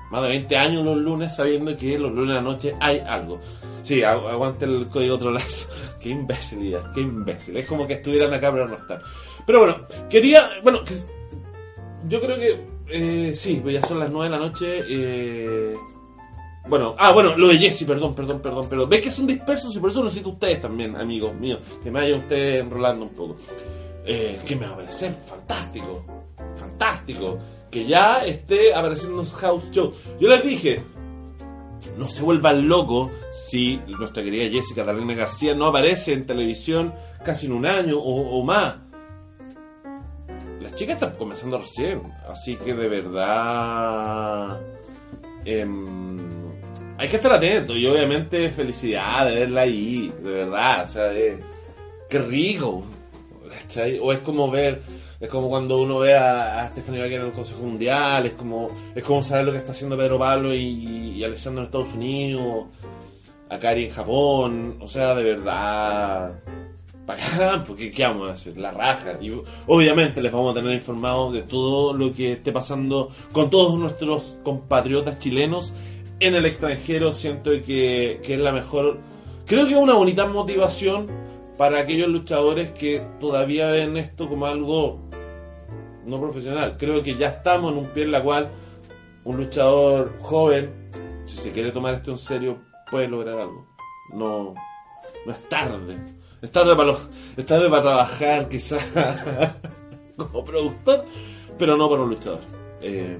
Más 0.09 0.21
de 0.23 0.29
20 0.29 0.57
años 0.57 0.85
los 0.85 0.97
lunes 0.97 1.35
sabiendo 1.35 1.75
que 1.77 1.99
los 1.99 2.11
lunes 2.11 2.31
a 2.31 2.35
la 2.35 2.41
noche 2.41 2.75
hay 2.79 2.99
algo. 2.99 3.39
Sí, 3.83 3.99
agu- 4.01 4.27
aguante 4.29 4.65
el 4.65 4.87
código 4.87 5.17
trolazo. 5.19 5.69
qué 5.99 6.09
imbecilidad, 6.09 6.91
qué 6.93 7.01
imbécil. 7.01 7.57
Es 7.57 7.67
como 7.67 7.85
que 7.85 7.93
estuvieran 7.93 8.33
acá 8.33 8.51
pero 8.51 8.67
no 8.67 8.75
están. 8.75 9.01
Pero 9.45 9.59
bueno, 9.59 9.77
quería, 10.09 10.41
bueno, 10.63 10.79
yo 12.07 12.19
creo 12.21 12.37
que, 12.37 12.65
eh, 12.89 13.33
sí, 13.35 13.59
pues 13.61 13.75
ya 13.75 13.87
son 13.87 13.99
las 13.99 14.09
9 14.09 14.29
de 14.29 14.37
la 14.37 14.45
noche. 14.45 14.83
Eh, 14.89 15.75
bueno, 16.67 16.95
ah, 16.97 17.11
bueno, 17.11 17.37
lo 17.37 17.47
de 17.47 17.57
Jesse, 17.57 17.85
perdón, 17.85 18.13
perdón, 18.13 18.41
perdón, 18.41 18.67
pero 18.69 18.87
ves 18.87 19.01
que 19.01 19.11
son 19.11 19.25
dispersos 19.25 19.75
y 19.75 19.79
por 19.79 19.89
eso 19.89 19.99
lo 19.99 20.05
necesito 20.05 20.29
ustedes 20.29 20.61
también, 20.61 20.95
amigos 20.97 21.33
míos, 21.33 21.59
que 21.81 21.89
me 21.89 22.01
vayan 22.01 22.19
ustedes 22.19 22.61
enrolando 22.61 23.05
un 23.05 23.11
poco. 23.11 23.37
Eh, 24.05 24.39
¿Qué 24.45 24.55
me 24.55 24.65
va 24.65 24.73
a 24.73 24.77
parecer? 24.77 25.15
Fantástico, 25.27 26.05
fantástico, 26.57 27.39
que 27.71 27.85
ya 27.85 28.25
esté 28.25 28.73
apareciendo 28.73 29.13
en 29.13 29.25
los 29.25 29.33
house 29.35 29.71
shows. 29.71 29.95
Yo 30.19 30.27
les 30.27 30.43
dije, 30.43 30.81
no 31.97 32.09
se 32.09 32.23
vuelvan 32.23 32.67
locos 32.67 33.11
si 33.31 33.79
nuestra 33.87 34.23
querida 34.23 34.49
Jessica 34.49 34.85
Catalina 34.85 35.13
García 35.13 35.55
no 35.55 35.67
aparece 35.67 36.13
en 36.13 36.25
televisión 36.25 36.93
casi 37.23 37.45
en 37.45 37.53
un 37.53 37.65
año 37.65 37.97
o, 37.97 38.39
o 38.39 38.43
más. 38.43 38.75
Las 40.77 40.81
chicas 40.81 41.01
están 41.01 41.17
comenzando 41.17 41.57
recién, 41.57 42.03
así 42.29 42.55
que 42.55 42.75
de 42.75 42.87
verdad 42.87 44.61
em, 45.43 46.19
hay 46.99 47.09
que 47.09 47.15
estar 47.15 47.33
atento 47.33 47.75
y 47.75 47.87
obviamente 47.87 48.51
felicidad 48.51 49.25
de 49.25 49.39
verla 49.39 49.61
ahí, 49.61 50.13
de 50.21 50.31
verdad, 50.31 50.83
o 50.83 50.85
sea, 50.85 51.11
eh, 51.15 51.39
qué 52.07 52.19
rico, 52.19 52.83
¿cachai? 53.49 53.97
O 53.97 54.13
es 54.13 54.19
como 54.19 54.51
ver, 54.51 54.83
es 55.19 55.27
como 55.29 55.49
cuando 55.49 55.81
uno 55.81 55.97
ve 55.97 56.15
a, 56.15 56.59
a 56.59 56.67
Stephanie 56.67 57.01
Baker 57.01 57.21
en 57.21 57.25
el 57.25 57.33
Consejo 57.33 57.63
Mundial, 57.63 58.27
es 58.27 58.33
como, 58.33 58.69
es 58.93 59.03
como 59.03 59.23
saber 59.23 59.45
lo 59.45 59.53
que 59.53 59.57
está 59.57 59.71
haciendo 59.71 59.97
Pedro 59.97 60.19
Pablo 60.19 60.53
y, 60.53 61.23
Alessandro 61.23 61.61
en 61.61 61.65
Estados 61.65 61.95
Unidos, 61.95 62.65
a 63.49 63.57
Kari 63.57 63.85
en 63.85 63.91
Japón, 63.91 64.77
o 64.79 64.87
sea, 64.87 65.15
de 65.15 65.23
verdad, 65.23 66.33
porque 67.67 67.91
¿qué 67.91 68.03
vamos 68.03 68.29
a 68.29 68.33
hacer? 68.33 68.57
La 68.57 68.71
raja. 68.71 69.19
Obviamente 69.65 70.21
les 70.21 70.31
vamos 70.31 70.51
a 70.51 70.59
tener 70.59 70.73
informados 70.73 71.33
de 71.33 71.41
todo 71.43 71.93
lo 71.93 72.13
que 72.13 72.33
esté 72.33 72.51
pasando 72.51 73.09
con 73.31 73.49
todos 73.49 73.77
nuestros 73.79 74.37
compatriotas 74.43 75.19
chilenos 75.19 75.73
en 76.19 76.35
el 76.35 76.45
extranjero. 76.45 77.13
Siento 77.13 77.51
que, 77.65 78.19
que 78.23 78.33
es 78.33 78.39
la 78.39 78.51
mejor, 78.51 78.99
creo 79.45 79.65
que 79.65 79.71
es 79.71 79.77
una 79.77 79.93
bonita 79.93 80.25
motivación 80.25 81.07
para 81.57 81.79
aquellos 81.79 82.09
luchadores 82.09 82.71
que 82.71 83.01
todavía 83.19 83.71
ven 83.71 83.97
esto 83.97 84.27
como 84.27 84.45
algo 84.45 84.99
no 86.05 86.19
profesional. 86.19 86.77
Creo 86.77 87.01
que 87.03 87.15
ya 87.15 87.29
estamos 87.29 87.71
en 87.71 87.79
un 87.79 87.87
pie 87.87 88.03
en 88.03 88.11
la 88.11 88.23
cual 88.23 88.49
un 89.23 89.37
luchador 89.37 90.17
joven, 90.21 90.89
si 91.25 91.37
se 91.37 91.51
quiere 91.51 91.71
tomar 91.71 91.95
esto 91.95 92.11
en 92.11 92.17
serio, 92.17 92.57
puede 92.89 93.07
lograr 93.07 93.39
algo. 93.39 93.65
No, 94.13 94.55
no 95.25 95.31
es 95.31 95.49
tarde. 95.49 95.97
Es 96.41 96.51
tarde 96.51 96.75
para 96.75 96.89
los, 96.89 96.99
es 97.35 97.45
tarde 97.45 97.69
para 97.69 97.81
trabajar 97.81 98.47
quizás 98.49 98.83
como 100.17 100.43
productor, 100.45 101.05
pero 101.57 101.75
no 101.77 101.89
para 101.89 102.03
un 102.03 102.09
luchador. 102.09 102.41
Eh, 102.81 103.17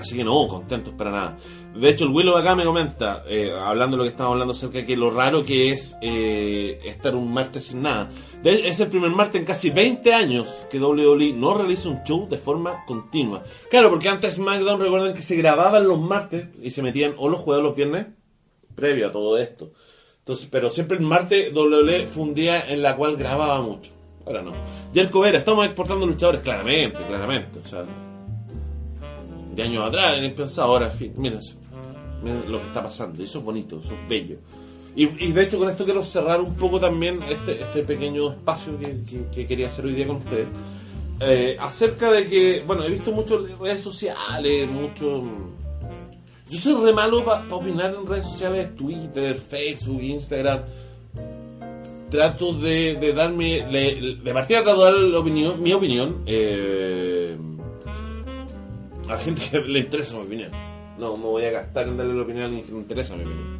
así 0.00 0.16
que 0.16 0.24
no, 0.24 0.46
contentos 0.48 0.94
para 0.94 1.10
nada. 1.10 1.38
De 1.74 1.88
hecho, 1.90 2.04
el 2.06 2.10
Willow 2.10 2.36
acá 2.36 2.56
me 2.56 2.64
comenta, 2.64 3.22
eh, 3.28 3.52
hablando 3.56 3.96
de 3.96 3.98
lo 3.98 4.02
que 4.04 4.10
estábamos 4.10 4.34
hablando 4.34 4.52
acerca 4.52 4.78
de 4.78 4.86
que 4.86 4.96
lo 4.96 5.10
raro 5.10 5.44
que 5.44 5.70
es 5.70 5.96
eh, 6.02 6.80
estar 6.84 7.14
un 7.14 7.32
martes 7.32 7.66
sin 7.66 7.82
nada. 7.82 8.10
De- 8.42 8.68
es 8.68 8.80
el 8.80 8.88
primer 8.88 9.10
martes 9.10 9.40
en 9.40 9.46
casi 9.46 9.70
20 9.70 10.12
años 10.14 10.66
que 10.70 10.80
WWE 10.80 11.34
no 11.34 11.54
realiza 11.54 11.88
un 11.88 12.02
show 12.02 12.26
de 12.28 12.38
forma 12.38 12.84
continua. 12.86 13.44
Claro, 13.70 13.90
porque 13.90 14.08
antes 14.08 14.34
SmackDown, 14.34 14.80
recuerden 14.80 15.14
que 15.14 15.22
se 15.22 15.36
grababan 15.36 15.86
los 15.86 16.00
martes 16.00 16.48
y 16.60 16.72
se 16.72 16.82
metían 16.82 17.14
o 17.16 17.28
los 17.28 17.38
jueves 17.40 17.60
o 17.60 17.66
los 17.68 17.76
viernes, 17.76 18.06
previo 18.74 19.08
a 19.08 19.12
todo 19.12 19.38
esto. 19.38 19.72
Entonces, 20.28 20.46
pero 20.52 20.68
siempre 20.68 20.98
el 20.98 21.04
martes 21.04 21.54
WWE 21.54 22.06
fue 22.06 22.22
un 22.24 22.34
día 22.34 22.68
en 22.68 22.82
la 22.82 22.96
cual 22.96 23.16
grababa 23.16 23.62
mucho. 23.62 23.92
Ahora 24.26 24.42
no. 24.42 24.52
Jerko 24.92 25.20
Vera, 25.20 25.38
estamos 25.38 25.64
exportando 25.64 26.06
luchadores, 26.06 26.42
claramente, 26.42 26.98
claramente. 27.06 27.58
O 27.64 27.66
sea, 27.66 27.82
de 29.54 29.62
años 29.62 29.86
atrás, 29.86 30.18
en 30.18 30.34
pensado, 30.34 30.70
ahora, 30.70 30.84
en 30.84 30.92
fin, 30.92 31.14
miren, 31.16 31.40
miren 32.22 32.52
lo 32.52 32.60
que 32.60 32.66
está 32.66 32.82
pasando. 32.82 33.24
Eso 33.24 33.38
es 33.38 33.44
bonito, 33.46 33.80
eso 33.82 33.94
es 33.94 34.06
bello. 34.06 34.36
Y, 34.94 35.06
de 35.06 35.42
hecho 35.44 35.58
con 35.58 35.70
esto 35.70 35.86
quiero 35.86 36.04
cerrar 36.04 36.42
un 36.42 36.56
poco 36.56 36.78
también 36.78 37.22
este, 37.30 37.52
este 37.52 37.82
pequeño 37.84 38.32
espacio 38.32 38.78
que 39.34 39.46
quería 39.46 39.68
hacer 39.68 39.86
hoy 39.86 39.94
día 39.94 40.08
con 40.08 40.16
ustedes. 40.16 40.48
Eh, 41.20 41.56
acerca 41.58 42.12
de 42.12 42.28
que, 42.28 42.64
bueno, 42.66 42.84
he 42.84 42.90
visto 42.90 43.12
muchas 43.12 43.58
redes 43.58 43.80
sociales, 43.80 44.68
mucho... 44.68 45.24
Yo 46.50 46.58
soy 46.60 46.84
re 46.84 46.92
malo 46.92 47.24
para 47.24 47.44
opinar 47.54 47.94
en 47.94 48.06
redes 48.06 48.24
sociales, 48.24 48.74
Twitter, 48.74 49.34
Facebook, 49.36 50.02
Instagram. 50.02 50.60
Trato 52.10 52.54
de, 52.54 52.94
de 52.96 53.12
darme, 53.12 53.66
le- 53.70 54.16
de 54.16 54.32
partida 54.32 54.62
trato 54.62 54.84
de 54.86 55.10
dar 55.10 55.22
mi 55.58 55.72
opinión 55.74 56.22
eh, 56.24 57.36
a 59.06 59.12
la 59.12 59.18
gente 59.18 59.42
que 59.50 59.60
le 59.60 59.80
interesa 59.80 60.14
mi 60.16 60.22
opinión. 60.22 60.50
No 60.98 61.16
me 61.18 61.24
voy 61.24 61.44
a 61.44 61.50
gastar 61.50 61.86
en 61.86 61.98
darle 61.98 62.14
la 62.14 62.22
opinión 62.22 62.44
a 62.44 62.46
alguien 62.46 62.64
que 62.64 62.72
no 62.72 62.78
interesa 62.78 63.14
mi 63.14 63.24
opinión. 63.24 63.58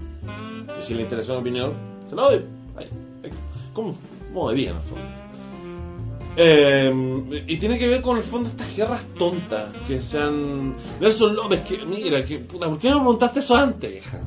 Y 0.79 0.83
si 0.83 0.95
le 0.95 1.03
interesa 1.03 1.35
mi 1.35 1.41
opinión, 1.41 1.75
se 2.09 2.17
la 2.17 2.23
doy. 2.23 2.45
Ay, 2.77 2.87
ay, 3.25 3.31
Como 3.75 3.95
modo 4.33 4.49
de 4.49 4.55
vida, 4.57 4.71
en 4.71 4.77
el 4.79 4.83
fondo. 4.83 5.05
Eh, 6.41 7.43
y 7.49 7.57
tiene 7.57 7.77
que 7.77 7.89
ver 7.89 8.01
con 8.01 8.17
el 8.17 8.23
fondo 8.23 8.49
estas 8.49 8.77
guerras 8.77 9.05
tontas 9.19 9.75
que 9.89 10.01
sean. 10.01 10.77
Nelson 11.01 11.35
López, 11.35 11.63
que 11.63 11.85
mira, 11.85 12.25
que 12.25 12.39
puta, 12.39 12.69
¿por 12.69 12.79
qué 12.79 12.91
no 12.91 13.01
preguntaste 13.01 13.41
eso 13.41 13.57
antes, 13.57 13.91
vieja? 13.91 14.21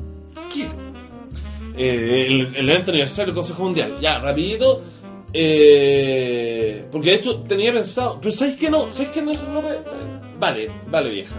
Eh, 1.74 2.26
el, 2.54 2.68
evento 2.68 2.90
aniversario 2.90 3.28
del 3.28 3.34
Consejo 3.34 3.62
Mundial, 3.62 3.96
ya, 3.98 4.18
rapidito. 4.18 4.82
eh, 5.32 6.86
porque 6.92 7.12
de 7.12 7.16
hecho 7.16 7.40
tenía 7.44 7.72
pensado, 7.72 8.18
pero 8.20 8.30
¿sabes 8.30 8.56
qué 8.56 8.68
no? 8.68 8.92
¿Sabes 8.92 9.10
qué 9.10 9.22
Nelson 9.22 9.54
López? 9.54 9.78
Vale, 10.38 10.70
vale, 10.90 11.08
vieja. 11.08 11.36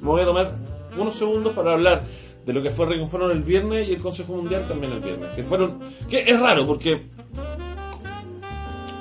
Me 0.00 0.06
voy 0.06 0.22
a 0.22 0.24
tomar 0.24 0.54
unos 0.98 1.14
segundos 1.14 1.52
para 1.52 1.72
hablar 1.72 2.02
de 2.46 2.52
lo 2.54 2.62
que 2.62 2.70
fue 2.70 2.86
Honor 2.86 3.32
el 3.32 3.42
viernes 3.42 3.86
y 3.86 3.92
el 3.92 4.00
Consejo 4.00 4.32
Mundial 4.32 4.66
también 4.66 4.92
el 4.92 5.00
viernes. 5.00 5.36
Que 5.36 5.42
fueron. 5.42 5.78
que 6.08 6.20
es 6.20 6.40
raro 6.40 6.66
porque. 6.66 7.02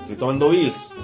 Estoy 0.01 0.17
tomando 0.17 0.49
Bills. 0.49 0.94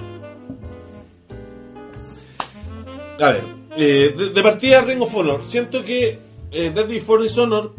A 3.22 3.32
ver, 3.32 3.44
eh, 3.78 4.16
de, 4.18 4.30
de 4.32 4.42
partida 4.42 4.82
Ring 4.82 5.00
of 5.02 5.16
Honor. 5.16 5.44
Siento 5.44 5.84
que 5.84 6.18
eh, 6.52 6.72
Dead 6.74 6.88
Before 6.88 7.22
Dishonor, 7.22 7.72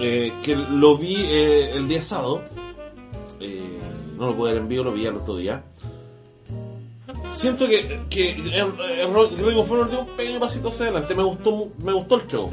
eh, 0.00 0.32
que 0.42 0.56
lo 0.56 0.96
vi 0.96 1.16
eh, 1.18 1.72
el 1.74 1.86
día 1.86 2.00
sábado, 2.00 2.42
eh, 3.38 3.78
no 4.16 4.28
lo 4.28 4.36
pude 4.36 4.54
ver 4.54 4.62
en 4.62 4.68
vivo, 4.68 4.84
lo 4.84 4.92
vi 4.92 5.06
al 5.06 5.16
otro 5.16 5.36
día. 5.36 5.62
Siento 7.28 7.68
que, 7.68 8.00
que 8.08 8.30
el, 8.30 8.54
el 8.54 9.44
Ring 9.44 9.58
of 9.58 9.70
Honor 9.70 9.90
dio 9.90 10.00
un 10.00 10.16
pequeño 10.16 10.40
pasito 10.40 10.68
hacia 10.68 10.86
adelante. 10.86 11.14
Me 11.14 11.22
gustó, 11.22 11.68
me 11.84 11.92
gustó 11.92 12.16
el 12.16 12.26
show. 12.26 12.50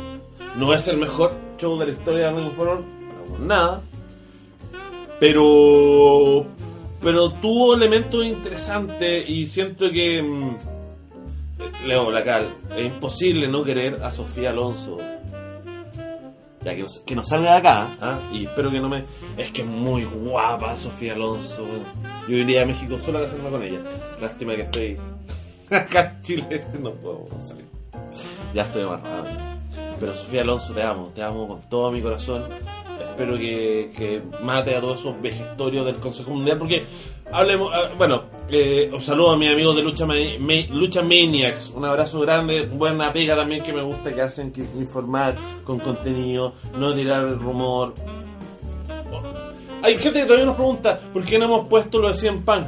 No 0.57 0.73
es 0.73 0.87
el 0.89 0.97
mejor 0.97 1.31
show 1.57 1.79
de 1.79 1.85
la 1.85 1.91
historia 1.93 2.31
de 2.31 2.37
Ring 2.37 2.51
of 2.51 2.59
Honor, 2.59 2.83
para 3.31 3.45
nada. 3.45 3.81
Pero, 5.21 6.45
pero 7.01 7.31
tuvo 7.31 7.75
elementos 7.75 8.25
interesantes 8.25 9.29
y 9.29 9.45
siento 9.45 9.89
que. 9.89 10.21
Leo 11.85 12.07
Blacal, 12.07 12.55
es 12.75 12.85
imposible 12.85 13.47
no 13.47 13.63
querer 13.63 13.99
a 14.03 14.11
Sofía 14.11 14.51
Alonso. 14.51 14.99
Ya 16.63 16.75
que 16.75 17.15
no, 17.15 17.23
salga 17.23 17.51
de 17.51 17.57
acá, 17.57 17.97
¿ah? 18.01 18.19
y 18.31 18.45
espero 18.45 18.69
que 18.69 18.79
no 18.81 18.89
me. 18.89 19.05
Es 19.37 19.51
que 19.51 19.61
es 19.61 19.67
muy 19.67 20.03
guapa 20.03 20.75
Sofía 20.75 21.13
Alonso. 21.13 21.65
Yo 22.27 22.35
iría 22.35 22.63
a 22.63 22.65
México 22.65 22.97
solo 22.99 23.19
a 23.19 23.21
casarme 23.21 23.49
con 23.49 23.63
ella. 23.63 23.79
Lástima 24.19 24.55
que 24.55 24.63
estoy 24.63 24.97
acá 25.71 26.13
en 26.15 26.21
Chile, 26.21 26.65
no 26.81 26.91
puedo 26.91 27.25
salir. 27.39 27.65
Ya 28.53 28.63
estoy 28.63 28.83
amarrado. 28.83 29.25
Pero 29.99 30.15
Sofía 30.15 30.41
Alonso, 30.41 30.73
te 30.73 30.83
amo, 30.83 31.11
te 31.15 31.23
amo 31.23 31.47
con 31.47 31.61
todo 31.69 31.91
mi 31.91 32.01
corazón. 32.01 32.49
Espero 32.99 33.37
que, 33.37 33.91
que 33.95 34.21
mate 34.41 34.75
a 34.75 34.81
todos 34.81 34.99
esos 34.99 35.21
vejestorios 35.21 35.85
del 35.85 35.95
Consejo 35.95 36.31
Mundial, 36.31 36.57
porque 36.57 36.85
hablemos, 37.31 37.71
ah, 37.73 37.91
bueno, 37.97 38.23
eh, 38.49 38.89
os 38.93 39.03
saludo 39.03 39.31
a 39.31 39.37
mis 39.37 39.49
amigos 39.49 39.75
de 39.75 39.83
Lucha, 39.83 40.05
Lucha 40.69 41.01
Maniacs, 41.01 41.71
un 41.75 41.85
abrazo 41.85 42.19
grande, 42.21 42.65
buena 42.65 43.11
pega 43.11 43.35
también 43.35 43.63
que 43.63 43.73
me 43.73 43.81
gusta 43.81 44.13
que 44.13 44.21
hacen, 44.21 44.51
que 44.51 44.61
informar 44.61 45.35
con 45.63 45.79
contenido, 45.79 46.53
no 46.77 46.93
tirar 46.93 47.27
rumor. 47.37 47.93
Oh, 49.11 49.23
Hay 49.83 49.97
gente 49.97 50.19
que 50.19 50.25
todavía 50.25 50.45
nos 50.45 50.55
pregunta, 50.55 50.99
¿por 51.13 51.25
qué 51.25 51.37
no 51.37 51.45
hemos 51.45 51.67
puesto 51.67 51.99
lo 51.99 52.09
de 52.09 52.13
100 52.15 52.43
Punk? 52.43 52.65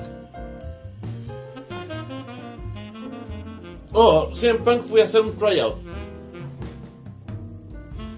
Oh, 3.94 4.30
100 4.34 4.58
Punk 4.64 4.84
fui 4.84 5.02
a 5.02 5.06
hacer 5.06 5.22
un 5.22 5.36
tryout. 5.38 5.89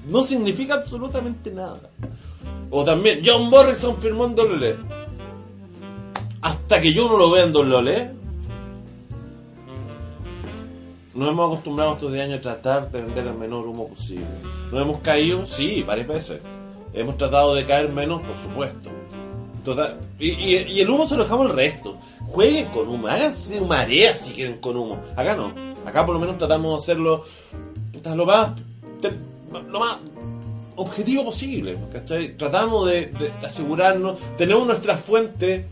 No 0.08 0.24
significa 0.24 0.76
absolutamente 0.76 1.52
nada. 1.52 1.80
O 2.70 2.84
también, 2.84 3.22
John 3.26 3.50
Morrison 3.50 3.98
firmó 3.98 4.26
en 4.26 4.34
WWE. 4.38 4.78
Hasta 6.42 6.82
que 6.82 6.94
yo 6.94 7.08
no 7.08 7.18
lo 7.18 7.30
vea 7.32 7.44
en 7.44 7.56
WWE, 7.56 8.12
nos 11.14 11.30
hemos 11.30 11.46
acostumbrado 11.52 11.94
estos 11.94 12.12
10 12.14 12.26
años 12.26 12.40
a 12.40 12.42
tratar 12.42 12.92
de 12.92 13.02
vender 13.02 13.28
el 13.28 13.34
menor 13.36 13.68
humo 13.68 13.90
posible. 13.90 14.26
¿Nos 14.72 14.82
hemos 14.82 15.00
caído? 15.00 15.46
Sí, 15.46 15.84
varias 15.84 16.08
veces. 16.08 16.42
Hemos 16.94 17.18
tratado 17.18 17.54
de 17.54 17.66
caer 17.66 17.90
menos, 17.90 18.22
por 18.22 18.38
supuesto. 18.42 18.90
Total, 19.66 19.98
y, 20.18 20.30
y- 20.32 20.80
el 20.82 20.90
humo 20.90 21.06
se 21.08 21.16
lo 21.16 21.24
dejamos 21.24 21.50
al 21.52 21.56
resto. 21.56 21.98
Jueguen 22.26 22.66
con 22.70 22.88
humo, 22.88 23.08
háganse 23.08 23.60
marea 23.62 24.16
si 24.16 24.32
quieren 24.32 24.58
con 24.60 24.76
humo. 24.78 25.00
Acá 25.16 25.36
no. 25.36 25.54
Acá 25.86 26.06
por 26.06 26.16
lo 26.16 26.20
menos 26.22 26.38
tratamos 26.38 26.72
de 26.72 26.92
hacerlo 26.94 27.26
lo 28.16 28.26
más 28.26 28.52
lo 29.70 29.80
más 29.80 29.98
objetivo 30.76 31.26
posible. 31.26 31.78
¿cachai? 31.94 32.36
Tratamos 32.38 32.88
de, 32.90 33.12
asegurarnos, 33.46 34.18
tenemos 34.38 34.66
nuestra 34.68 34.98
fuente 34.98 35.66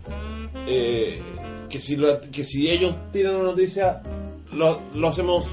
eh, 0.67 1.21
que, 1.69 1.79
si 1.79 1.95
lo- 1.95 2.21
que 2.31 2.43
si 2.43 2.69
ellos 2.69 2.93
tiran 3.11 3.35
una 3.35 3.43
noticia, 3.45 4.01
lo, 4.53 4.79
lo 4.95 5.07
hacemos 5.07 5.45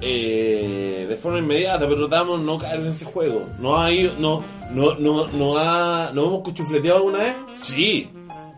eh, 0.00 1.06
de 1.08 1.16
forma 1.16 1.38
inmediata, 1.38 1.86
pero 1.88 2.06
tratamos 2.08 2.40
de 2.40 2.46
no 2.46 2.58
caer 2.58 2.80
en 2.80 2.86
ese 2.88 3.04
juego. 3.04 3.46
¿No 3.58 3.78
ha 3.80 3.90
ido- 3.92 4.14
no, 4.18 4.42
no, 4.72 4.94
no, 4.96 5.26
no 5.28 5.56
ha, 5.58 6.10
¿Nos 6.12 6.26
hemos 6.26 6.42
cuchufleteado 6.42 6.98
alguna 6.98 7.18
vez? 7.20 7.36
Sí. 7.52 8.08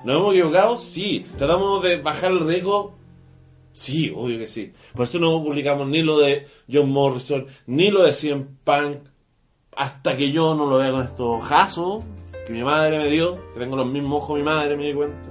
¿Nos 0.04 0.16
hemos 0.16 0.34
equivocado? 0.34 0.76
Sí. 0.76 1.26
¿Tratamos 1.38 1.82
de 1.82 1.96
bajar 1.98 2.32
el 2.32 2.40
riesgo? 2.46 2.94
Sí, 3.76 4.10
obvio 4.16 4.38
que 4.38 4.48
sí. 4.48 4.72
Por 4.94 5.04
eso 5.04 5.18
no 5.18 5.44
publicamos 5.44 5.86
ni 5.86 6.00
lo 6.02 6.18
de 6.18 6.48
John 6.72 6.90
Morrison, 6.90 7.46
ni 7.66 7.90
lo 7.90 8.04
de 8.04 8.14
CM 8.14 8.46
Punk, 8.64 8.96
hasta 9.76 10.16
que 10.16 10.32
yo 10.32 10.54
no 10.54 10.64
lo 10.64 10.78
vea 10.78 10.92
con 10.92 11.02
estos 11.02 11.42
ojazos 11.42 12.02
que 12.46 12.54
mi 12.54 12.64
madre 12.64 12.96
me 12.96 13.08
dio, 13.08 13.38
que 13.52 13.60
tengo 13.60 13.76
los 13.76 13.86
mismos 13.86 14.22
ojos 14.22 14.38
mi 14.38 14.44
madre, 14.44 14.78
me 14.78 14.86
di 14.86 14.94
cuenta. 14.94 15.28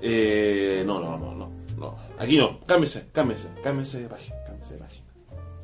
Eh, 0.00 0.84
no, 0.86 0.98
no, 0.98 1.18
no, 1.18 1.34
no, 1.34 1.50
no. 1.76 1.98
Aquí 2.18 2.38
no, 2.38 2.60
cámbiese, 2.60 3.08
cámbiese, 3.12 3.50
cámbiese 3.62 4.00
de 4.00 4.08
página, 4.08 4.36
cámbiese 4.46 4.74
de 4.74 4.80
página. 4.80 5.06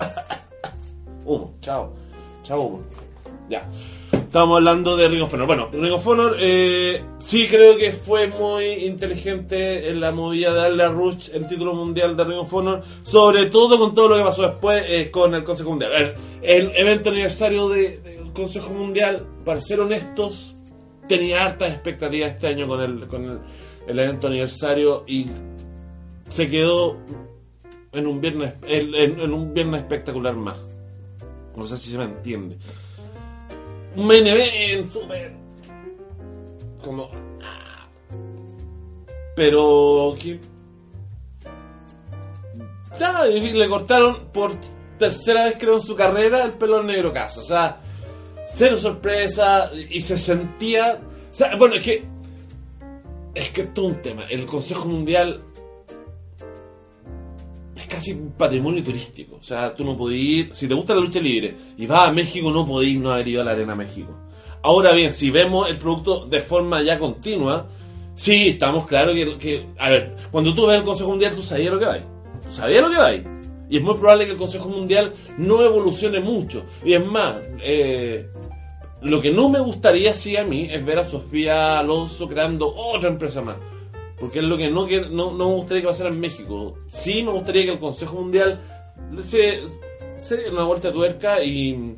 Humo, 1.24 1.54
chao, 1.62 1.94
chao 2.42 2.60
humo. 2.60 2.84
Ya. 3.48 3.66
Estábamos 4.32 4.56
hablando 4.56 4.96
de 4.96 5.08
Ring 5.08 5.20
of 5.24 5.34
Honor. 5.34 5.46
Bueno, 5.46 5.68
Ring 5.70 5.92
of 5.92 6.06
Honor 6.06 6.36
eh, 6.40 7.04
sí 7.18 7.46
creo 7.50 7.76
que 7.76 7.92
fue 7.92 8.28
muy 8.28 8.64
inteligente 8.86 9.90
en 9.90 10.00
la 10.00 10.10
movida 10.10 10.54
de 10.54 10.58
darle 10.58 10.84
a 10.84 10.88
Rush 10.88 11.28
el 11.34 11.46
título 11.46 11.74
mundial 11.74 12.16
de 12.16 12.24
Ring 12.24 12.38
of 12.38 12.54
Honor, 12.54 12.80
sobre 13.02 13.44
todo 13.44 13.78
con 13.78 13.94
todo 13.94 14.08
lo 14.08 14.16
que 14.16 14.22
pasó 14.22 14.40
después 14.40 14.84
eh, 14.88 15.10
con 15.10 15.34
el 15.34 15.44
Consejo 15.44 15.68
Mundial. 15.68 15.92
El, 16.40 16.70
el 16.70 16.72
evento 16.74 17.10
aniversario 17.10 17.68
de- 17.68 17.98
del 17.98 18.32
Consejo 18.32 18.72
Mundial, 18.72 19.26
para 19.44 19.60
ser 19.60 19.80
honestos, 19.80 20.56
tenía 21.06 21.44
hartas 21.44 21.68
expectativas 21.68 22.30
este 22.30 22.46
año 22.46 22.66
con 22.66 22.80
el, 22.80 23.06
con 23.08 23.38
el, 23.86 23.98
evento 23.98 24.28
aniversario 24.28 25.04
y 25.06 25.26
se 26.30 26.48
quedó 26.48 26.96
en 27.92 28.06
un 28.06 28.18
viernes 28.22 28.54
en 28.66 29.30
un 29.30 29.52
viernes 29.52 29.82
espectacular 29.82 30.34
más. 30.36 30.56
No 31.54 31.66
sé 31.66 31.76
si 31.76 31.90
se 31.90 31.98
me 31.98 32.04
entiende. 32.04 32.56
Un 33.96 34.06
main 34.06 34.26
event 34.26 34.90
super 34.90 35.32
como 36.82 37.08
ah. 37.42 37.86
pero 39.36 40.14
que 40.18 40.40
y 43.30 43.50
le 43.52 43.68
cortaron 43.68 44.26
por 44.32 44.52
tercera 44.98 45.44
vez 45.44 45.56
creo 45.58 45.76
en 45.76 45.82
su 45.82 45.96
carrera 45.96 46.44
el 46.44 46.52
pelo 46.52 46.82
negro 46.82 47.12
caso. 47.12 47.40
O 47.40 47.44
sea 47.44 47.80
cero 48.46 48.76
sorpresa 48.76 49.70
y 49.88 50.00
se 50.00 50.18
sentía 50.18 51.00
o 51.30 51.34
sea, 51.34 51.56
bueno 51.56 51.76
es 51.76 51.82
que 51.82 52.04
es 53.34 53.50
que 53.50 53.62
esto 53.62 53.86
es 53.86 53.92
un 53.92 54.02
tema. 54.02 54.22
El 54.28 54.44
Consejo 54.44 54.88
Mundial 54.88 55.42
casi 57.92 58.14
patrimonio 58.36 58.82
turístico. 58.82 59.36
O 59.36 59.42
sea, 59.42 59.74
tú 59.74 59.84
no 59.84 59.96
podías 59.96 60.22
ir, 60.22 60.54
si 60.54 60.66
te 60.66 60.74
gusta 60.74 60.94
la 60.94 61.00
lucha 61.00 61.20
libre 61.20 61.54
y 61.76 61.86
vas 61.86 62.08
a 62.08 62.12
México, 62.12 62.50
no 62.50 62.66
podías 62.66 63.00
no 63.00 63.12
haber 63.12 63.28
ido 63.28 63.42
a 63.42 63.44
la 63.44 63.52
Arena 63.52 63.74
México. 63.74 64.16
Ahora 64.62 64.92
bien, 64.92 65.12
si 65.12 65.30
vemos 65.30 65.68
el 65.68 65.78
producto 65.78 66.26
de 66.26 66.40
forma 66.40 66.82
ya 66.82 66.98
continua, 66.98 67.68
sí, 68.14 68.48
estamos 68.48 68.86
claros 68.86 69.14
que, 69.38 69.66
a 69.78 69.90
ver, 69.90 70.16
cuando 70.30 70.54
tú 70.54 70.66
ves 70.66 70.78
el 70.78 70.84
Consejo 70.84 71.10
Mundial, 71.10 71.34
tú 71.34 71.42
sabías 71.42 71.72
lo 71.72 71.78
que 71.78 71.86
va. 71.86 71.98
Tú 72.42 72.50
sabías 72.50 72.82
lo 72.82 72.90
que 72.90 72.96
va. 72.96 73.12
Y 73.14 73.76
es 73.76 73.82
muy 73.82 73.94
probable 73.94 74.26
que 74.26 74.32
el 74.32 74.38
Consejo 74.38 74.68
Mundial 74.68 75.12
no 75.38 75.64
evolucione 75.64 76.20
mucho. 76.20 76.64
Y 76.84 76.92
es 76.92 77.04
más, 77.04 77.36
eh, 77.60 78.28
lo 79.02 79.20
que 79.20 79.30
no 79.30 79.48
me 79.48 79.58
gustaría, 79.58 80.14
sí, 80.14 80.36
a 80.36 80.44
mí, 80.44 80.68
es 80.70 80.84
ver 80.84 81.00
a 81.00 81.04
Sofía 81.04 81.78
Alonso 81.78 82.28
creando 82.28 82.72
otra 82.72 83.08
empresa 83.08 83.42
más. 83.42 83.56
Porque 84.22 84.38
es 84.38 84.44
lo 84.44 84.56
que 84.56 84.70
no, 84.70 84.86
no, 84.86 85.32
no 85.32 85.48
me 85.48 85.54
gustaría 85.56 85.82
que 85.82 85.88
pasara 85.88 86.10
en 86.10 86.20
México. 86.20 86.78
Sí 86.88 87.24
me 87.24 87.32
gustaría 87.32 87.64
que 87.64 87.72
el 87.72 87.80
Consejo 87.80 88.20
Mundial 88.20 88.60
se, 89.26 89.58
se 90.16 90.36
dé 90.36 90.48
una 90.48 90.62
vuelta 90.62 90.88
de 90.88 90.94
tuerca 90.94 91.42
y... 91.42 91.96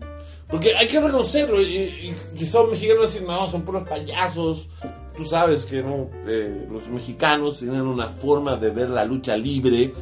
Porque 0.48 0.74
hay 0.74 0.86
que 0.86 1.02
reconocerlo. 1.02 1.60
Y, 1.60 1.66
y 1.66 2.14
quizás 2.34 2.62
los 2.62 2.70
mexicanos 2.70 3.12
decir, 3.12 3.28
no, 3.28 3.46
son 3.46 3.60
puros 3.60 3.86
payasos. 3.86 4.70
Tú 5.14 5.26
sabes 5.26 5.66
que 5.66 5.82
no, 5.82 6.08
eh, 6.26 6.66
los 6.72 6.88
mexicanos 6.88 7.58
tienen 7.58 7.82
una 7.82 8.08
forma 8.08 8.56
de 8.56 8.70
ver 8.70 8.88
la 8.88 9.04
lucha 9.04 9.36
libre 9.36 9.92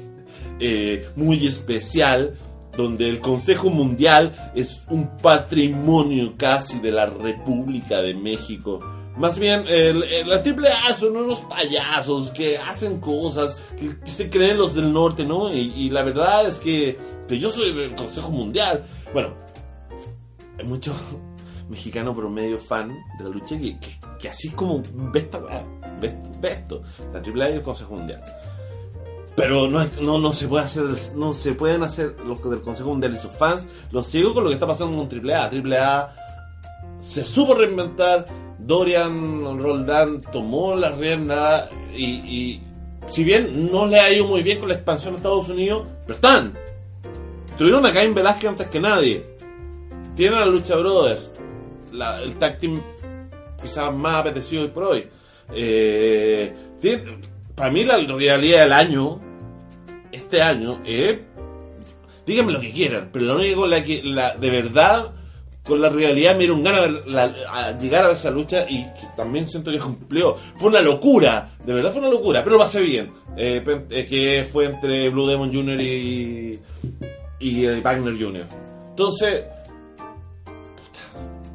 eh, 0.60 1.08
muy 1.16 1.46
especial, 1.46 2.36
donde 2.76 3.08
el 3.08 3.18
Consejo 3.20 3.70
Mundial 3.70 4.52
es 4.54 4.82
un 4.90 5.16
patrimonio 5.16 6.34
casi 6.36 6.80
de 6.80 6.90
la 6.90 7.06
República 7.06 8.02
de 8.02 8.12
México. 8.12 8.78
Más 9.16 9.38
bien, 9.38 9.64
la 10.26 10.36
AAA 10.36 10.94
son 10.98 11.16
unos 11.16 11.40
payasos 11.40 12.30
que 12.30 12.56
hacen 12.56 12.98
cosas 12.98 13.58
que, 13.78 14.10
se 14.10 14.30
creen 14.30 14.56
los 14.56 14.74
del 14.74 14.92
norte, 14.92 15.24
¿no? 15.24 15.52
Y, 15.52 15.72
y 15.74 15.90
la 15.90 16.02
verdad 16.02 16.46
es 16.46 16.58
que, 16.58 16.98
que 17.28 17.38
yo 17.38 17.50
soy 17.50 17.72
del 17.72 17.94
Consejo 17.94 18.30
Mundial. 18.30 18.84
Bueno, 19.12 19.34
hay 20.58 20.66
mucho 20.66 20.94
mexicano 21.68 22.14
promedio 22.14 22.58
fan 22.58 22.88
de 23.18 23.24
la 23.24 23.30
lucha 23.30 23.58
que, 23.58 23.76
que, 24.18 24.28
así 24.28 24.50
como 24.50 24.82
ve 24.94 25.20
esta 25.20 25.38
weá, 25.38 25.64
ve, 26.00 26.16
esto, 26.42 26.82
la 27.12 27.18
AAA 27.20 27.50
y 27.50 27.52
el 27.54 27.62
Consejo 27.62 27.96
Mundial. 27.96 28.24
Pero 29.34 29.68
no, 29.68 29.86
no, 30.02 30.18
no 30.18 30.32
se 30.32 30.46
puede 30.46 30.64
hacer, 30.64 30.84
no 31.16 31.32
se 31.32 31.54
pueden 31.54 31.82
hacer 31.82 32.16
los 32.26 32.42
del 32.50 32.60
Consejo 32.60 32.90
Mundial 32.90 33.14
y 33.14 33.16
sus 33.16 33.30
fans 33.30 33.66
los 33.90 34.06
ciegos 34.06 34.34
con 34.34 34.44
lo 34.44 34.50
que 34.50 34.54
está 34.54 34.66
pasando 34.66 34.96
con 34.96 35.08
AAA. 35.08 35.50
AAA 35.50 36.14
se 37.00 37.24
supo 37.24 37.54
reinventar, 37.54 38.26
Dorian 38.66 39.58
Roldán 39.60 40.20
tomó 40.32 40.74
la 40.76 40.92
rienda 40.92 41.68
y, 41.96 42.04
y 42.04 42.60
si 43.08 43.24
bien 43.24 43.70
no 43.72 43.86
le 43.86 43.98
ha 44.00 44.12
ido 44.12 44.26
muy 44.26 44.42
bien 44.42 44.58
con 44.60 44.68
la 44.68 44.74
expansión 44.74 45.14
a 45.14 45.16
Estados 45.16 45.48
Unidos, 45.48 45.86
pero 46.06 46.14
están. 46.14 46.54
Tuvieron 47.58 47.84
a 47.86 47.92
Cain 47.92 48.14
Velázquez 48.14 48.48
antes 48.50 48.68
que 48.68 48.80
nadie. 48.80 49.26
Tienen 50.16 50.36
a 50.38 50.40
la 50.40 50.46
Lucha 50.46 50.76
Brothers, 50.76 51.32
la- 51.92 52.20
el 52.22 52.34
tag 52.36 52.58
team 52.58 52.82
quizás 53.60 53.96
más 53.96 54.16
apetecido 54.20 54.62
hoy 54.62 54.68
por 54.68 54.84
hoy. 54.84 55.06
Eh, 55.54 56.54
para 57.54 57.70
mí 57.70 57.84
la 57.84 57.98
realidad 57.98 58.38
del 58.62 58.72
año, 58.72 59.20
este 60.10 60.42
año, 60.42 60.80
es... 60.84 61.18
díganme 62.26 62.52
lo 62.52 62.60
que 62.60 62.72
quieran, 62.72 63.10
pero 63.12 63.24
lo 63.26 63.36
único 63.36 63.60
con 63.62 63.70
la 63.70 63.82
que 63.82 64.02
la, 64.02 64.34
de 64.36 64.50
verdad, 64.50 65.12
con 65.64 65.80
la 65.80 65.88
realidad 65.88 66.32
me 66.32 66.40
dieron 66.40 66.62
ganas 66.62 67.04
de 67.04 67.80
llegar 67.80 68.06
a 68.06 68.12
esa 68.12 68.30
lucha 68.30 68.68
y 68.68 68.86
también 69.16 69.46
siento 69.46 69.70
que 69.70 69.78
cumplió. 69.78 70.34
Fue 70.56 70.68
una 70.68 70.80
locura, 70.80 71.50
de 71.64 71.72
verdad 71.72 71.92
fue 71.92 72.00
una 72.00 72.10
locura, 72.10 72.42
pero 72.42 72.56
lo 72.56 72.62
pasé 72.62 72.80
bien. 72.80 73.12
Eh, 73.36 73.62
que 74.08 74.46
fue 74.50 74.66
entre 74.66 75.08
Blue 75.08 75.26
Demon 75.26 75.52
Jr. 75.52 75.80
y, 75.80 76.60
y 77.38 77.66
eh, 77.66 77.80
Wagner 77.80 78.18
Jr. 78.18 78.46
Entonces, 78.90 79.44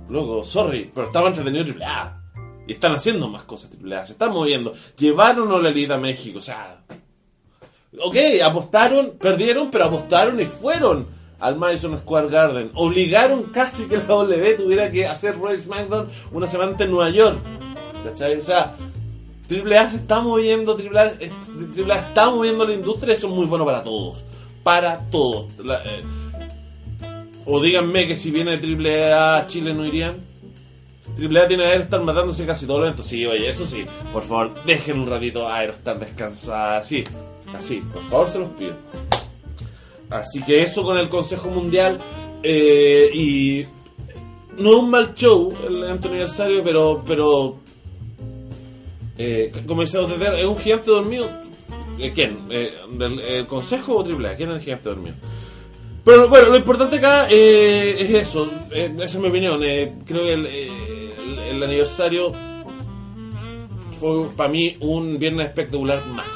Loco, 0.09 0.43
sorry, 0.43 0.89
pero 0.93 1.07
estaba 1.07 1.27
entretenido 1.27 1.65
Triple 1.65 1.85
A. 1.85 2.21
Y 2.65 2.73
están 2.73 2.95
haciendo 2.95 3.27
más 3.27 3.43
cosas 3.43 3.69
Triple 3.69 3.95
A, 3.95 4.05
se 4.05 4.13
están 4.13 4.31
moviendo. 4.31 4.73
Llevaron 4.97 5.51
a 5.51 5.57
la 5.57 5.69
Liga 5.69 5.95
a 5.95 5.99
México, 5.99 6.39
o 6.39 6.41
sea. 6.41 6.81
Ok, 7.99 8.15
apostaron, 8.43 9.17
perdieron, 9.19 9.71
pero 9.71 9.85
apostaron 9.85 10.39
y 10.39 10.45
fueron 10.45 11.07
al 11.39 11.57
Madison 11.57 11.97
Square 11.97 12.29
Garden. 12.29 12.71
Obligaron 12.73 13.43
casi 13.43 13.83
que 13.83 13.97
la 13.97 14.03
W 14.03 14.53
tuviera 14.55 14.89
que 14.89 15.05
hacer 15.05 15.37
Royce 15.37 15.63
SmackDown 15.63 16.09
una 16.31 16.47
semana 16.47 16.75
en 16.79 16.91
Nueva 16.91 17.09
York. 17.09 17.39
¿Cachai? 18.03 18.37
O 18.37 18.41
sea, 18.41 18.75
Triple 19.47 19.77
A 19.77 19.89
se 19.89 19.97
está 19.97 20.19
moviendo, 20.19 20.75
Triple 20.75 20.99
A, 20.99 21.99
está 21.99 22.29
moviendo 22.29 22.65
la 22.65 22.73
industria, 22.73 23.13
eso 23.13 23.27
es 23.27 23.33
muy 23.33 23.45
bueno 23.45 23.65
para 23.65 23.83
todos. 23.83 24.23
Para 24.63 24.99
todos. 25.09 25.51
Eh, 25.59 26.03
o 27.45 27.61
díganme 27.61 28.07
que 28.07 28.15
si 28.15 28.31
viene 28.31 28.57
Triple 28.57 29.13
A 29.13 29.37
a 29.37 29.47
Chile 29.47 29.73
no 29.73 29.85
irían. 29.85 30.15
Triple 31.15 31.39
A 31.39 31.47
tiene 31.47 31.65
a 31.65 31.69
Aerostar 31.69 32.01
matándose 32.03 32.45
casi 32.45 32.65
todo 32.65 32.79
el 32.79 32.83
evento. 32.83 33.03
Sí, 33.03 33.25
oye, 33.25 33.49
eso 33.49 33.65
sí. 33.65 33.85
Por 34.11 34.27
favor, 34.27 34.53
dejen 34.65 34.99
un 34.99 35.09
ratito 35.09 35.47
a 35.47 35.57
Aerostar 35.59 35.97
descansar. 35.99 36.81
Así, 36.81 37.05
así, 37.55 37.81
por 37.93 38.03
favor 38.09 38.29
se 38.29 38.39
los 38.39 38.49
pido. 38.51 38.75
Así 40.09 40.41
que 40.43 40.61
eso 40.63 40.83
con 40.83 40.97
el 40.97 41.09
Consejo 41.09 41.49
Mundial. 41.49 41.99
eh, 42.43 43.09
y 43.13 43.65
no 44.61 44.69
es 44.69 44.75
un 44.75 44.89
mal 44.89 45.13
show 45.15 45.53
el 45.67 45.83
aniversario, 45.83 46.63
pero, 46.63 47.03
pero 47.05 47.57
eh, 49.17 49.51
como 49.65 49.81
dice 49.81 49.97
Oteter, 49.97 50.35
es 50.35 50.45
un 50.45 50.57
gigante 50.57 50.91
dormido. 50.91 51.29
Eh, 51.99 52.11
¿Quién? 52.13 52.39
Eh, 52.49 52.71
del- 52.91 53.19
¿El 53.19 53.47
Consejo 53.47 53.97
o 53.97 54.03
Triple 54.03 54.29
A? 54.29 54.35
¿Quién 54.35 54.49
es 54.51 54.57
el 54.57 54.61
gigante 54.61 54.89
dormido? 54.89 55.15
Pero 56.05 56.29
bueno, 56.29 56.49
lo 56.49 56.57
importante 56.57 56.97
acá 56.97 57.27
eh, 57.29 57.97
es 57.99 58.27
eso, 58.29 58.49
esa 58.71 59.03
es 59.03 59.17
mi 59.17 59.27
opinión. 59.27 59.59
creo 59.59 60.23
que 60.23 60.33
el, 60.33 60.45
el- 60.45 61.39
el 61.49 61.63
aniversario 61.63 62.33
fue 63.99 64.29
para 64.35 64.49
mí 64.49 64.77
un 64.79 65.17
viernes 65.17 65.47
espectacular 65.47 66.05
más. 66.07 66.27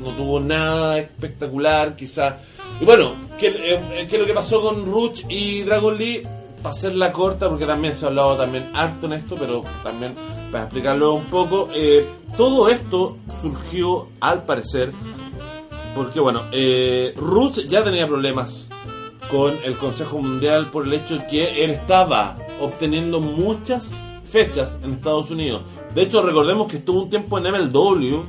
No 0.00 0.14
tuvo 0.16 0.40
nada 0.40 0.98
espectacular, 0.98 1.94
quizá. 1.96 2.40
Y 2.80 2.84
bueno, 2.84 3.14
¿qué, 3.38 3.48
eh, 3.48 4.06
qué 4.08 4.16
es 4.16 4.20
lo 4.20 4.26
que 4.26 4.34
pasó 4.34 4.60
con 4.60 4.86
Ruch 4.86 5.22
y 5.28 5.62
Dragon 5.62 5.96
Lee? 5.96 6.22
Para 6.62 6.74
hacerla 6.74 7.12
corta, 7.12 7.48
porque 7.48 7.66
también 7.66 7.92
se 7.94 8.04
ha 8.04 8.08
hablado 8.08 8.36
también 8.36 8.70
harto 8.74 9.06
en 9.06 9.14
esto, 9.14 9.36
pero 9.36 9.62
también 9.82 10.14
para 10.52 10.64
explicarlo 10.64 11.14
un 11.14 11.24
poco, 11.24 11.68
eh, 11.74 12.06
todo 12.36 12.68
esto 12.68 13.16
surgió 13.40 14.08
al 14.20 14.44
parecer 14.44 14.92
porque 15.94 16.20
bueno, 16.20 16.44
eh, 16.52 17.14
ya 17.68 17.84
tenía 17.84 18.06
problemas 18.06 18.68
con 19.30 19.54
el 19.64 19.76
Consejo 19.76 20.18
Mundial 20.18 20.70
por 20.70 20.86
el 20.86 20.94
hecho 20.94 21.16
de 21.16 21.26
que 21.26 21.64
él 21.64 21.70
estaba 21.70 22.36
obteniendo 22.60 23.20
muchas 23.20 23.94
fechas 24.24 24.78
en 24.82 24.92
Estados 24.92 25.30
Unidos. 25.30 25.62
De 25.94 26.02
hecho, 26.02 26.22
recordemos 26.22 26.66
que 26.70 26.78
estuvo 26.78 27.02
un 27.02 27.10
tiempo 27.10 27.38
en 27.38 27.44
MLW, 27.44 28.24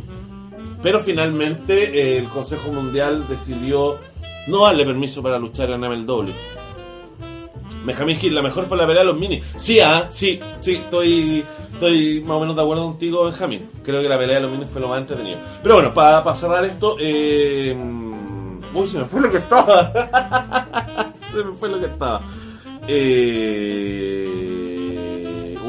pero 0.81 0.99
finalmente 1.01 1.99
eh, 1.99 2.17
el 2.17 2.29
Consejo 2.29 2.71
Mundial 2.71 3.25
decidió 3.27 3.97
no 4.47 4.63
darle 4.63 4.85
permiso 4.85 5.21
para 5.23 5.39
luchar 5.39 5.71
en 5.71 5.81
MLW. 5.81 6.31
Benjamin 7.85 8.17
Hill, 8.21 8.35
la 8.35 8.41
mejor 8.41 8.65
fue 8.65 8.77
la 8.77 8.87
pelea 8.87 9.01
de 9.01 9.07
los 9.07 9.19
minis. 9.19 9.43
Sí, 9.57 9.79
ah, 9.79 10.07
sí, 10.09 10.39
sí, 10.61 10.75
estoy, 10.75 11.45
estoy 11.73 12.21
más 12.21 12.37
o 12.37 12.39
menos 12.39 12.55
de 12.55 12.61
acuerdo 12.61 12.85
contigo, 12.85 13.25
Benjamín. 13.25 13.69
Creo 13.83 14.01
que 14.01 14.07
la 14.07 14.17
pelea 14.17 14.37
de 14.37 14.41
los 14.43 14.51
minis 14.51 14.69
fue 14.69 14.79
lo 14.81 14.87
más 14.87 15.01
entretenido. 15.01 15.39
Pero 15.61 15.75
bueno, 15.75 15.93
para 15.93 16.33
cerrar 16.35 16.63
esto, 16.65 16.95
eh, 16.99 17.75
uy, 18.73 18.87
se 18.87 18.99
me 18.99 19.05
fue 19.05 19.21
lo 19.21 19.31
que 19.31 19.37
estaba. 19.37 19.91
se 21.33 21.43
me 21.43 21.53
fue 21.57 21.69
lo 21.69 21.79
que 21.79 21.85
estaba. 21.87 22.21
Eh, 22.87 24.29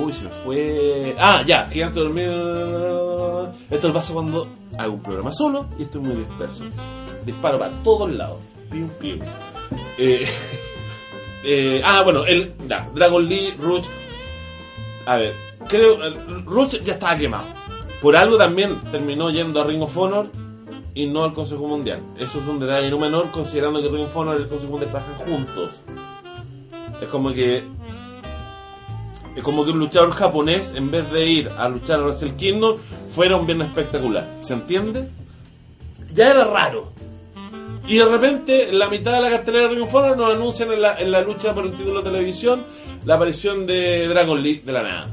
uy, 0.05 0.13
se 0.13 0.25
me 0.25 0.31
fue. 0.31 1.17
Ah, 1.19 1.43
ya, 1.45 1.67
Gigante 1.67 1.99
Dormido. 2.01 3.53
Esto 3.71 3.89
lo 3.89 3.95
pasa 3.95 4.13
cuando 4.13 4.47
hago 4.79 4.95
un 4.95 5.03
programa 5.03 5.33
solo 5.33 5.67
y 5.79 5.83
estoy 5.83 6.01
muy 6.01 6.15
disperso. 6.15 6.65
Disparo 7.25 7.59
para 7.59 7.73
todos 7.83 8.13
lados. 8.13 8.39
Pium, 8.71 8.89
pium. 9.01 9.21
Eh, 9.99 10.27
eh, 11.45 11.83
ah, 11.85 12.03
bueno, 12.03 12.25
el 12.27 12.55
Dragon 12.95 13.27
Lee, 13.27 13.55
Rush. 13.59 13.87
A 15.07 15.17
ver, 15.17 15.35
creo. 15.69 15.99
Rush 16.45 16.83
ya 16.83 16.95
estaba 16.95 17.17
quemado. 17.17 17.45
Por 18.01 18.17
algo 18.17 18.37
también 18.37 18.81
terminó 18.91 19.31
yendo 19.31 19.61
a 19.61 19.65
Ring 19.65 19.83
of 19.83 19.97
Honor 19.97 20.29
y 20.95 21.07
no 21.07 21.25
al 21.25 21.33
Consejo 21.33 21.67
Mundial. 21.67 22.03
Eso 22.19 22.41
es 22.41 22.47
un 22.47 22.61
detalle 22.61 22.91
no 22.91 22.99
menor, 22.99 23.31
considerando 23.31 23.81
que 23.81 23.89
Ring 23.89 24.07
of 24.07 24.17
Honor 24.17 24.39
y 24.39 24.43
el 24.43 24.49
Consejo 24.49 24.73
Mundial 24.73 24.91
trabajan 24.91 25.17
juntos. 25.17 25.71
Es 27.01 27.09
como 27.09 27.33
que. 27.33 27.65
Es 29.35 29.43
como 29.43 29.65
que 29.65 29.73
un 29.73 29.81
luchador 29.81 30.13
japonés, 30.13 30.75
en 30.77 30.91
vez 30.91 31.11
de 31.11 31.27
ir 31.27 31.51
a 31.59 31.69
luchar 31.69 31.99
a 31.99 32.05
Wrestle 32.05 32.37
Kingdom, 32.37 32.77
fuera 33.09 33.37
un 33.37 33.47
viernes 33.47 33.69
espectacular. 33.69 34.37
¿Se 34.41 34.53
entiende? 34.53 35.09
Ya 36.13 36.31
era 36.31 36.45
raro. 36.45 36.93
Y 37.87 37.99
de 37.99 38.05
repente, 38.07 38.71
en 38.71 38.79
la 38.79 38.89
mitad 38.89 39.13
de 39.13 39.21
la 39.21 39.31
cartelera 39.31 39.67
Honor, 39.67 40.17
nos 40.17 40.33
anuncian 40.33 40.73
en 40.73 40.81
la, 40.81 40.99
en 40.99 41.13
la 41.13 41.21
lucha 41.21 41.55
por 41.55 41.67
el 41.67 41.77
título 41.77 42.03
de 42.03 42.11
televisión 42.11 42.65
la 43.05 43.15
aparición 43.15 43.67
de 43.67 44.09
Dragon 44.09 44.43
Lee 44.43 44.63
de 44.65 44.73
la 44.73 44.83
nada. 44.83 45.09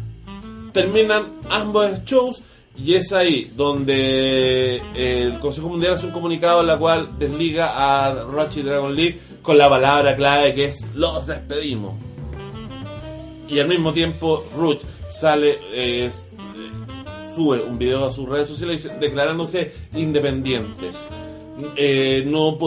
Terminan 0.71 1.33
ambos 1.49 2.03
shows 2.05 2.41
y 2.77 2.93
es 2.93 3.11
ahí 3.11 3.51
donde 3.55 4.81
el 4.95 5.39
Consejo 5.39 5.69
Mundial 5.69 5.93
hace 5.93 6.05
un 6.05 6.13
comunicado 6.13 6.61
en 6.61 6.67
la 6.67 6.77
cual 6.77 7.19
desliga 7.19 7.73
a 7.75 8.23
Rochi 8.23 8.61
y 8.61 8.63
Dragon 8.63 8.95
Lee 8.95 9.19
con 9.41 9.57
la 9.57 9.69
palabra 9.69 10.15
clave 10.15 10.53
que 10.53 10.65
es 10.65 10.85
los 10.95 11.27
despedimos. 11.27 11.95
y 13.49 13.59
al 13.59 13.67
mismo 13.67 13.91
tiempo 13.91 14.45
Ruth 14.55 14.79
sale, 15.09 15.59
eh, 15.73 16.05
eh, 16.05 16.11
sube 17.35 17.61
un 17.61 17.77
video 17.77 18.05
a 18.05 18.13
sus 18.13 18.29
redes 18.29 18.47
sociales 18.47 18.89
declarándose 18.97 19.73
independientes. 19.93 21.05
Eh, 21.75 22.23
no, 22.27 22.57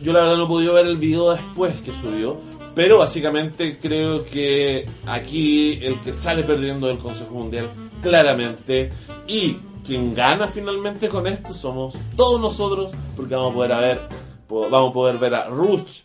yo 0.00 0.12
la 0.12 0.20
verdad 0.20 0.36
no 0.36 0.44
he 0.44 0.48
podido 0.48 0.74
ver 0.74 0.86
el 0.86 0.96
video 0.96 1.32
después 1.32 1.80
que 1.80 1.92
subió, 1.92 2.38
pero 2.74 2.98
básicamente 2.98 3.78
creo 3.78 4.24
que 4.24 4.86
aquí 5.06 5.78
el 5.82 6.00
que 6.02 6.12
sale 6.12 6.42
perdiendo 6.42 6.86
del 6.86 6.98
Consejo 6.98 7.34
Mundial 7.34 7.68
claramente 8.02 8.90
y 9.26 9.56
quien 9.84 10.14
gana 10.14 10.48
finalmente 10.48 11.08
con 11.08 11.26
esto 11.26 11.52
somos 11.54 11.94
todos 12.16 12.40
nosotros 12.40 12.92
porque 13.16 13.34
vamos 13.34 13.52
a 13.52 13.54
poder 13.54 13.80
ver 13.80 14.00
vamos 14.48 14.90
a 14.90 14.92
poder 14.92 15.18
ver 15.18 15.34
a 15.34 15.48
Rush 15.48 16.02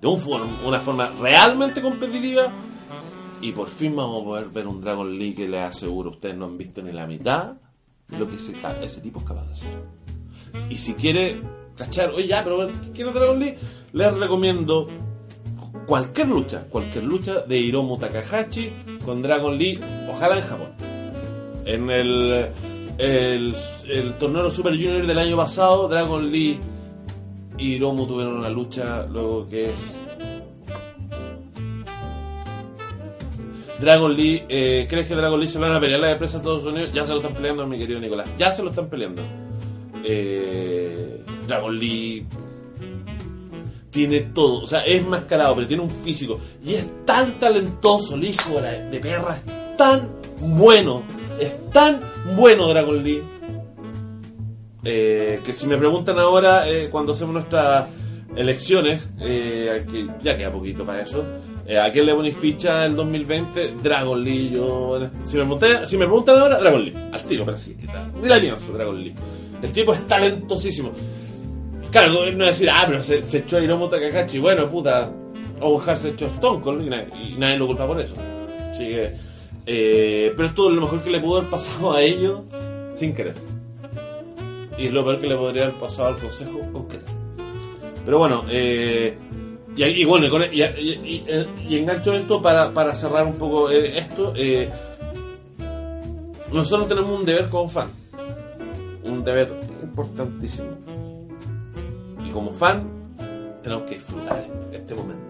de 0.00 0.08
una 0.08 0.80
forma 0.80 1.12
realmente 1.20 1.80
competitiva 1.80 2.52
y 3.40 3.52
por 3.52 3.68
fin 3.68 3.94
vamos 3.94 4.22
a 4.22 4.24
poder 4.24 4.48
ver 4.48 4.66
un 4.66 4.80
Dragon 4.80 5.18
League 5.18 5.34
que 5.34 5.48
les 5.48 5.60
aseguro 5.60 6.10
ustedes 6.10 6.36
no 6.36 6.46
han 6.46 6.58
visto 6.58 6.82
ni 6.82 6.92
la 6.92 7.06
mitad 7.06 7.54
lo 8.18 8.28
que 8.28 8.36
ese, 8.36 8.54
ese 8.82 9.00
tipo 9.00 9.20
es 9.20 9.24
capaz 9.24 9.46
de 9.46 9.52
hacer. 9.54 9.68
Y 10.68 10.76
si 10.76 10.94
quiere 10.94 11.40
cachar, 11.76 12.10
oye 12.10 12.26
ya, 12.26 12.44
pero 12.44 12.68
quiero 12.94 13.12
Dragon 13.12 13.38
League, 13.38 13.58
les 13.92 14.12
recomiendo 14.14 14.88
cualquier 15.86 16.28
lucha, 16.28 16.64
cualquier 16.68 17.04
lucha 17.04 17.40
de 17.40 17.58
Hiromu 17.58 17.98
Takahashi 17.98 18.72
con 19.04 19.22
Dragon 19.22 19.56
League, 19.56 19.80
ojalá 20.08 20.38
en 20.38 20.44
Japón. 20.44 20.68
En 21.64 21.90
el, 21.90 22.46
el, 22.98 23.54
el 23.88 24.14
torneo 24.18 24.50
Super 24.50 24.72
Junior 24.72 25.06
del 25.06 25.18
año 25.18 25.36
pasado, 25.36 25.88
Dragon 25.88 26.30
Lee 26.30 26.58
y 27.58 27.74
Hiromu 27.74 28.06
tuvieron 28.06 28.38
una 28.38 28.50
lucha, 28.50 29.06
luego 29.06 29.48
que 29.48 29.70
es 29.70 30.00
Dragon 33.82 34.14
Lee, 34.16 34.44
eh, 34.48 34.86
¿crees 34.88 35.08
que 35.08 35.16
Dragon 35.16 35.40
Lee 35.40 35.48
se 35.48 35.58
lo 35.58 35.66
van 35.66 35.76
a 35.76 35.80
pelear 35.80 35.98
la 35.98 36.12
empresa 36.12 36.34
de 36.34 36.38
Estados 36.38 36.64
Unidos? 36.64 36.92
Ya 36.92 37.04
se 37.04 37.10
lo 37.10 37.16
están 37.16 37.34
peleando, 37.34 37.66
mi 37.66 37.78
querido 37.78 37.98
Nicolás. 37.98 38.28
Ya 38.38 38.52
se 38.52 38.62
lo 38.62 38.70
están 38.70 38.88
peleando. 38.88 39.22
Eh, 40.04 41.24
Dragon 41.46 41.78
Lee 41.78 42.26
tiene 43.90 44.20
todo, 44.20 44.62
o 44.62 44.66
sea, 44.66 44.80
es 44.84 45.04
mascarado, 45.06 45.54
pero 45.54 45.66
tiene 45.68 45.82
un 45.82 45.90
físico. 45.90 46.40
Y 46.64 46.74
es 46.74 46.88
tan 47.04 47.38
talentoso, 47.38 48.14
el 48.14 48.24
hijo 48.24 48.60
de, 48.60 48.98
perra, 49.00 49.36
es 49.36 49.76
tan 49.76 50.08
bueno, 50.40 51.02
es 51.38 51.70
tan 51.70 52.00
bueno 52.36 52.68
Dragon 52.68 53.02
Lee. 53.02 53.22
eh, 54.84 55.40
que 55.44 55.52
si 55.52 55.66
me 55.66 55.76
preguntan 55.76 56.18
ahora, 56.18 56.68
eh, 56.68 56.88
cuando 56.90 57.12
hacemos 57.12 57.34
nuestras 57.34 57.88
elecciones, 58.34 59.08
ya 60.22 60.36
queda 60.36 60.50
poquito 60.50 60.86
para 60.86 61.02
eso, 61.02 61.24
eh, 61.66 61.78
¿a 61.78 61.92
quién 61.92 62.06
le 62.06 62.14
ponéis 62.14 62.36
ficha 62.36 62.84
el 62.84 62.96
2020? 62.96 63.74
Dragon 63.82 64.22
Lee, 64.22 64.50
yo... 64.50 64.98
Si 65.26 65.38
me, 65.38 65.86
si 65.86 65.96
me 65.96 66.06
preguntan 66.06 66.38
ahora, 66.38 66.58
Dragon 66.58 66.84
Lee, 66.84 66.94
al 67.12 67.22
tiro, 67.22 67.44
pero 67.44 67.56
sí. 67.56 67.76
Ni 68.20 68.28
la 68.28 68.40
pienso, 68.40 68.72
Dragon 68.72 69.00
Lee. 69.00 69.14
El 69.62 69.72
tipo 69.72 69.94
es 69.94 70.06
talentosísimo. 70.06 70.92
Claro, 71.90 72.14
no 72.34 72.44
decir, 72.44 72.68
ah, 72.70 72.84
pero 72.86 73.02
se, 73.02 73.26
se 73.26 73.38
echó 73.38 73.58
a 73.58 73.62
Hiromu 73.62 73.88
Takahashi. 73.88 74.38
Bueno, 74.38 74.68
puta, 74.68 75.12
Owen 75.60 75.96
se 75.96 76.10
echó 76.10 76.26
a 76.26 76.28
Stone 76.30 76.62
Cold 76.62 76.82
y, 76.82 77.32
y 77.32 77.36
nadie 77.38 77.58
lo 77.58 77.66
culpa 77.66 77.86
por 77.86 78.00
eso. 78.00 78.14
Así 78.70 78.86
que, 78.88 79.12
eh, 79.66 80.32
pero 80.36 80.48
es 80.48 80.56
lo 80.56 80.80
mejor 80.80 81.02
que 81.02 81.10
le 81.10 81.20
pudo 81.20 81.38
haber 81.38 81.50
pasado 81.50 81.92
a 81.92 82.02
ellos 82.02 82.40
sin 82.94 83.14
querer. 83.14 83.34
Y 84.78 84.86
es 84.86 84.92
lo 84.92 85.04
peor 85.04 85.20
que 85.20 85.28
le 85.28 85.36
podría 85.36 85.64
haber 85.64 85.76
pasado 85.76 86.08
al 86.08 86.16
consejo 86.16 86.60
con 86.72 86.88
querer. 86.88 87.04
Pero 88.04 88.18
bueno, 88.18 88.44
eh, 88.50 89.16
y, 89.76 90.04
bueno, 90.04 90.26
y 90.50 91.76
engancho 91.76 92.14
esto 92.14 92.42
para, 92.42 92.72
para 92.72 92.94
cerrar 92.94 93.26
un 93.26 93.34
poco 93.34 93.70
eh, 93.70 93.98
esto. 93.98 94.32
eh, 94.34 94.70
nosotros 96.52 96.88
tenemos 96.88 97.18
un 97.18 97.24
deber 97.24 97.48
como 97.48 97.68
fan. 97.68 97.88
Un 99.04 99.24
deber 99.24 99.60
importantísimo. 99.82 100.68
Y 102.24 102.30
como 102.30 102.52
fan, 102.52 102.88
tenemos 103.62 103.84
que 103.84 103.94
disfrutar 103.96 104.44
este 104.72 104.94
momento. 104.94 105.22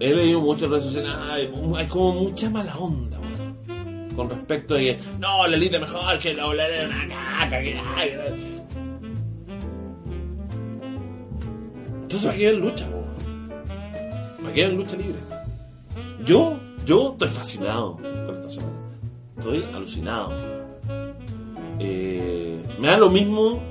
He 0.00 0.12
leído 0.12 0.40
muchas 0.40 0.68
redes 0.68 0.84
sociales, 0.84 1.12
hay, 1.30 1.86
como 1.86 2.12
mucha 2.22 2.50
mala 2.50 2.76
onda. 2.76 3.18
Con 4.16 4.28
respecto 4.28 4.74
a 4.74 4.78
que, 4.78 4.98
no, 5.20 5.46
la 5.46 5.56
elite 5.56 5.76
es 5.76 5.82
mejor, 5.82 6.18
que 6.18 6.34
la 6.34 6.46
OLED 6.46 6.82
es 6.82 6.86
una 6.86 7.08
caca, 7.08 7.62
que 7.62 7.80
Entonces, 12.02 12.26
¿para 12.26 12.36
qué 12.36 12.50
ven 12.50 12.60
lucha, 12.60 12.88
weón? 12.90 13.48
¿Para 14.42 14.52
qué 14.52 14.66
ven 14.66 14.76
lucha 14.76 14.96
libre? 14.96 15.20
Yo, 16.26 16.58
yo 16.84 17.12
estoy 17.12 17.28
fascinado 17.28 17.96
con 17.96 18.34
esta 18.34 18.50
semana. 18.50 18.76
Estoy 19.38 19.64
alucinado. 19.72 20.61
Eh, 21.78 22.62
me 22.78 22.88
da 22.88 22.96
lo 22.98 23.10
mismo 23.10 23.62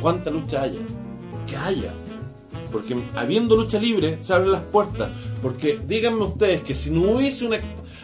cuánta 0.00 0.30
lucha 0.30 0.62
haya. 0.62 0.80
Que 1.46 1.56
haya. 1.56 1.92
Porque 2.72 2.96
habiendo 3.14 3.56
lucha 3.56 3.78
libre 3.78 4.18
se 4.20 4.32
abren 4.32 4.52
las 4.52 4.62
puertas. 4.62 5.10
Porque 5.42 5.78
díganme 5.84 6.24
ustedes 6.24 6.62
que 6.62 6.74
si 6.74 6.90
no 6.90 7.12
hubiese 7.12 7.46
una... 7.46 7.58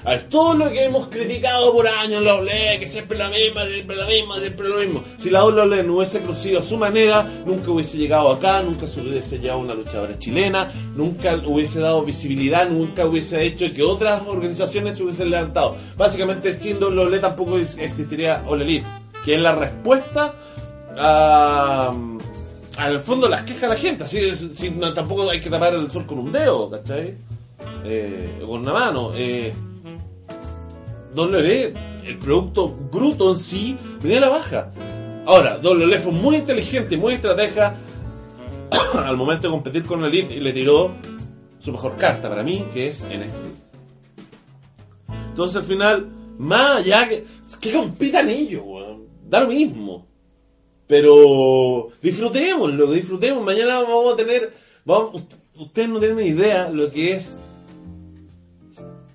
A 0.05 0.11
ver, 0.11 0.25
todo 0.25 0.55
lo 0.55 0.71
que 0.71 0.85
hemos 0.85 1.07
criticado 1.07 1.73
por 1.73 1.87
años 1.87 2.23
la 2.23 2.37
WWE, 2.37 2.81
que 2.81 2.89
siempre 2.89 3.17
la 3.17 3.29
misma, 3.29 3.65
siempre 3.67 3.97
la 3.97 4.07
misma, 4.07 4.37
siempre 4.39 4.69
lo 4.69 4.77
mismo. 4.77 5.05
Si 5.17 5.31
la 5.31 5.45
WWE 5.45 5.85
no 5.85 5.97
hubiese 5.97 6.21
crecido 6.23 6.61
a 6.61 6.63
su 6.63 6.77
manera, 6.77 7.23
nunca 7.47 7.71
hubiese 7.71 7.99
llegado 7.99 8.31
acá, 8.31 8.63
nunca 8.63 8.87
se 8.87 9.01
hubiese 9.01 9.39
llevado 9.39 9.61
una 9.61 9.75
luchadora 9.75 10.19
chilena, 10.19 10.73
nunca 10.97 11.37
hubiese 11.47 11.81
dado 11.81 12.03
visibilidad, 12.03 12.69
nunca 12.69 13.07
hubiese 13.07 13.45
hecho 13.45 13.73
que 13.73 13.83
otras 13.83 14.23
organizaciones 14.27 14.97
se 14.97 15.05
hubiesen 15.05 15.31
levantado. 15.31 15.77
Básicamente, 15.97 16.53
sin 16.55 16.83
WWE 16.83 17.21
tampoco 17.21 17.59
existiría 17.59 18.45
Elite, 18.51 18.87
que 19.25 19.37
es 19.37 19.41
la 19.41 19.55
respuesta 19.55 20.35
a 20.99 21.95
al 22.77 23.01
fondo 23.01 23.29
las 23.29 23.43
quejas 23.43 23.63
de 23.63 23.69
la 23.69 23.77
gente, 23.77 24.05
así 24.05 24.19
si 24.57 24.71
tampoco 24.95 25.29
hay 25.31 25.41
que 25.41 25.51
tapar 25.51 25.75
el 25.75 25.91
sol 25.91 26.07
con 26.07 26.19
un 26.19 26.33
dedo, 26.33 26.71
¿cachai? 26.71 27.15
Eh, 27.85 28.39
con 28.41 28.61
una 28.61 28.73
mano. 28.73 29.13
Eh, 29.15 29.53
WWE, 31.15 31.75
el 32.07 32.19
producto 32.19 32.69
bruto 32.69 33.33
en 33.33 33.39
sí, 33.39 33.79
venía 34.03 34.19
a 34.19 34.23
la 34.23 34.29
baja. 34.29 34.73
Ahora, 35.27 35.61
WWE 35.63 36.01
fue 36.01 36.13
muy 36.13 36.37
inteligente 36.37 36.97
muy 36.97 37.15
estratega 37.15 37.77
al 38.95 39.17
momento 39.17 39.47
de 39.47 39.53
competir 39.53 39.85
con 39.85 40.05
Elite 40.05 40.35
y 40.35 40.41
le 40.41 40.53
tiró 40.53 40.93
su 41.59 41.73
mejor 41.73 41.97
carta 41.97 42.29
para 42.29 42.43
mí, 42.43 42.67
que 42.73 42.89
es 42.89 43.05
NXT. 43.05 43.63
Entonces 45.31 45.57
al 45.57 45.65
final, 45.65 46.09
más 46.39 46.79
allá 46.79 47.09
que, 47.09 47.25
que 47.61 47.73
compitan 47.73 48.29
ellos. 48.29 48.65
Da 49.29 49.41
lo 49.41 49.49
mismo. 49.49 50.07
Pero 50.87 51.89
disfrutémoslo, 52.03 52.91
disfrutemos. 52.93 53.43
Mañana 53.43 53.79
vamos 53.81 54.13
a 54.13 54.17
tener. 54.17 54.53
Ustedes 55.55 55.89
no 55.89 56.01
tienen 56.01 56.27
idea 56.27 56.69
lo 56.69 56.91
que 56.91 57.15
es 57.15 57.39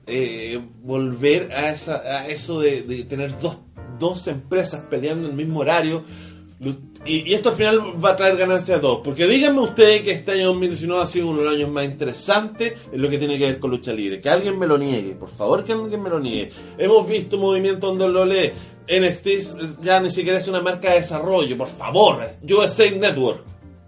eh, 0.08 0.60
volver 0.84 1.52
a, 1.52 1.70
esa, 1.72 1.98
a 1.98 2.28
eso 2.28 2.62
de, 2.62 2.82
de 2.84 3.04
tener 3.04 3.40
dos, 3.40 3.58
dos 4.00 4.28
empresas 4.28 4.82
peleando 4.90 5.26
en 5.28 5.32
el 5.32 5.38
mismo 5.38 5.60
horario. 5.60 6.04
Y, 7.06 7.30
y 7.30 7.34
esto 7.34 7.50
al 7.50 7.56
final 7.56 7.80
va 8.04 8.12
a 8.12 8.16
traer 8.16 8.38
ganancias 8.38 8.80
a 8.80 8.82
todos. 8.82 9.02
Porque 9.04 9.28
díganme 9.28 9.62
ustedes 9.62 10.02
que 10.02 10.12
este 10.12 10.32
año 10.32 10.48
2019 10.48 11.04
ha 11.04 11.08
sido 11.08 11.28
uno 11.28 11.40
de 11.40 11.46
los 11.46 11.56
años 11.56 11.70
más 11.70 11.86
interesantes 11.86 12.74
en 12.92 13.02
lo 13.02 13.10
que 13.10 13.18
tiene 13.18 13.38
que 13.38 13.46
ver 13.46 13.60
con 13.60 13.72
lucha 13.72 13.94
libre. 13.94 14.20
Que 14.20 14.30
alguien 14.30 14.58
me 14.58 14.68
lo 14.68 14.78
niegue, 14.78 15.14
por 15.16 15.30
favor 15.30 15.64
que 15.64 15.74
alguien 15.74 16.02
me 16.02 16.10
lo 16.10 16.20
niegue. 16.20 16.52
Hemos 16.78 17.08
visto 17.08 17.38
movimientos 17.38 17.90
donde 17.90 18.08
lo 18.10 18.26
lee. 18.26 18.52
NXT 18.90 19.82
ya 19.82 20.00
ni 20.00 20.10
siquiera 20.10 20.40
es 20.40 20.48
una 20.48 20.62
marca 20.62 20.92
de 20.92 21.02
desarrollo, 21.02 21.58
por 21.58 21.68
favor. 21.68 22.20
USA 22.44 22.90
Network. 22.92 23.44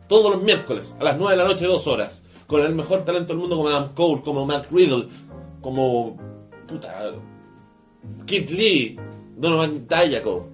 Todos 0.08 0.32
los 0.32 0.42
miércoles, 0.42 0.96
a 1.00 1.04
las 1.04 1.18
9 1.18 1.32
de 1.32 1.44
la 1.44 1.48
noche, 1.48 1.66
dos 1.66 1.88
horas. 1.88 2.24
Con 2.48 2.66
el 2.66 2.74
mejor 2.74 3.06
talento 3.06 3.28
del 3.28 3.38
mundo 3.38 3.58
como 3.58 3.70
Adam 3.70 3.94
Cole, 3.94 4.22
como 4.24 4.46
Matt 4.46 4.72
Riddle, 4.72 5.08
como. 5.62 6.18
Puta. 6.68 7.14
Kid 8.26 8.50
Lee, 8.50 9.00
Donovan 9.38 9.88
Dayako. 9.88 10.50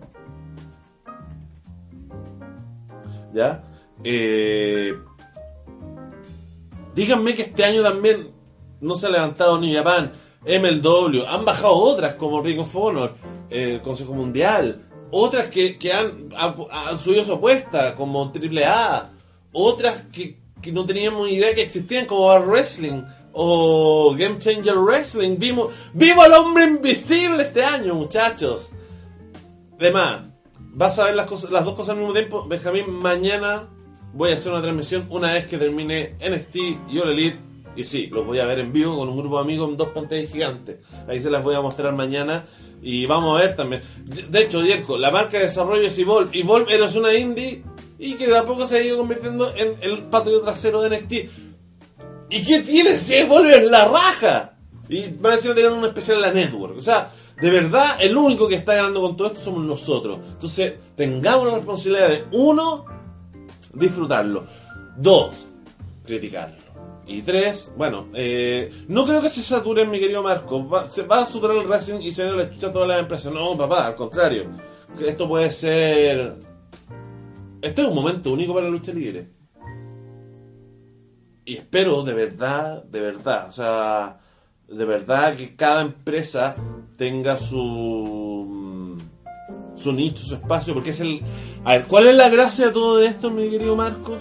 ¿Ya? 3.34 3.64
Eh, 4.04 4.94
díganme 6.94 7.36
que 7.36 7.42
este 7.42 7.66
año 7.66 7.84
también 7.84 8.28
no 8.82 8.96
se 8.96 9.08
ha 9.08 9.10
levantado 9.10 9.60
ni 9.60 9.74
Japan, 9.74 10.14
MLW, 10.46 11.26
han 11.28 11.44
bajado 11.44 11.74
otras 11.74 12.16
como 12.16 12.42
Ring 12.42 12.60
of 12.60 12.76
Honor, 12.76 13.16
eh, 13.50 13.74
el 13.74 13.82
Consejo 13.82 14.14
Mundial, 14.14 14.84
otras 15.12 15.48
que, 15.48 15.78
que 15.78 15.92
han, 15.92 16.30
han, 16.36 16.56
han 16.72 17.00
subido 17.00 17.26
su 17.26 17.34
apuesta 17.34 17.96
como 17.96 18.32
AAA, 18.32 19.12
otras 19.52 20.06
que, 20.14 20.38
que 20.62 20.72
no 20.72 20.86
teníamos 20.86 21.30
idea 21.30 21.56
que 21.56 21.64
existían 21.64 22.06
como 22.06 22.28
Bar 22.28 22.48
Wrestling 22.48 23.04
o 23.38 24.16
Game 24.18 24.40
Changer 24.40 24.78
Wrestling. 24.78 25.38
Vimos, 25.38 25.74
vimos 25.94 26.26
al 26.26 26.34
hombre 26.34 26.64
invisible 26.64 27.44
este 27.44 27.64
año, 27.64 27.94
muchachos. 27.94 28.70
Además, 29.78 30.22
vas 30.58 30.98
a 31.00 31.06
ver 31.06 31.16
las, 31.16 31.28
cosas, 31.28 31.52
las 31.52 31.66
dos 31.66 31.76
cosas 31.76 31.92
al 31.92 31.98
mismo 31.98 32.14
tiempo. 32.14 32.48
Benjamín, 32.48 32.90
mañana 32.90 33.68
voy 34.14 34.32
a 34.32 34.36
hacer 34.36 34.54
una 34.54 34.62
transmisión 34.62 35.06
una 35.10 35.34
vez 35.34 35.48
que 35.48 35.58
termine 35.58 36.16
NXT 36.20 36.56
y 36.90 37.00
All 37.00 37.10
Elite. 37.10 37.40
Y 37.76 37.84
sí, 37.84 38.08
los 38.08 38.26
voy 38.26 38.40
a 38.40 38.46
ver 38.46 38.60
en 38.60 38.72
vivo 38.72 38.98
con 38.98 39.10
un 39.10 39.18
grupo 39.18 39.36
de 39.36 39.42
amigos 39.42 39.70
en 39.70 39.76
dos 39.76 39.90
pantallas 39.90 40.32
gigantes. 40.32 40.78
Ahí 41.10 41.22
se 41.22 41.30
las 41.30 41.44
voy 41.44 41.56
a 41.56 41.62
mostrar 41.62 41.94
mañana. 41.94 42.46
Y 42.82 43.06
vamos 43.06 43.38
a 43.38 43.42
ver 43.42 43.56
también. 43.58 43.82
De 44.30 44.42
hecho, 44.44 44.62
Dierko, 44.62 44.98
la 44.98 45.12
marca 45.12 45.38
de 45.38 45.46
desarrollo 45.46 45.88
es 45.88 46.00
Evolve. 46.00 46.40
Evolve 46.40 46.74
eres 46.74 46.96
una 46.96 47.14
indie 47.14 47.64
y 48.00 48.14
que 48.14 48.28
de 48.28 48.38
a 48.38 48.44
poco 48.44 48.66
se 48.66 48.78
ha 48.78 48.84
ido 48.84 48.98
convirtiendo 48.98 49.54
en 49.56 49.76
el 49.82 50.04
patio 50.04 50.40
trasero 50.40 50.82
de 50.82 50.98
NXT. 50.98 51.14
¿Y 52.30 52.44
qué 52.44 52.62
tiene 52.62 52.92
si 52.98 53.16
es 53.16 53.30
la 53.70 53.86
raja? 53.88 54.58
Y 54.90 55.10
van 55.14 55.34
a 55.34 55.36
decir 55.36 55.54
tener 55.56 55.72
un 55.72 55.86
especial 55.86 56.18
en 56.18 56.22
la 56.22 56.34
network. 56.34 56.78
O 56.78 56.82
sea, 56.82 57.12
de 57.42 57.52
verdad, 57.52 57.98
el 58.00 58.16
único 58.16 58.48
que 58.48 58.56
está 58.56 58.76
ganando 58.76 59.02
con 59.02 59.18
todo 59.18 59.28
esto 59.28 59.42
somos 59.42 59.64
nosotros. 59.64 60.20
Entonces, 60.34 60.76
tengamos 60.96 61.48
la 61.48 61.56
responsabilidad 61.56 62.10
de, 62.10 62.26
uno, 62.32 62.86
disfrutarlo. 63.74 64.46
Dos, 64.98 65.48
criticarlo. 66.06 66.66
Y 67.08 67.22
tres, 67.22 67.72
bueno, 67.78 68.08
eh, 68.14 68.72
no 68.88 69.06
creo 69.06 69.22
que 69.22 69.30
se 69.30 69.44
saturen, 69.44 69.92
mi 69.92 70.00
querido 70.00 70.24
Marco. 70.24 70.68
Va, 70.68 70.90
se 70.90 71.04
va 71.04 71.22
a 71.22 71.26
saturar 71.26 71.58
el 71.58 71.68
Racing 71.68 72.02
y 72.02 72.12
se 72.12 72.24
viene 72.24 72.38
la 72.38 72.50
chucha 72.50 72.68
a 72.68 72.74
todas 72.74 72.88
las 72.88 73.00
empresas. 73.00 73.32
No, 73.32 73.56
papá, 73.58 73.88
al 73.88 73.96
contrario. 73.96 74.50
Que 74.98 75.10
Esto 75.10 75.28
puede 75.28 75.52
ser. 75.52 76.36
Este 77.62 77.82
es 77.82 77.88
un 77.88 77.96
momento 77.96 78.32
único 78.32 78.54
para 78.54 78.66
la 78.66 78.72
lucha 78.72 78.94
libre. 78.94 79.30
Y 81.46 81.56
espero 81.58 82.02
de 82.04 82.14
verdad, 82.14 82.84
de 82.84 83.02
verdad, 83.02 83.48
o 83.50 83.52
sea, 83.52 84.20
de 84.68 84.86
verdad 84.86 85.36
que 85.36 85.56
cada 85.56 85.82
empresa 85.82 86.56
tenga 86.98 87.38
su 87.38 88.98
su 89.76 89.92
nicho, 89.92 90.24
su 90.26 90.36
espacio, 90.36 90.74
porque 90.74 90.90
es 90.92 91.02
el... 91.02 91.22
A 91.66 91.74
ver, 91.74 91.86
¿cuál 91.86 92.08
es 92.08 92.16
la 92.16 92.30
gracia 92.30 92.68
de 92.68 92.72
todo 92.72 93.00
esto, 93.02 93.30
mi 93.30 93.50
querido 93.50 93.76
Marcos? 93.76 94.20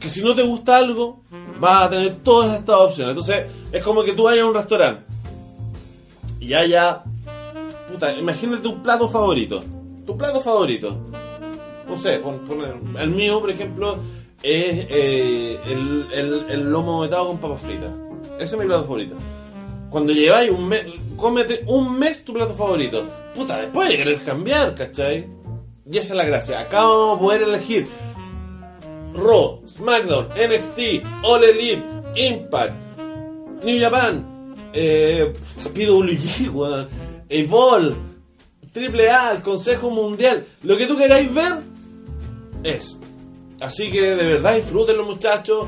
Que 0.00 0.08
si 0.08 0.22
no 0.24 0.34
te 0.34 0.42
gusta 0.42 0.78
algo, 0.78 1.22
vas 1.60 1.84
a 1.84 1.90
tener 1.90 2.14
todas 2.24 2.58
estas 2.58 2.76
opciones. 2.76 3.10
Entonces, 3.10 3.46
es 3.70 3.82
como 3.84 4.02
que 4.02 4.14
tú 4.14 4.24
vayas 4.24 4.44
a 4.44 4.46
un 4.48 4.54
restaurante 4.54 5.02
y 6.40 6.54
haya... 6.54 7.04
Puta, 7.92 8.12
imagínate 8.18 8.66
un 8.66 8.82
plato 8.82 9.08
favorito. 9.08 9.62
Tu 10.06 10.16
plato 10.16 10.40
favorito. 10.40 10.98
No 11.86 11.96
sé, 11.96 12.18
pon- 12.18 12.40
el 12.98 13.10
mío, 13.10 13.40
por 13.40 13.50
ejemplo, 13.50 13.98
es 14.42 14.86
eh, 14.90 15.58
el, 15.66 16.06
el- 16.12 16.46
el 16.50 16.70
lomo 16.70 17.00
metado 17.02 17.28
con 17.28 17.38
papas 17.38 17.60
fritas. 17.62 17.90
Ese 18.38 18.54
es 18.54 18.60
mi 18.60 18.66
plato 18.66 18.82
favorito. 18.84 19.16
Cuando 19.90 20.12
lleváis 20.12 20.50
un 20.50 20.68
mes, 20.68 20.84
cómete 21.16 21.64
un 21.66 21.98
mes 21.98 22.24
tu 22.24 22.32
plato 22.32 22.54
favorito. 22.54 23.04
Puta, 23.34 23.58
después 23.58 23.88
de 23.88 23.96
querer 23.96 24.18
cambiar, 24.22 24.74
¿cachai? 24.74 25.26
Y 25.90 25.96
esa 25.96 26.12
es 26.12 26.16
la 26.16 26.24
gracia. 26.24 26.60
Acá 26.60 26.84
vamos 26.84 27.16
a 27.16 27.20
poder 27.20 27.42
elegir 27.42 27.88
Raw, 29.14 29.62
SmackDown, 29.66 30.28
NXT, 30.36 31.04
All 31.24 31.42
Elite, 31.44 31.82
Impact, 32.16 32.74
New 33.64 33.80
Japan, 33.80 34.54
eh, 34.72 35.32
PWG, 35.74 36.50
weón, 36.54 36.88
Evolve, 37.28 37.96
Triple 38.72 39.10
A, 39.10 39.32
el 39.32 39.42
Consejo 39.42 39.90
Mundial. 39.90 40.44
Lo 40.62 40.76
que 40.76 40.86
tú 40.86 40.96
queráis 40.96 41.32
ver 41.32 41.54
es. 42.62 42.97
Así 43.60 43.90
que 43.90 44.00
de 44.02 44.34
verdad 44.34 44.56
disfruten 44.56 44.96
los 44.96 45.06
muchachos. 45.06 45.66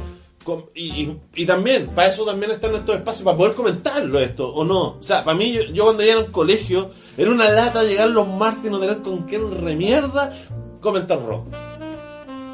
Y, 0.75 1.47
también, 1.47 1.89
para 1.89 2.09
eso 2.09 2.25
también 2.25 2.51
están 2.51 2.75
estos 2.75 2.97
espacios, 2.97 3.25
para 3.25 3.37
poder 3.37 3.55
comentarlo 3.55 4.19
esto, 4.19 4.49
o 4.49 4.65
no. 4.65 4.97
O 4.99 5.03
sea, 5.03 5.23
para 5.23 5.37
mí, 5.37 5.57
yo, 5.73 5.85
cuando 5.85 6.03
iba 6.03 6.15
al 6.15 6.31
colegio, 6.33 6.91
era 7.17 7.31
una 7.31 7.49
lata 7.51 7.85
llegar 7.85 8.09
los 8.09 8.27
martes 8.27 8.65
y 8.67 8.71
no 8.71 8.81
tener 8.81 8.99
con 8.99 9.25
quién 9.25 9.49
remierda 9.63 10.35
comentar 10.81 11.23
rock. 11.25 11.47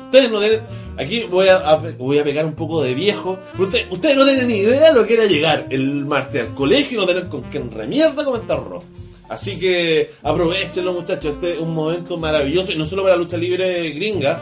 Ustedes 0.06 0.30
no 0.30 0.40
tienen. 0.40 0.60
Aquí 0.98 1.24
voy 1.24 1.48
a, 1.48 1.76
voy 1.98 2.18
a 2.18 2.24
pegar 2.24 2.44
un 2.44 2.54
poco 2.54 2.82
de 2.82 2.94
viejo. 2.94 3.38
Ustedes, 3.58 3.86
no 3.90 4.24
tienen 4.24 4.48
ni 4.48 4.58
idea 4.58 4.88
de 4.88 4.94
lo 4.94 5.06
que 5.06 5.14
era 5.14 5.26
llegar 5.26 5.66
el 5.70 6.06
martes 6.06 6.42
al 6.42 6.54
colegio 6.54 6.96
y 6.96 7.00
no 7.00 7.06
tener 7.06 7.28
con 7.28 7.42
quién 7.42 7.70
remierda 7.70 8.24
comentar 8.24 8.62
rock. 8.64 8.84
Así 9.28 9.58
que 9.58 10.12
aprovechenlo, 10.22 10.92
muchachos. 10.92 11.34
Este 11.34 11.54
es 11.54 11.58
un 11.60 11.74
momento 11.74 12.16
maravilloso 12.16 12.72
y 12.72 12.76
no 12.76 12.86
solo 12.86 13.02
para 13.02 13.16
la 13.16 13.22
lucha 13.22 13.36
libre 13.36 13.90
gringa, 13.90 14.40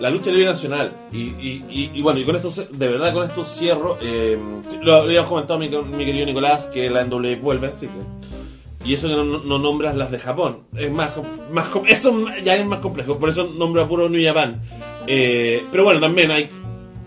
la 0.00 0.10
lucha 0.10 0.30
libre 0.30 0.46
nacional. 0.46 0.92
Y, 1.12 1.18
y, 1.18 1.64
y- 1.70 1.90
y 1.94 2.02
bueno, 2.02 2.20
y 2.20 2.24
con 2.24 2.36
esto, 2.36 2.50
de 2.50 2.88
verdad, 2.88 3.12
con 3.14 3.28
esto 3.28 3.44
cierro. 3.44 3.98
eh, 4.02 4.38
lo 4.82 4.94
habíamos 4.96 5.28
comentado 5.30 5.58
mi, 5.58 5.68
mi 5.68 6.04
querido 6.04 6.26
Nicolás 6.26 6.66
que 6.66 6.88
la 6.90 7.04
NW 7.04 7.36
vuelve, 7.40 7.68
así 7.68 7.86
que. 7.86 8.26
Y 8.88 8.94
eso 8.94 9.08
que 9.08 9.14
no, 9.16 9.24
no- 9.24 9.38
no 9.40 9.58
nombras 9.58 9.96
las 9.96 10.10
de 10.12 10.18
Japón. 10.18 10.60
Es 10.76 10.90
más, 10.92 11.10
más 11.50 11.68
eso 11.88 12.14
ya 12.44 12.54
es 12.56 12.64
más 12.66 12.78
complejo. 12.78 13.18
Por 13.18 13.28
eso 13.30 13.50
nombra 13.58 13.88
puro 13.88 14.08
New 14.08 14.22
Japan. 14.24 14.62
Eh, 15.08 15.64
pero 15.72 15.84
bueno, 15.84 15.98
también 16.00 16.30
hay. 16.30 16.48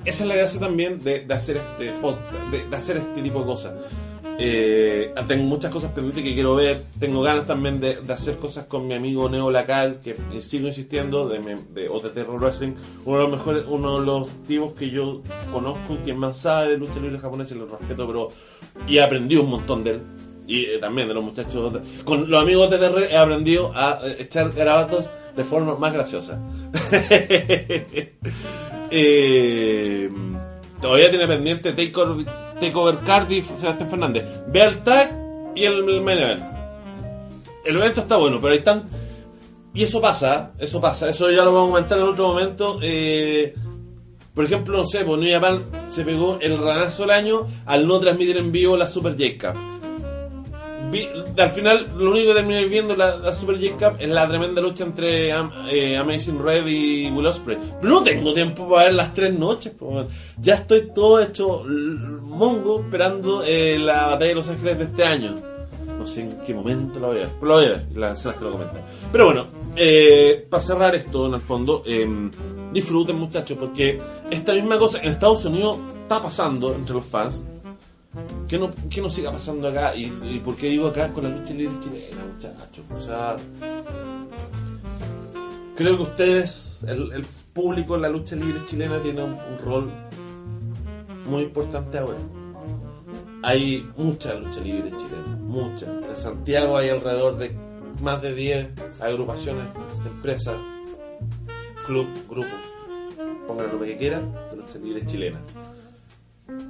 Esa 0.06 0.24
es 0.24 0.30
la 0.30 0.36
gracia 0.36 0.60
también 0.60 1.00
de, 1.04 1.22
de 1.26 1.34
hacer 1.34 1.58
este 1.58 1.92
podcast, 2.02 2.34
de, 2.52 2.66
de 2.66 2.76
hacer 2.76 2.98
este 2.98 3.22
tipo 3.22 3.40
de 3.42 3.46
cosas. 3.46 3.74
Eh, 4.42 5.14
tengo 5.28 5.44
muchas 5.44 5.70
cosas 5.70 5.92
pendientes 5.92 6.24
que 6.24 6.34
quiero 6.34 6.56
ver. 6.56 6.82
Tengo 6.98 7.22
ganas 7.22 7.46
también 7.46 7.82
de, 7.82 8.00
hacer 8.08 8.38
cosas 8.38 8.68
con 8.68 8.88
mi 8.88 8.94
amigo 8.94 9.30
Neo 9.30 9.52
Lacal, 9.52 10.00
que 10.02 10.12
eh, 10.12 10.40
sigo 10.40 10.70
insistiendo, 10.70 11.28
de, 11.28 11.58
de 11.74 11.90
OTT 11.90 12.24
Pro 12.24 12.40
Wrestling. 12.40 12.76
Uno 13.04 13.18
de 13.18 13.24
los 13.24 13.32
mejores, 13.32 13.64
uno 13.68 14.00
de 14.00 14.06
los 14.06 14.30
tipos 14.48 14.72
que 14.74 14.90
yo 14.90 15.22
conozco, 15.52 15.98
quien 16.06 16.18
más 16.18 16.38
sabe 16.38 16.70
de 16.70 16.78
lucha 16.78 17.02
libre 17.02 17.20
japonesa, 17.20 17.54
y 17.54 17.58
lo 17.58 17.68
respeto, 17.68 18.08
pero. 18.08 18.30
Y 18.88 19.00
aprendí 19.00 19.36
un 19.36 19.50
montón 19.50 19.84
de 19.84 19.92
él. 19.92 20.00
Y 20.48 20.64
eh, 20.66 20.78
también 20.80 21.10
de 21.10 21.14
los 21.14 21.24
muchachos. 21.24 21.74
Con 22.06 22.32
los 22.32 22.42
amigos 22.42 22.70
de 22.70 22.78
TR 22.78 23.12
he 23.12 23.18
aprendido 23.18 23.74
a 23.76 24.00
echar 24.20 24.54
garabatos 24.54 25.10
de 25.36 25.44
forma 25.44 25.76
más 25.76 25.94
graciosa. 25.94 26.42
Todavía 30.82 31.10
tiene 31.10 31.28
pendiente 31.28 31.74
Takeover, 31.74 32.26
Takeover 32.60 32.99
Cardiff, 32.99 33.49
Sebastián 33.57 33.89
Fernández. 33.89 34.26
Ve 34.47 34.62
al 34.62 34.84
tag 34.84 35.16
y 35.55 35.64
el, 35.64 35.88
el. 35.89 36.43
El 37.66 37.76
evento 37.76 38.01
está 38.01 38.18
bueno, 38.18 38.39
pero 38.41 38.53
hay 38.53 38.62
tan. 38.62 38.84
Y 39.74 39.84
eso 39.84 40.01
pasa, 40.01 40.51
eso 40.57 40.82
pasa, 40.82 41.10
eso 41.10 41.30
ya 41.30 41.43
lo 41.43 41.53
vamos 41.53 41.70
a 41.70 41.72
comentar 41.72 41.99
en 41.99 42.05
otro 42.05 42.28
momento. 42.28 42.80
Eh, 42.82 43.53
por 44.34 44.45
ejemplo, 44.45 44.78
no 44.78 44.86
sé, 44.86 45.03
pues 45.05 45.20
New 45.20 45.32
Japan 45.32 45.66
se 45.89 46.03
pegó 46.03 46.39
el 46.41 46.57
ranazo 46.57 47.03
del 47.03 47.12
año 47.12 47.47
al 47.66 47.88
no 47.88 47.99
transmitir 47.99 48.38
en 48.38 48.51
vivo 48.51 48.78
la 48.78 48.88
Super 48.88 49.14
J-Cup. 49.14 49.78
Vi- 50.92 51.08
al 51.38 51.52
final, 51.52 51.88
lo 51.98 52.12
único 52.12 52.30
que 52.30 52.34
terminé 52.36 52.66
viendo 52.66 52.96
la, 52.96 53.16
la 53.18 53.36
Super 53.36 53.58
J-Cup 53.58 53.98
es 54.02 54.10
la 54.10 54.28
tremenda 54.28 54.62
lucha 54.62 54.84
entre 54.84 55.32
Am- 55.32 55.52
eh, 55.70 55.98
Amazing 55.98 56.42
Red 56.42 56.66
y 56.68 57.10
Will 57.12 57.28
Ospreay. 57.28 57.60
Pero 57.82 57.94
no 57.94 58.04
tengo 58.04 58.34
tiempo 58.34 58.68
para 58.70 58.86
ver 58.86 58.94
las 58.96 59.14
tres 59.14 59.38
noches. 59.38 59.74
po, 59.74 60.06
ya 60.40 60.56
estoy 60.56 60.90
todo 60.96 61.20
hecho 61.20 61.64
mongo 62.22 62.82
esperando 62.82 63.44
eh, 63.46 63.78
la 63.80 64.08
batalla 64.08 64.30
de 64.30 64.36
Los 64.36 64.50
Ángeles 64.50 64.78
de 64.80 64.84
este 64.86 65.04
año. 65.04 65.36
No 65.98 66.08
sé 66.08 66.22
en 66.22 66.38
qué 66.46 66.54
momento 66.54 67.00
la 67.00 67.08
voy 67.08 67.18
a 67.18 67.20
ver. 67.22 67.30
Pero 67.40 67.48
la 67.48 67.56
voy 67.56 67.66
a 67.66 67.70
ver, 67.70 67.86
las 67.96 68.20
escenas 68.20 68.38
que 68.38 68.44
lo 68.46 68.52
comentan. 68.54 68.82
Pero 69.12 69.26
bueno, 69.26 69.48
eh, 69.76 70.48
para 70.50 70.64
cerrar 70.64 70.96
esto, 70.96 71.28
en 71.28 71.34
el 71.36 71.42
fondo, 71.42 71.84
eh, 71.86 72.08
disfruten 72.72 73.18
muchachos, 73.18 73.58
porque 73.60 74.00
esta 74.32 74.54
misma 74.54 74.78
cosa 74.80 75.00
en 75.04 75.10
Estados 75.12 75.44
Unidos 75.46 75.78
está 76.04 76.22
pasando 76.24 76.74
entre 76.74 76.96
los 76.96 77.06
fans. 77.06 77.42
Que 78.47 78.57
no, 78.57 78.72
que 78.89 79.01
no 79.01 79.10
siga 79.10 79.32
pasando 79.32 79.68
acá. 79.68 79.95
Y, 79.95 80.07
por 80.43 80.55
qué 80.55 80.68
digo 80.70 80.88
acá 80.88 81.10
con 81.14 81.24
la 81.24 81.30
lucha 81.30 81.53
libre 81.53 81.80
chilena, 81.80 82.26
muchachos. 82.26 82.86
O 82.95 82.99
sea, 82.99 83.36
creo 85.76 85.97
que 85.97 86.03
ustedes, 86.03 86.80
el, 86.88 87.26
público 87.53 87.95
en 87.95 88.03
la 88.03 88.10
lucha 88.10 88.36
libre 88.36 88.64
chilena 88.66 89.01
tiene 89.01 89.24
un, 89.24 89.38
rol 89.60 89.91
muy 91.26 91.43
importante 91.43 91.97
ahora. 91.97 92.18
Hay 93.43 93.88
mucha 93.95 94.34
lucha 94.36 94.60
libre 94.62 94.89
chilena, 94.89 95.36
mucha. 95.41 95.86
En 95.86 96.16
Santiago 96.16 96.78
hay 96.78 96.89
alrededor 96.89 97.38
de 97.38 97.55
más 98.01 98.22
de 98.22 98.34
10 98.34 98.70
agrupaciones 98.99 99.66
empresas, 100.05 100.55
club, 101.86 102.07
grupos, 102.30 102.60
pónganle 103.47 103.74
lo 103.74 103.80
que 103.82 103.97
quieran, 103.97 104.34
de 104.51 104.57
lucha 104.57 104.78
libre 104.80 105.05
chilena. 105.05 105.41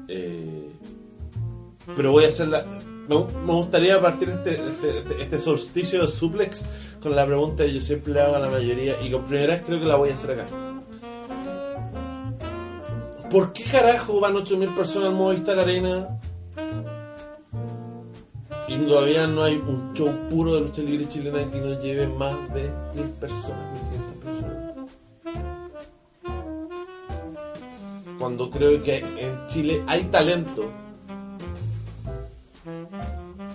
Eh, 0.08 0.70
pero 1.96 2.12
voy 2.12 2.26
a 2.26 2.28
hacer 2.30 2.48
la. 2.48 2.64
Me, 3.08 3.16
gustaría 3.54 4.00
partir 4.00 4.30
este, 4.30 4.52
este, 4.52 5.22
este 5.24 5.40
solsticio 5.40 6.02
de 6.02 6.08
suplex 6.08 6.64
con 7.02 7.16
la 7.16 7.26
pregunta 7.26 7.66
que 7.66 7.74
yo 7.74 7.80
siempre 7.80 8.14
le 8.14 8.22
hago 8.22 8.36
a 8.36 8.40
la 8.40 8.50
mayoría 8.50 9.02
y 9.02 9.12
con 9.12 9.24
primera 9.24 9.64
creo 9.64 9.80
que 9.80 9.86
la 9.86 9.96
voy 9.96 10.10
a 10.10 10.14
hacer 10.14 10.40
acá. 10.40 10.46
¿Por 13.32 13.54
qué 13.54 13.64
carajo 13.64 14.20
van 14.20 14.34
8.000 14.36 14.76
personas 14.76 15.10
al 15.10 15.16
Movistar 15.16 15.60
Arena 15.60 16.20
y 18.68 18.76
todavía 18.88 19.28
no 19.28 19.44
hay 19.44 19.56
un 19.56 19.94
show 19.94 20.12
puro 20.30 20.56
de 20.56 20.62
lucha 20.62 20.82
libre 20.82 21.08
chilena 21.10 21.50
que 21.50 21.62
no 21.62 21.80
lleve 21.80 22.08
más 22.08 22.36
de 22.54 22.70
1.000 22.96 23.10
personas, 23.20 23.80
1.500 23.92 24.24
personas? 24.24 24.70
Cuando 28.20 28.50
creo 28.52 28.82
que 28.84 28.98
en 28.98 29.48
Chile 29.48 29.84
hay 29.88 30.04
talento 30.06 30.72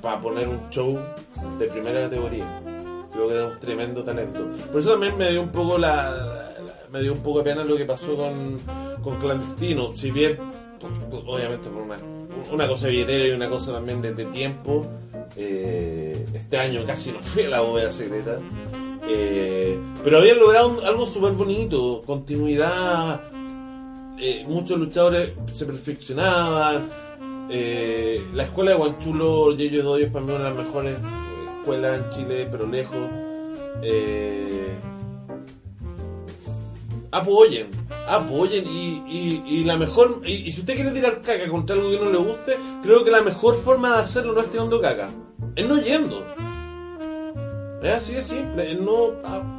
para 0.04 0.20
poner 0.20 0.46
un 0.46 0.68
show 0.70 0.96
de 1.58 1.66
primera 1.66 2.02
categoría. 2.02 2.60
Creo 3.12 3.26
que 3.28 3.34
tenemos 3.34 3.60
tremendo 3.60 4.04
talento. 4.04 4.40
Por 4.70 4.80
eso 4.80 4.92
también 4.92 5.16
me 5.18 5.30
dio 5.30 5.42
un 5.42 5.48
poco 5.50 5.78
la, 5.78 6.52
me 6.92 7.00
dio 7.00 7.12
un 7.12 7.20
poco 7.20 7.38
de 7.38 7.44
pena 7.44 7.64
lo 7.64 7.76
que 7.76 7.84
pasó 7.86 8.16
con, 8.16 8.58
con 9.02 9.16
Clandestino. 9.18 9.96
Si 9.96 10.10
bien, 10.10 10.38
obviamente 11.26 11.68
por 11.70 11.82
una, 11.82 11.96
una 12.52 12.68
cosa 12.68 12.88
billetera 12.88 13.26
y 13.28 13.30
una 13.32 13.48
cosa 13.48 13.72
también 13.72 14.02
de, 14.02 14.12
tiempo, 14.26 14.86
eh, 15.36 16.26
este 16.34 16.58
año 16.58 16.84
casi 16.86 17.10
no 17.12 17.20
fui 17.20 17.44
a 17.44 17.48
la 17.48 17.60
bóveda 17.60 17.90
secreta. 17.90 18.38
Eh, 19.08 19.78
pero 20.02 20.18
habían 20.18 20.38
logrado 20.38 20.68
un- 20.68 20.84
algo 20.84 21.06
súper 21.06 21.32
bonito, 21.32 22.02
continuidad. 22.06 23.22
eh, 24.18 24.44
muchos 24.48 24.78
luchadores 24.78 25.32
se 25.54 25.66
perfeccionaban. 25.66 27.03
Eh, 27.50 28.26
la 28.32 28.44
escuela 28.44 28.72
de 28.72 28.76
Guanchulo, 28.76 29.56
Yeyo 29.56 29.82
Dodio 29.82 30.06
es 30.06 30.12
para 30.12 30.24
mí 30.24 30.32
una 30.32 30.44
de 30.44 30.54
las 30.54 30.64
mejores 30.66 30.96
escuelas 31.58 31.98
en 31.98 32.08
Chile, 32.10 32.48
pero 32.50 32.66
lejos. 32.66 33.08
Eh, 33.82 34.74
apoyen, 37.10 37.70
apoyen 38.08 38.64
y, 38.66 39.42
y, 39.46 39.64
la 39.64 39.76
mejor 39.76 40.20
y, 40.24 40.50
si 40.50 40.60
usted 40.60 40.74
quiere 40.74 40.90
tirar 40.90 41.22
caca 41.22 41.48
contra 41.48 41.76
algo 41.76 41.90
que 41.90 41.98
no 41.98 42.10
le 42.10 42.18
guste, 42.18 42.56
creo 42.82 43.04
que 43.04 43.10
la 43.10 43.22
mejor 43.22 43.54
forma 43.54 43.96
de 43.96 44.02
hacerlo 44.02 44.32
no 44.32 44.40
es 44.40 44.50
tirando 44.50 44.80
caca, 44.80 45.10
es 45.54 45.68
no 45.68 45.80
yendo. 45.80 46.24
Es 47.82 47.96
así 47.96 48.14
de 48.14 48.22
simple, 48.22 48.72
es 48.72 48.80
no 48.80 49.12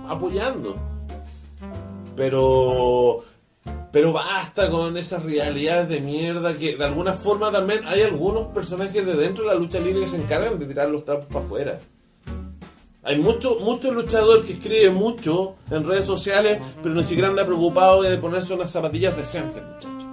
apoyando. 0.10 0.76
Pero 2.16 3.24
pero 3.92 4.12
basta 4.12 4.70
con 4.70 4.98
esas 4.98 5.24
realidades 5.24 5.88
de 5.88 6.02
mierda 6.02 6.58
que 6.58 6.76
de 6.76 6.84
alguna 6.84 7.14
forma 7.14 7.52
también 7.52 7.82
hay 7.86 8.02
algunos 8.02 8.48
personajes 8.48 9.06
de 9.06 9.14
dentro 9.14 9.46
de 9.46 9.52
la 9.52 9.56
lucha 9.56 9.80
libre 9.80 10.02
que 10.02 10.08
se 10.08 10.18
encargan 10.18 10.60
de 10.60 10.66
tirar 10.66 10.90
los 10.90 11.06
trapos 11.06 11.28
para 11.28 11.46
afuera. 11.46 11.80
Hay 13.04 13.20
mucho, 13.20 13.60
mucho 13.60 13.94
luchador 13.94 14.44
que 14.46 14.54
escribe 14.54 14.90
mucho 14.90 15.56
en 15.70 15.88
redes 15.88 16.06
sociales, 16.06 16.60
pero 16.82 16.94
ni 16.94 17.04
siquiera 17.04 17.30
anda 17.30 17.46
preocupado 17.46 18.02
de 18.02 18.18
ponerse 18.18 18.54
unas 18.54 18.72
zapatillas 18.72 19.16
decentes, 19.16 19.64
muchachos. 19.64 20.06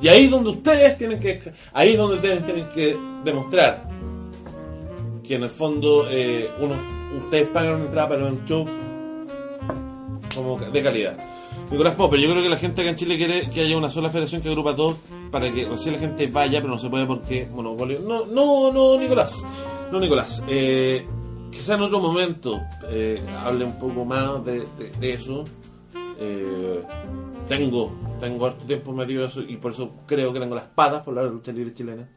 Y 0.00 0.08
ahí 0.08 0.24
es 0.26 0.30
donde 0.30 0.50
ustedes 0.50 0.96
tienen 0.96 1.18
que, 1.18 1.42
ahí 1.72 1.92
es 1.92 1.98
donde 1.98 2.16
ustedes 2.16 2.44
tienen 2.44 2.68
que 2.68 2.96
demostrar 3.24 3.88
que 5.26 5.34
en 5.34 5.42
el 5.42 5.50
fondo 5.50 6.06
eh, 6.08 6.48
uno, 6.60 6.76
ustedes 7.24 7.48
pagan 7.48 7.74
una 7.74 7.84
entrada 7.86 8.08
para 8.10 8.26
un 8.26 8.44
show 8.44 8.64
como 10.36 10.56
de 10.56 10.82
calidad. 10.82 11.37
Nicolás 11.70 11.96
Popper, 11.96 12.18
yo 12.18 12.30
creo 12.30 12.42
que 12.42 12.48
la 12.48 12.56
gente 12.56 12.80
acá 12.80 12.90
en 12.90 12.96
Chile 12.96 13.18
quiere 13.18 13.50
que 13.50 13.60
haya 13.60 13.76
una 13.76 13.90
sola 13.90 14.08
federación 14.08 14.40
que 14.40 14.48
agrupa 14.48 14.70
a 14.70 14.76
todos 14.76 14.96
para 15.30 15.52
que 15.52 15.66
así 15.66 15.90
la 15.90 15.98
gente 15.98 16.26
vaya, 16.28 16.60
pero 16.62 16.72
no 16.72 16.78
se 16.78 16.88
puede 16.88 17.04
porque 17.04 17.46
monopolio. 17.46 18.00
No, 18.00 18.24
no, 18.24 18.72
no, 18.72 18.98
Nicolás. 18.98 19.42
No, 19.92 20.00
Nicolás. 20.00 20.42
Eh, 20.48 21.06
quizá 21.50 21.74
en 21.74 21.82
otro 21.82 22.00
momento 22.00 22.58
eh, 22.90 23.22
hable 23.44 23.66
un 23.66 23.78
poco 23.78 24.06
más 24.06 24.42
de, 24.46 24.66
eso. 25.02 25.44
Eh, 26.18 26.82
tengo, 27.48 27.92
tengo 28.18 28.46
harto 28.46 28.64
tiempo 28.64 28.92
metido 28.94 29.26
eso 29.26 29.42
y 29.42 29.58
por 29.58 29.72
eso 29.72 29.92
creo 30.06 30.32
que 30.32 30.40
tengo 30.40 30.54
las 30.54 30.64
patas 30.64 31.02
por 31.02 31.14
la 31.14 31.24
lucha 31.24 31.52
libre 31.52 31.74
chilena. 31.74 32.08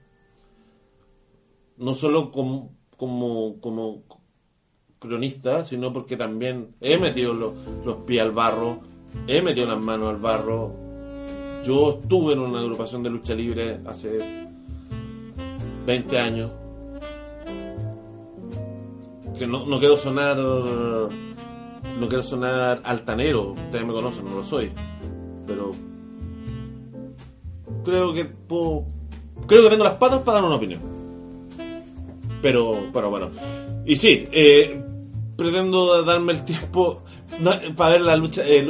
No 1.75 1.93
solo 1.93 2.31
como, 2.31 2.71
como, 2.95 3.59
como 3.59 4.03
cronista, 4.97 5.65
sino 5.65 5.91
porque 5.91 6.15
también 6.15 6.73
he 6.79 6.97
metido 6.97 7.33
los, 7.33 7.53
los 7.83 7.95
pies 7.97 8.21
al 8.21 8.31
barro, 8.31 8.90
he 9.27 9.41
metido 9.41 9.67
las 9.67 9.79
manos 9.79 10.09
al 10.09 10.17
barro. 10.17 10.73
Yo 11.63 11.99
estuve 12.01 12.33
en 12.33 12.39
una 12.39 12.59
agrupación 12.59 13.03
de 13.03 13.09
lucha 13.09 13.35
libre 13.35 13.79
hace 13.85 14.47
20 15.85 16.19
años. 16.19 16.51
Que 19.37 19.47
no, 19.47 19.65
no 19.65 19.79
quiero 19.79 19.97
sonar. 19.97 20.37
No 20.37 22.07
quiero 22.07 22.23
sonar 22.23 22.81
altanero, 22.83 23.51
ustedes 23.51 23.85
me 23.85 23.93
conocen, 23.93 24.25
no 24.25 24.35
lo 24.35 24.43
soy. 24.43 24.71
Pero. 25.45 25.71
Creo 27.83 28.13
que 28.13 28.25
puedo. 28.25 28.85
Creo 29.47 29.63
que 29.63 29.69
tengo 29.69 29.83
las 29.83 29.93
patas 29.93 30.19
para 30.21 30.37
dar 30.37 30.45
una 30.45 30.55
opinión. 30.55 30.81
Pero, 32.41 32.87
pero 32.93 33.09
bueno. 33.09 33.29
Y 33.85 33.95
sí, 33.95 34.25
eh, 34.31 34.83
pretendo 35.35 36.03
darme 36.03 36.33
el 36.33 36.45
tiempo 36.45 37.03
no, 37.39 37.51
para 37.75 37.91
ver 37.91 38.01
la 38.01 38.15
lucha 38.15 38.41
eh, 38.45 38.65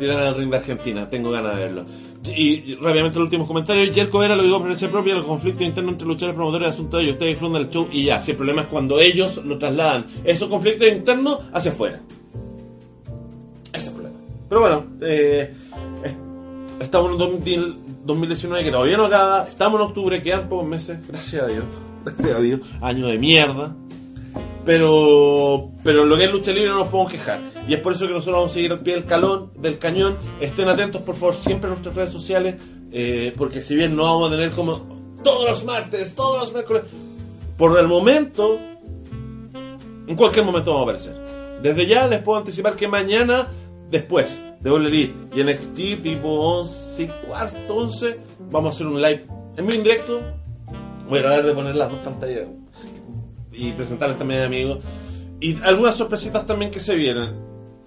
eh, 0.00 0.12
al 0.12 0.34
ring 0.36 0.50
de 0.50 0.56
Argentina. 0.56 1.08
Tengo 1.08 1.30
ganas 1.30 1.54
de 1.56 1.60
verlo. 1.62 1.84
Y, 2.24 2.72
y 2.72 2.74
rápidamente 2.80 3.18
los 3.18 3.24
últimos 3.26 3.48
comentarios. 3.48 3.94
Jerko 3.94 4.20
Vera 4.20 4.36
lo 4.36 4.42
digo 4.44 4.58
por 4.60 4.70
experiencia 4.70 4.90
propia: 4.90 5.14
el 5.16 5.24
conflicto 5.24 5.64
interno 5.64 5.90
entre 5.90 6.06
luchadores 6.06 6.34
y 6.34 6.36
promotores 6.36 6.68
es 6.68 6.74
asunto 6.74 6.96
de 6.96 7.02
ellos. 7.04 7.12
Ustedes 7.14 7.32
disfrutan 7.32 7.62
del 7.62 7.70
show 7.70 7.88
y 7.90 8.04
ya. 8.04 8.22
Si 8.22 8.30
el 8.30 8.36
problema 8.36 8.62
es 8.62 8.66
cuando 8.68 8.98
ellos 9.00 9.44
lo 9.44 9.58
trasladan, 9.58 10.06
esos 10.24 10.48
conflictos 10.48 10.88
internos 10.88 11.38
hacia 11.52 11.72
afuera. 11.72 12.00
Ese 13.72 13.76
es 13.78 13.86
el 13.88 13.92
problema. 13.94 14.16
Pero 14.48 14.60
bueno, 14.60 14.84
eh, 15.00 15.54
es- 16.04 16.14
estamos 16.84 17.12
en 17.12 17.18
2000 17.18 17.76
2019 18.04 18.64
que 18.64 18.70
todavía 18.70 18.96
no 18.96 19.04
acaba. 19.06 19.44
Estamos 19.48 19.80
en 19.80 19.86
octubre, 19.86 20.20
quedan 20.22 20.48
pocos 20.48 20.66
meses. 20.66 20.98
Gracias 21.08 21.42
a 21.42 21.46
Dios. 21.46 21.64
Gracias 22.04 22.36
a 22.36 22.40
Dios. 22.40 22.60
Año 22.80 23.06
de 23.06 23.18
mierda. 23.18 23.74
Pero, 24.64 25.70
pero 25.82 26.04
en 26.04 26.08
lo 26.08 26.16
que 26.16 26.24
es 26.24 26.32
lucha 26.32 26.52
libre 26.52 26.70
no 26.70 26.78
nos 26.78 26.88
podemos 26.88 27.10
quejar. 27.10 27.40
Y 27.68 27.74
es 27.74 27.80
por 27.80 27.92
eso 27.94 28.06
que 28.06 28.12
nosotros 28.12 28.36
vamos 28.36 28.50
a 28.52 28.54
seguir 28.54 28.72
al 28.72 28.80
pie 28.80 28.94
del 28.94 29.06
calón, 29.06 29.50
del 29.56 29.78
cañón. 29.78 30.18
Estén 30.40 30.68
atentos, 30.68 31.02
por 31.02 31.16
favor, 31.16 31.34
siempre 31.34 31.66
a 31.66 31.70
nuestras 31.70 31.94
redes 31.94 32.12
sociales. 32.12 32.56
eh, 32.92 33.32
porque 33.38 33.62
si 33.62 33.74
bien 33.74 33.96
no 33.96 34.04
vamos 34.04 34.28
a 34.28 34.32
tener 34.32 34.50
como 34.50 34.86
todos 35.24 35.48
los 35.48 35.64
martes, 35.64 36.14
todos 36.14 36.38
los 36.40 36.52
miércoles, 36.52 36.82
por 37.56 37.78
el 37.78 37.88
momento, 37.88 38.58
en 40.06 40.16
cualquier 40.16 40.44
momento 40.44 40.72
vamos 40.72 40.80
a 40.80 40.90
aparecer. 40.90 41.60
Desde 41.62 41.86
ya 41.86 42.06
les 42.06 42.22
puedo 42.22 42.38
anticipar 42.38 42.74
que 42.76 42.88
mañana, 42.88 43.48
después 43.90 44.40
de 44.60 44.70
All 44.70 44.92
y 44.94 45.14
NXT, 45.34 46.02
tipo 46.02 46.28
11 46.28 47.02
y 47.02 47.06
cuarto, 47.26 47.76
11, 47.76 48.20
vamos 48.50 48.72
a 48.72 48.74
hacer 48.74 48.86
un 48.86 49.00
live 49.00 49.26
en 49.56 49.66
mi 49.66 49.76
directo. 49.76 50.20
Voy 51.08 51.20
a 51.20 51.22
tratar 51.22 51.44
de 51.44 51.52
poner 51.52 51.74
las 51.74 51.90
dos 51.90 52.00
pantallas 52.00 52.46
y 53.52 53.72
presentarles 53.72 54.18
también 54.18 54.40
a 54.40 54.46
amigos. 54.46 54.78
Y 55.40 55.60
algunas 55.62 55.96
sorpresitas 55.96 56.46
también 56.46 56.70
que 56.70 56.80
se 56.80 56.94
vienen. 56.94 57.30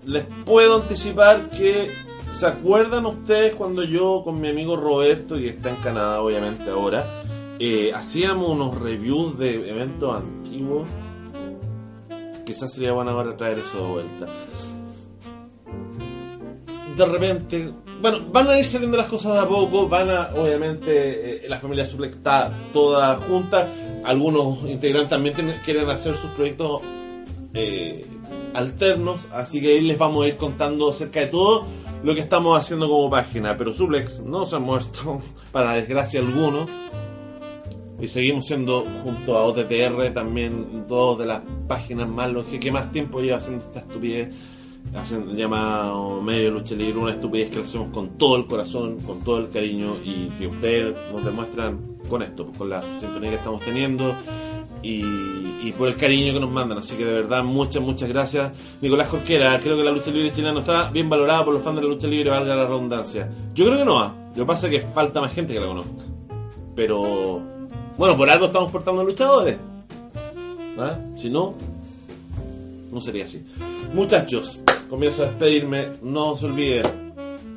Les 0.05 0.25
puedo 0.45 0.81
anticipar 0.81 1.49
que. 1.49 1.91
¿Se 2.35 2.45
acuerdan 2.45 3.05
ustedes 3.05 3.55
cuando 3.55 3.85
yo 3.85 4.21
con 4.25 4.41
mi 4.41 4.49
amigo 4.49 4.75
Roberto, 4.75 5.35
que 5.35 5.47
está 5.47 5.69
en 5.69 5.77
Canadá 5.77 6.21
obviamente 6.21 6.69
ahora, 6.69 7.23
eh, 7.59 7.93
hacíamos 7.95 8.49
unos 8.49 8.77
reviews 8.77 9.37
de 9.39 9.69
eventos 9.69 10.13
antiguos? 10.13 10.89
Quizás 12.45 12.73
sería 12.73 12.91
bueno 12.91 13.11
ahora 13.11 13.37
traer 13.37 13.59
eso 13.59 13.77
de 13.77 13.87
vuelta. 13.87 14.27
De 16.97 17.05
repente, 17.05 17.73
bueno, 18.01 18.25
van 18.31 18.49
a 18.49 18.59
ir 18.59 18.65
saliendo 18.65 18.97
las 18.97 19.07
cosas 19.07 19.33
de 19.33 19.39
a 19.39 19.47
poco, 19.47 19.87
van 19.87 20.09
a, 20.09 20.29
obviamente, 20.35 21.45
eh, 21.45 21.49
la 21.49 21.57
familia 21.57 21.85
Suplex 21.85 22.17
está 22.17 22.51
toda 22.73 23.15
junta, 23.15 23.67
algunos 24.05 24.59
integrantes 24.69 25.09
también 25.09 25.35
quieren 25.63 25.89
hacer 25.89 26.15
sus 26.15 26.29
proyectos 26.31 26.81
eh, 27.53 28.05
alternos, 28.53 29.27
así 29.31 29.61
que 29.61 29.69
ahí 29.69 29.81
les 29.81 29.97
vamos 29.97 30.25
a 30.25 30.27
ir 30.27 30.37
contando 30.37 30.89
acerca 30.89 31.21
de 31.21 31.27
todo 31.27 31.65
lo 32.03 32.13
que 32.13 32.21
estamos 32.21 32.57
haciendo 32.57 32.87
como 32.87 33.09
página, 33.09 33.57
pero 33.57 33.73
Suplex 33.73 34.21
no 34.21 34.45
se 34.45 34.55
ha 34.55 34.59
muerto, 34.59 35.21
para 35.51 35.73
desgracia 35.73 36.19
alguno, 36.19 36.67
y 37.99 38.07
seguimos 38.07 38.45
siendo 38.45 38.85
junto 39.03 39.37
a 39.37 39.45
OTTR 39.45 40.13
también 40.13 40.85
dos 40.87 41.17
de 41.17 41.25
las 41.25 41.41
páginas 41.67 42.07
más 42.07 42.31
longe 42.31 42.59
que 42.59 42.71
más 42.71 42.91
tiempo 42.91 43.21
lleva 43.21 43.37
haciendo 43.37 43.63
esta 43.65 43.79
estupidez 43.79 44.29
haciendo 44.95 45.33
llamado 45.33 46.21
medio 46.21 46.51
lucha 46.51 46.75
libre 46.75 46.99
una 46.99 47.13
estupidez 47.13 47.49
que 47.49 47.57
lo 47.57 47.63
hacemos 47.63 47.89
con 47.89 48.17
todo 48.17 48.37
el 48.37 48.47
corazón 48.47 48.99
con 48.99 49.21
todo 49.21 49.39
el 49.39 49.49
cariño 49.49 49.95
y 50.03 50.29
que 50.29 50.47
ustedes 50.47 50.95
nos 51.11 51.23
demuestran 51.23 51.79
con 52.09 52.21
esto 52.21 52.45
pues, 52.45 52.57
con 52.57 52.69
la 52.69 52.81
sintonía 52.99 53.31
que 53.31 53.35
estamos 53.37 53.61
teniendo 53.61 54.15
y, 54.81 55.71
por 55.79 55.87
el 55.87 55.95
cariño 55.95 56.31
que 56.31 56.39
nos 56.39 56.51
mandan 56.51 56.77
así 56.77 56.95
que 56.95 57.03
de 57.03 57.13
verdad 57.13 57.43
muchas 57.43 57.81
muchas 57.81 58.07
gracias 58.07 58.53
Nicolás 58.81 59.09
Jorquera 59.09 59.59
creo 59.59 59.75
que 59.75 59.83
la 59.83 59.91
lucha 59.91 60.11
libre 60.11 60.31
chilena 60.31 60.53
no 60.53 60.59
está 60.59 60.91
bien 60.91 61.09
valorada 61.09 61.43
por 61.43 61.55
los 61.55 61.63
fans 61.63 61.77
de 61.77 61.81
la 61.81 61.89
lucha 61.89 62.07
libre 62.07 62.29
valga 62.29 62.55
la 62.55 62.65
redundancia 62.65 63.29
yo 63.53 63.65
creo 63.65 63.79
que 63.79 63.85
no 63.85 64.13
lo 64.35 64.43
que 64.43 64.45
pasa 64.45 64.67
es 64.67 64.73
que 64.73 64.87
falta 64.87 65.19
más 65.19 65.33
gente 65.33 65.53
que 65.53 65.59
la 65.59 65.67
conozca 65.67 66.03
pero 66.75 67.41
bueno, 67.97 68.17
por 68.17 68.29
algo 68.29 68.47
estamos 68.47 68.71
portando 68.71 69.03
luchadores. 69.03 69.57
¿Ah? 70.77 70.99
Si 71.15 71.29
no, 71.29 71.53
no 72.91 72.99
sería 72.99 73.23
así. 73.23 73.45
Muchachos, 73.93 74.59
comienzo 74.89 75.23
a 75.23 75.27
despedirme. 75.27 75.91
No 76.01 76.35
se 76.35 76.45
olviden. 76.45 77.05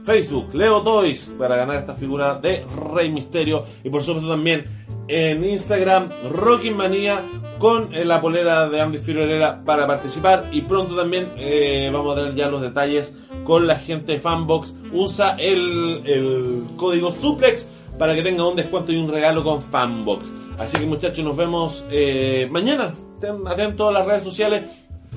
Facebook, 0.02 0.54
Leo 0.54 0.80
Toys, 0.82 1.32
para 1.38 1.56
ganar 1.56 1.76
esta 1.76 1.94
figura 1.94 2.34
de 2.36 2.64
Rey 2.94 3.10
Misterio. 3.10 3.64
Y 3.84 3.90
por 3.90 4.02
supuesto 4.02 4.30
también 4.30 4.64
en 5.06 5.44
Instagram, 5.44 6.10
Rocking 6.30 6.76
Manía, 6.76 7.22
con 7.58 7.92
eh, 7.92 8.04
la 8.04 8.20
polera 8.20 8.68
de 8.68 8.80
Andy 8.80 8.98
Fiorella 8.98 9.62
para 9.64 9.86
participar. 9.86 10.48
Y 10.52 10.62
pronto 10.62 10.96
también 10.96 11.32
eh, 11.36 11.90
vamos 11.92 12.16
a 12.16 12.20
tener 12.20 12.34
ya 12.34 12.48
los 12.48 12.62
detalles 12.62 13.12
con 13.44 13.66
la 13.66 13.76
gente 13.76 14.12
de 14.12 14.20
Fanbox. 14.20 14.74
Usa 14.92 15.36
el, 15.38 16.02
el 16.06 16.62
código 16.76 17.12
Suplex 17.12 17.68
para 17.98 18.14
que 18.14 18.22
tenga 18.22 18.46
un 18.46 18.56
descuento 18.56 18.92
y 18.92 18.96
un 18.96 19.10
regalo 19.10 19.44
con 19.44 19.60
Fanbox. 19.60 20.24
Así 20.58 20.78
que 20.78 20.86
muchachos, 20.86 21.24
nos 21.24 21.36
vemos 21.36 21.84
eh, 21.90 22.48
mañana. 22.50 22.92
Estén 23.14 23.46
atentos 23.46 23.88
a 23.88 23.92
las 23.92 24.06
redes 24.06 24.24
sociales. 24.24 24.62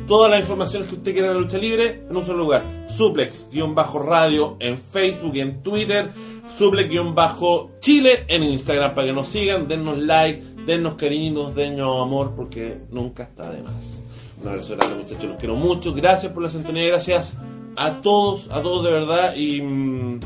Todas 0.08 0.32
las 0.32 0.42
informaciones 0.42 0.90
que 0.90 0.96
usted 0.96 1.14
quiera 1.14 1.30
de 1.30 1.36
la 1.36 1.40
lucha 1.40 1.58
libre 1.58 2.04
en 2.10 2.16
un 2.16 2.26
solo 2.26 2.40
lugar. 2.40 2.86
Suplex-radio 2.90 4.58
en 4.60 4.78
Facebook 4.78 5.36
y 5.36 5.40
en 5.42 5.62
Twitter. 5.64 6.12
Suplex-chile 6.58 8.26
en 8.28 8.44
Instagram 8.44 8.96
para 8.96 9.08
que 9.08 9.14
nos 9.14 9.28
sigan. 9.28 9.68
Dennos 9.68 10.00
like, 10.00 10.44
dennos 10.66 10.96
cariños, 10.96 11.56
dennos 11.56 12.02
amor 12.02 12.34
porque 12.36 12.82
nunca 12.90 13.24
está 13.24 13.50
de 13.52 13.62
más. 13.62 14.04
Un 14.42 14.48
abrazo 14.48 14.76
grande 14.76 15.04
muchachos, 15.04 15.26
los 15.26 15.38
quiero 15.38 15.56
mucho. 15.56 15.94
Gracias 15.94 16.34
por 16.34 16.44
la 16.44 16.50
sintonía, 16.50 16.88
gracias 16.88 17.38
a 17.76 18.02
todos, 18.02 18.50
a 18.52 18.62
todos 18.62 18.84
de 18.84 18.92
verdad 18.92 19.36
y 19.36 19.62
mm, 19.62 20.20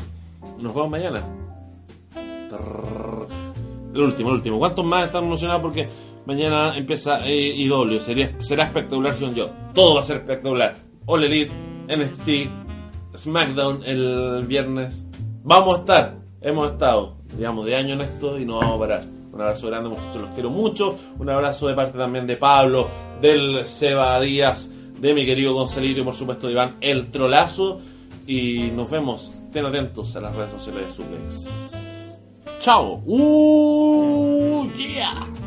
nos 0.58 0.74
vemos 0.74 0.90
mañana. 0.90 1.24
El 3.94 4.00
último, 4.00 4.30
el 4.30 4.36
último. 4.36 4.58
¿Cuántos 4.58 4.84
más 4.84 5.06
están 5.06 5.24
emocionados 5.24 5.62
porque 5.62 5.88
mañana 6.26 6.76
empieza 6.76 7.26
eh, 7.26 7.54
IW? 7.56 8.00
Sería, 8.00 8.34
será 8.40 8.64
espectacular 8.64 9.14
son 9.14 9.34
yo. 9.34 9.50
Todo 9.74 9.94
va 9.94 10.00
a 10.02 10.04
ser 10.04 10.18
espectacular. 10.18 10.74
All 11.06 11.24
Elite, 11.24 11.52
NXT, 11.88 13.16
SmackDown 13.16 13.82
el 13.84 14.44
viernes. 14.46 15.04
Vamos 15.42 15.76
a 15.76 15.80
estar, 15.80 16.18
hemos 16.40 16.72
estado, 16.72 17.16
digamos, 17.36 17.64
de 17.64 17.76
año 17.76 17.94
en 17.94 18.00
esto 18.00 18.38
y 18.38 18.44
no 18.44 18.58
vamos 18.58 18.76
a 18.76 18.78
parar. 18.80 19.16
Un 19.32 19.40
abrazo 19.40 19.66
grande 19.68 19.90
muchachos, 19.90 20.16
los 20.16 20.30
quiero 20.30 20.50
mucho. 20.50 20.96
Un 21.18 21.28
abrazo 21.28 21.68
de 21.68 21.74
parte 21.74 21.98
también 21.98 22.26
de 22.26 22.36
Pablo, 22.36 22.88
del 23.20 23.66
Seba 23.66 24.18
Díaz, 24.20 24.70
de 24.98 25.14
mi 25.14 25.26
querido 25.26 25.52
Gonzalito 25.54 26.00
y 26.00 26.04
por 26.04 26.14
supuesto 26.14 26.46
de 26.46 26.54
Iván 26.54 26.76
El 26.80 27.10
Trolazo. 27.10 27.80
Y 28.26 28.70
nos 28.74 28.90
vemos, 28.90 29.42
estén 29.44 29.66
atentos 29.66 30.16
a 30.16 30.20
las 30.22 30.34
redes 30.34 30.52
sociales 30.52 30.86
de 30.86 30.90
Suplex. 30.90 31.46
Chao. 32.58 33.02
Uh, 33.06 34.68
yeah. 34.76 35.45